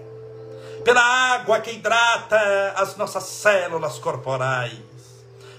pela 0.83 1.01
água 1.01 1.59
que 1.59 1.71
hidrata 1.71 2.73
as 2.75 2.97
nossas 2.97 3.23
células 3.23 3.97
corporais, 3.97 4.77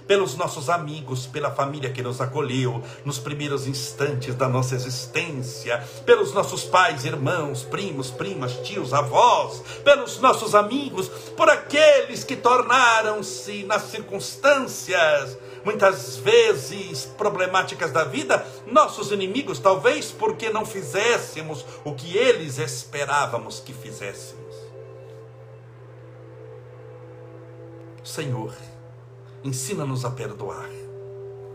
pelos 0.07 0.35
nossos 0.35 0.69
amigos, 0.69 1.25
pela 1.25 1.49
família 1.49 1.89
que 1.89 2.03
nos 2.03 2.21
acolheu 2.21 2.83
nos 3.03 3.17
primeiros 3.17 3.65
instantes 3.65 4.35
da 4.35 4.47
nossa 4.47 4.75
existência, 4.75 5.83
pelos 6.05 6.31
nossos 6.33 6.63
pais, 6.63 7.05
irmãos, 7.05 7.63
primos, 7.63 8.11
primas, 8.11 8.53
tios, 8.59 8.93
avós, 8.93 9.63
pelos 9.83 10.19
nossos 10.19 10.53
amigos, 10.53 11.09
por 11.35 11.49
aqueles 11.49 12.23
que 12.23 12.35
tornaram-se 12.35 13.63
nas 13.63 13.83
circunstâncias 13.83 15.37
muitas 15.65 16.17
vezes 16.17 17.05
problemáticas 17.05 17.91
da 17.91 18.03
vida, 18.03 18.45
nossos 18.67 19.11
inimigos, 19.11 19.57
talvez 19.59 20.11
porque 20.11 20.51
não 20.51 20.65
fizéssemos 20.65 21.65
o 21.83 21.93
que 21.93 22.15
eles 22.15 22.59
esperávamos 22.59 23.59
que 23.59 23.73
fizéssemos. 23.73 24.55
Senhor, 28.03 28.53
ensina-nos 29.43 30.05
a 30.05 30.11
perdoar. 30.11 30.69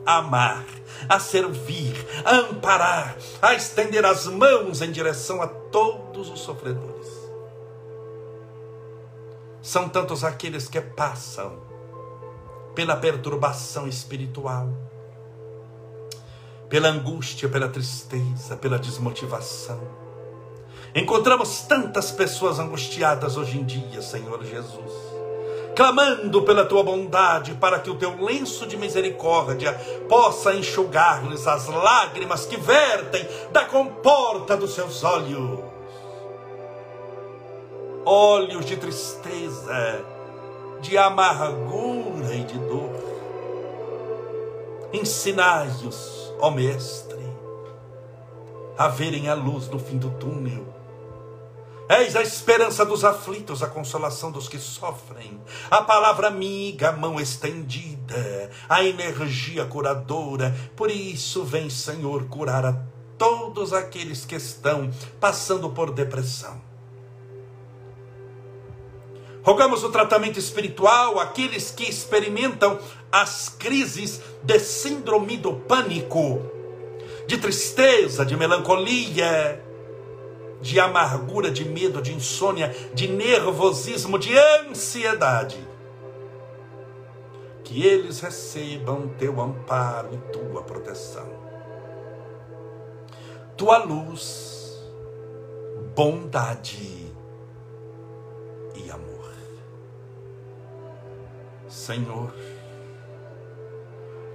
a 0.06 0.16
amar, 0.16 0.64
a 1.08 1.20
servir, 1.20 1.94
a 2.24 2.36
amparar, 2.36 3.16
a 3.40 3.54
estender 3.54 4.04
as 4.04 4.26
mãos 4.26 4.80
em 4.80 4.90
direção 4.90 5.42
a 5.42 5.46
todos 5.46 6.30
os 6.30 6.40
sofredores. 6.40 7.06
São 9.62 9.88
tantos 9.88 10.24
aqueles 10.24 10.68
que 10.68 10.80
passam 10.80 11.69
pela 12.74 12.96
perturbação 12.96 13.86
espiritual, 13.86 14.68
pela 16.68 16.88
angústia, 16.88 17.48
pela 17.48 17.68
tristeza, 17.68 18.56
pela 18.56 18.78
desmotivação. 18.78 19.80
Encontramos 20.94 21.62
tantas 21.62 22.10
pessoas 22.10 22.58
angustiadas 22.58 23.36
hoje 23.36 23.58
em 23.58 23.64
dia, 23.64 24.02
Senhor 24.02 24.42
Jesus 24.44 25.10
clamando 25.80 26.42
pela 26.42 26.66
tua 26.66 26.82
bondade, 26.82 27.54
para 27.54 27.78
que 27.78 27.88
o 27.88 27.94
teu 27.94 28.22
lenço 28.22 28.66
de 28.66 28.76
misericórdia 28.76 29.72
possa 30.08 30.54
enxugar-lhes 30.54 31.46
as 31.46 31.68
lágrimas 31.68 32.44
que 32.44 32.58
vertem 32.58 33.26
da 33.50 33.64
comporta 33.64 34.58
dos 34.58 34.74
seus 34.74 35.02
olhos. 35.02 35.58
Olhos 38.04 38.66
de 38.66 38.76
tristeza, 38.76 40.04
de 40.80 40.96
amargura 40.98 42.34
e 42.34 42.44
de 42.44 42.58
dor. 42.58 42.90
Ensinai-os, 44.92 46.32
ó 46.40 46.50
Mestre, 46.50 47.24
a 48.76 48.88
verem 48.88 49.28
a 49.28 49.34
luz 49.34 49.68
no 49.68 49.78
fim 49.78 49.98
do 49.98 50.10
túnel 50.10 50.80
És 51.90 52.14
a 52.14 52.22
esperança 52.22 52.86
dos 52.86 53.04
aflitos, 53.04 53.64
a 53.64 53.66
consolação 53.66 54.30
dos 54.30 54.48
que 54.48 54.60
sofrem, 54.60 55.40
a 55.68 55.82
palavra 55.82 56.28
amiga, 56.28 56.90
a 56.90 56.92
mão 56.92 57.18
estendida, 57.18 58.48
a 58.68 58.84
energia 58.84 59.64
curadora. 59.64 60.54
Por 60.76 60.88
isso, 60.88 61.42
vem, 61.42 61.68
Senhor, 61.68 62.26
curar 62.26 62.64
a 62.64 62.80
todos 63.18 63.72
aqueles 63.72 64.24
que 64.24 64.36
estão 64.36 64.88
passando 65.18 65.68
por 65.70 65.90
depressão. 65.90 66.69
Rogamos 69.42 69.82
o 69.82 69.90
tratamento 69.90 70.38
espiritual 70.38 71.18
àqueles 71.18 71.70
que 71.70 71.84
experimentam 71.84 72.78
as 73.10 73.48
crises 73.48 74.20
de 74.42 74.58
síndrome 74.58 75.36
do 75.38 75.54
pânico, 75.54 76.42
de 77.26 77.38
tristeza, 77.38 78.24
de 78.24 78.36
melancolia, 78.36 79.64
de 80.60 80.78
amargura, 80.78 81.50
de 81.50 81.64
medo, 81.64 82.02
de 82.02 82.12
insônia, 82.12 82.74
de 82.92 83.08
nervosismo, 83.08 84.18
de 84.18 84.36
ansiedade. 84.36 85.66
Que 87.64 87.86
eles 87.86 88.20
recebam 88.20 89.08
teu 89.18 89.40
amparo 89.40 90.10
e 90.12 90.32
tua 90.32 90.62
proteção. 90.62 91.28
Tua 93.56 93.78
luz, 93.78 94.82
bondade 95.94 97.12
e 98.74 98.90
amor. 98.90 99.09
Senhor, 101.70 102.34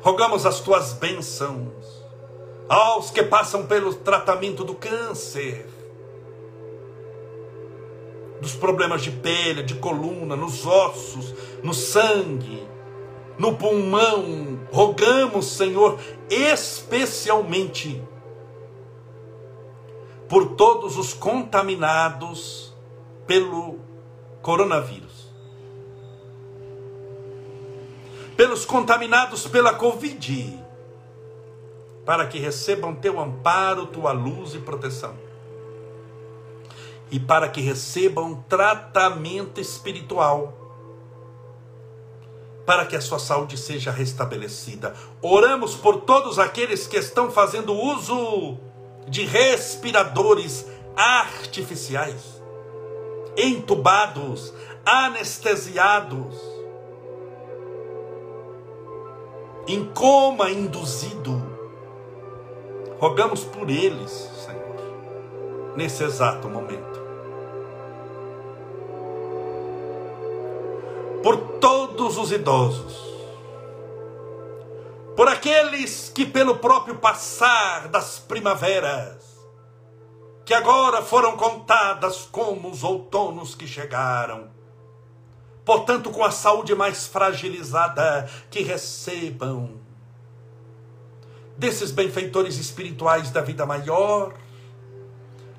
rogamos 0.01 0.45
as 0.45 0.61
tuas 0.61 0.93
bênçãos 0.93 2.03
aos 2.67 3.11
que 3.11 3.21
passam 3.21 3.67
pelo 3.67 3.93
tratamento 3.93 4.63
do 4.63 4.73
câncer 4.73 5.67
dos 8.39 8.55
problemas 8.55 9.01
de 9.01 9.11
pele, 9.11 9.63
de 9.63 9.75
coluna, 9.75 10.35
nos 10.35 10.65
ossos, 10.65 11.33
no 11.63 11.73
sangue, 11.73 12.65
no 13.37 13.55
pulmão. 13.57 14.59
Rogamos, 14.71 15.47
Senhor, 15.47 15.99
especialmente 16.29 18.01
por 20.29 20.55
todos 20.55 20.97
os 20.97 21.13
contaminados 21.13 22.73
pelo 23.25 23.79
coronavírus. 24.41 25.04
Pelos 28.35 28.65
contaminados 28.65 29.47
pela 29.47 29.73
Covid, 29.73 30.59
para 32.05 32.27
que 32.27 32.37
recebam 32.37 32.93
teu 32.93 33.19
amparo, 33.19 33.87
tua 33.87 34.11
luz 34.11 34.53
e 34.53 34.59
proteção. 34.59 35.15
E 37.09 37.19
para 37.19 37.49
que 37.49 37.61
recebam 37.61 38.43
tratamento 38.47 39.59
espiritual, 39.59 40.53
para 42.65 42.85
que 42.85 42.95
a 42.95 43.01
sua 43.01 43.19
saúde 43.19 43.57
seja 43.57 43.91
restabelecida. 43.91 44.95
Oramos 45.21 45.75
por 45.75 46.01
todos 46.01 46.39
aqueles 46.39 46.87
que 46.87 46.97
estão 46.97 47.31
fazendo 47.31 47.73
uso 47.73 48.57
de 49.07 49.23
respiradores 49.23 50.65
artificiais, 50.95 52.41
entubados, 53.37 54.53
anestesiados, 54.85 56.54
em 59.67 59.85
coma 59.85 60.49
induzido. 60.49 61.41
Rogamos 62.99 63.43
por 63.43 63.69
eles, 63.69 64.11
Senhor, 64.45 65.75
nesse 65.75 66.03
exato 66.03 66.47
momento. 66.47 66.95
por 71.25 71.37
todos 71.59 72.19
os 72.19 72.31
idosos, 72.31 73.03
por 75.15 75.27
aqueles 75.27 76.11
que, 76.13 76.23
pelo 76.23 76.57
próprio 76.57 76.97
passar 76.97 77.87
das 77.87 78.19
primaveras, 78.19 79.35
que 80.45 80.53
agora 80.53 81.01
foram 81.01 81.35
contadas 81.35 82.29
como 82.31 82.69
os 82.69 82.83
outonos 82.83 83.55
que 83.55 83.65
chegaram, 83.65 84.51
portanto, 85.65 86.11
com 86.11 86.23
a 86.23 86.31
saúde 86.31 86.75
mais 86.75 87.07
fragilizada, 87.07 88.29
que 88.49 88.61
recebam 88.61 89.83
desses 91.57 91.91
benfeitores 91.91 92.57
espirituais 92.57 93.31
da 93.31 93.41
vida 93.41 93.65
maior, 93.65 94.33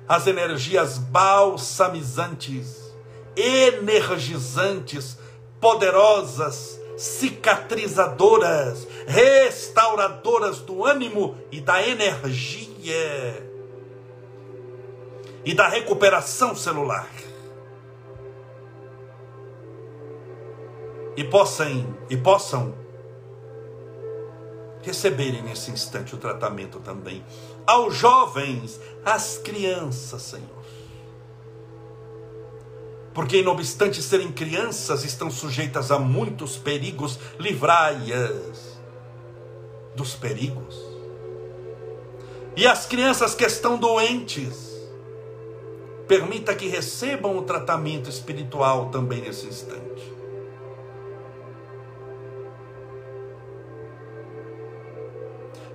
as 0.07 0.25
energias 0.25 0.97
balsamizantes, 0.97 2.93
energizantes, 3.35 5.17
poderosas, 5.59 6.79
cicatrizadoras, 6.97 8.87
restauradoras 9.05 10.59
do 10.59 10.85
ânimo 10.85 11.37
e 11.51 11.59
da 11.59 11.85
energia 11.85 13.45
e 15.43 15.53
da 15.53 15.67
recuperação 15.67 16.55
celular. 16.55 17.07
E 21.17 21.23
possam, 21.23 21.97
e 22.09 22.15
possam 22.15 22.73
receberem 24.83 25.41
nesse 25.41 25.71
instante 25.71 26.15
o 26.15 26.17
tratamento 26.17 26.79
também. 26.79 27.25
Aos 27.65 27.95
jovens, 27.95 28.79
às 29.03 29.37
crianças, 29.37 30.21
Senhor 30.21 30.57
porque, 33.17 33.41
não 33.41 33.53
obstante 33.53 33.99
serem 33.99 34.31
crianças, 34.31 35.03
estão 35.03 35.31
sujeitas 35.31 35.89
a 35.89 35.97
muitos 35.97 36.55
perigos, 36.55 37.17
livrai-as 37.39 38.77
dos 39.95 40.13
perigos. 40.13 40.79
E 42.55 42.67
as 42.67 42.85
crianças 42.85 43.33
que 43.33 43.43
estão 43.43 43.75
doentes, 43.75 44.71
permita 46.07 46.53
que 46.53 46.67
recebam 46.67 47.35
o 47.39 47.41
tratamento 47.41 48.07
espiritual 48.07 48.89
também 48.91 49.21
nesse 49.21 49.47
instante. 49.47 50.13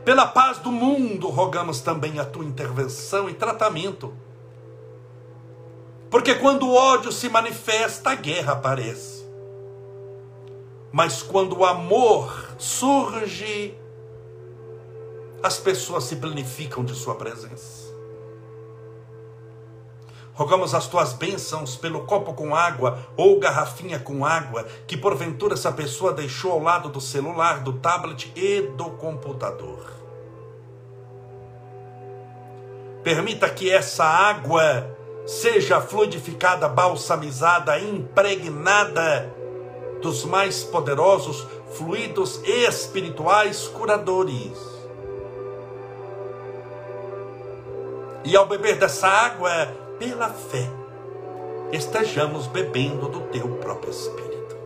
Pela 0.04 0.26
paz 0.26 0.58
do 0.58 0.72
mundo, 0.72 1.28
rogamos 1.28 1.80
também 1.80 2.18
a 2.18 2.24
tua 2.24 2.44
intervenção 2.44 3.28
e 3.28 3.34
tratamento 3.34 4.12
porque 6.12 6.34
quando 6.34 6.68
o 6.68 6.74
ódio 6.74 7.10
se 7.10 7.26
manifesta, 7.30 8.10
a 8.10 8.14
guerra 8.14 8.52
aparece. 8.52 9.24
Mas 10.92 11.22
quando 11.22 11.56
o 11.56 11.64
amor 11.64 12.50
surge, 12.58 13.74
as 15.42 15.56
pessoas 15.56 16.04
se 16.04 16.16
planificam 16.16 16.84
de 16.84 16.94
sua 16.94 17.14
presença. 17.14 17.81
Rogamos 20.34 20.74
as 20.74 20.86
tuas 20.86 21.12
bênçãos 21.12 21.76
pelo 21.76 22.06
copo 22.06 22.32
com 22.32 22.54
água 22.54 22.98
ou 23.16 23.38
garrafinha 23.38 23.98
com 23.98 24.24
água 24.24 24.66
que 24.86 24.96
porventura 24.96 25.54
essa 25.54 25.70
pessoa 25.70 26.12
deixou 26.12 26.52
ao 26.52 26.62
lado 26.62 26.88
do 26.88 27.00
celular, 27.00 27.60
do 27.60 27.74
tablet 27.74 28.32
e 28.34 28.62
do 28.62 28.86
computador. 28.90 29.92
Permita 33.04 33.48
que 33.50 33.70
essa 33.70 34.04
água 34.04 34.96
seja 35.26 35.80
fluidificada, 35.80 36.68
balsamizada, 36.68 37.78
impregnada 37.78 39.32
dos 40.00 40.24
mais 40.24 40.64
poderosos 40.64 41.46
fluidos 41.74 42.40
espirituais 42.44 43.68
curadores. 43.68 44.58
E 48.24 48.36
ao 48.36 48.46
beber 48.46 48.76
dessa 48.78 49.08
água, 49.08 49.68
pela 50.02 50.30
fé, 50.30 50.68
estejamos 51.70 52.48
bebendo 52.48 53.08
do 53.08 53.20
teu 53.28 53.48
próprio 53.58 53.92
Espírito. 53.92 54.56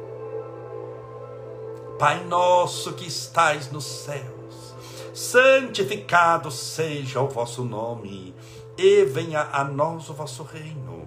Pai 1.98 2.24
nosso 2.24 2.94
que 2.94 3.06
estais 3.06 3.70
nos 3.70 3.84
céus, 3.84 4.74
santificado 5.12 6.50
seja 6.50 7.20
o 7.20 7.28
vosso 7.28 7.62
nome, 7.64 8.34
e 8.78 9.04
venha 9.04 9.46
a 9.52 9.62
nós 9.62 10.08
o 10.08 10.14
vosso 10.14 10.42
reino, 10.42 11.06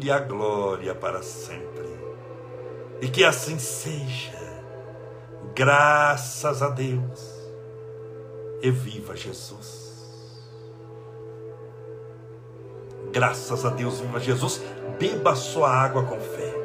e 0.00 0.10
a 0.10 0.18
glória 0.18 0.94
para 0.94 1.22
sempre. 1.22 1.88
E 3.00 3.08
que 3.08 3.24
assim 3.24 3.58
seja. 3.58 4.38
Graças 5.54 6.62
a 6.62 6.70
Deus. 6.70 7.38
E 8.62 8.70
viva 8.70 9.16
Jesus. 9.16 9.88
Graças 13.12 13.64
a 13.64 13.70
Deus, 13.70 14.00
viva 14.00 14.20
Jesus. 14.20 14.62
Beba 14.98 15.34
sua 15.34 15.70
água 15.70 16.04
com 16.04 16.20
fé. 16.20 16.57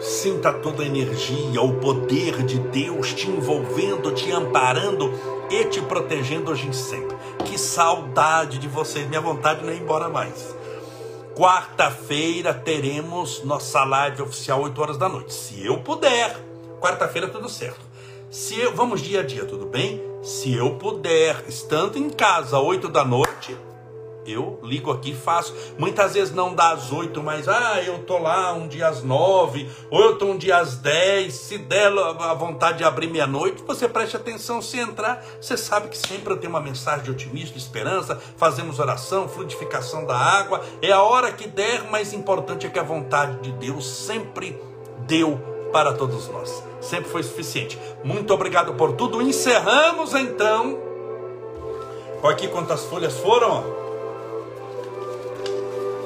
Sinta 0.00 0.52
toda 0.52 0.82
a 0.82 0.86
energia, 0.86 1.62
o 1.62 1.80
poder 1.80 2.42
de 2.44 2.58
Deus 2.58 3.14
te 3.14 3.30
envolvendo, 3.30 4.12
te 4.12 4.30
amparando 4.30 5.10
e 5.50 5.64
te 5.64 5.80
protegendo 5.80 6.50
hoje 6.50 6.68
e 6.68 6.74
sempre. 6.74 7.16
Que 7.44 7.58
saudade 7.58 8.58
de 8.58 8.68
vocês, 8.68 9.08
minha 9.08 9.20
vontade 9.20 9.64
não 9.64 9.70
é 9.70 9.76
ir 9.76 9.80
embora 9.80 10.08
mais. 10.08 10.54
Quarta-feira 11.34 12.52
teremos 12.52 13.42
nossa 13.44 13.84
live 13.84 14.22
oficial 14.22 14.60
8 14.62 14.80
horas 14.80 14.98
da 14.98 15.08
noite. 15.08 15.32
Se 15.32 15.64
eu 15.64 15.78
puder, 15.78 16.36
quarta-feira 16.80 17.28
tudo 17.28 17.48
certo. 17.48 17.80
Se 18.30 18.58
eu, 18.58 18.74
vamos 18.74 19.00
dia 19.00 19.20
a 19.20 19.22
dia, 19.22 19.44
tudo 19.44 19.66
bem? 19.66 20.02
Se 20.22 20.52
eu 20.52 20.74
puder, 20.74 21.44
estando 21.48 21.96
em 21.96 22.10
casa 22.10 22.58
8 22.58 22.88
da 22.88 23.04
noite, 23.04 23.56
eu 24.26 24.58
ligo 24.62 24.90
aqui 24.90 25.10
e 25.10 25.16
faço. 25.16 25.54
Muitas 25.78 26.14
vezes 26.14 26.34
não 26.34 26.54
dá 26.54 26.70
às 26.70 26.92
oito, 26.92 27.22
mas 27.22 27.48
ah, 27.48 27.82
eu 27.82 28.00
tô 28.04 28.18
lá 28.18 28.52
um 28.52 28.68
dia 28.68 28.88
às 28.88 29.02
nove, 29.02 29.70
ou 29.90 30.00
eu 30.00 30.18
tô 30.18 30.26
um 30.26 30.36
dia 30.36 30.58
às 30.58 30.76
dez. 30.76 31.34
Se 31.34 31.58
der 31.58 31.92
a 31.96 32.34
vontade 32.34 32.78
de 32.78 32.84
abrir 32.84 33.08
meia-noite, 33.08 33.62
você 33.66 33.88
preste 33.88 34.16
atenção. 34.16 34.60
Se 34.60 34.78
entrar, 34.78 35.24
você 35.40 35.56
sabe 35.56 35.88
que 35.88 35.98
sempre 35.98 36.32
eu 36.32 36.36
tenho 36.36 36.50
uma 36.50 36.60
mensagem 36.60 37.04
de 37.04 37.10
otimismo, 37.10 37.52
de 37.52 37.58
esperança. 37.58 38.20
Fazemos 38.36 38.78
oração, 38.78 39.28
fluidificação 39.28 40.04
da 40.04 40.16
água. 40.16 40.62
É 40.82 40.92
a 40.92 41.02
hora 41.02 41.32
que 41.32 41.46
der, 41.46 41.84
mas 41.90 42.12
importante 42.12 42.66
é 42.66 42.70
que 42.70 42.78
a 42.78 42.82
vontade 42.82 43.40
de 43.40 43.52
Deus 43.52 43.86
sempre 43.86 44.60
deu 45.06 45.40
para 45.72 45.92
todos 45.92 46.28
nós. 46.28 46.62
Sempre 46.80 47.10
foi 47.10 47.22
suficiente. 47.22 47.78
Muito 48.04 48.32
obrigado 48.32 48.74
por 48.74 48.92
tudo. 48.92 49.20
Encerramos 49.20 50.14
então. 50.14 50.78
Olha 52.22 52.34
aqui 52.34 52.48
quantas 52.48 52.84
folhas 52.84 53.14
foram. 53.18 53.85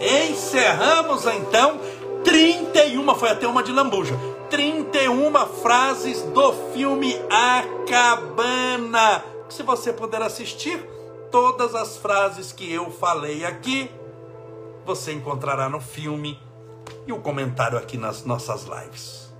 Encerramos 0.01 1.27
então 1.27 1.79
31, 2.25 3.15
foi 3.15 3.29
até 3.29 3.47
uma 3.47 3.63
de 3.63 3.71
lambuja. 3.71 4.19
31 4.49 5.33
frases 5.63 6.23
do 6.23 6.53
filme 6.73 7.15
A 7.31 7.63
Cabana. 7.89 9.23
Se 9.49 9.63
você 9.63 9.93
puder 9.93 10.23
assistir, 10.23 10.85
todas 11.31 11.75
as 11.75 11.97
frases 11.97 12.51
que 12.51 12.73
eu 12.73 12.91
falei 12.91 13.45
aqui, 13.45 13.91
você 14.85 15.13
encontrará 15.13 15.69
no 15.69 15.81
filme 15.81 16.41
e 17.07 17.13
o 17.13 17.21
comentário 17.21 17.79
aqui 17.79 17.97
nas 17.97 18.25
nossas 18.25 18.65
lives. 18.65 19.31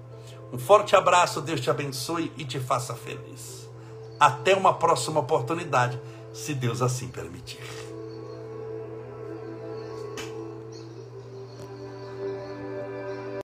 Um 0.53 0.59
forte 0.59 0.95
abraço, 0.95 1.41
Deus 1.41 1.61
te 1.61 1.71
abençoe 1.71 2.33
e 2.37 2.45
te 2.45 2.61
faça 2.61 2.95
feliz. 2.95 3.69
Até 4.19 4.55
uma 4.55 4.75
próxima 4.75 5.21
oportunidade, 5.21 6.01
se 6.33 6.55
Deus 6.55 6.83
assim 6.83 7.09
permitir. 7.09 7.80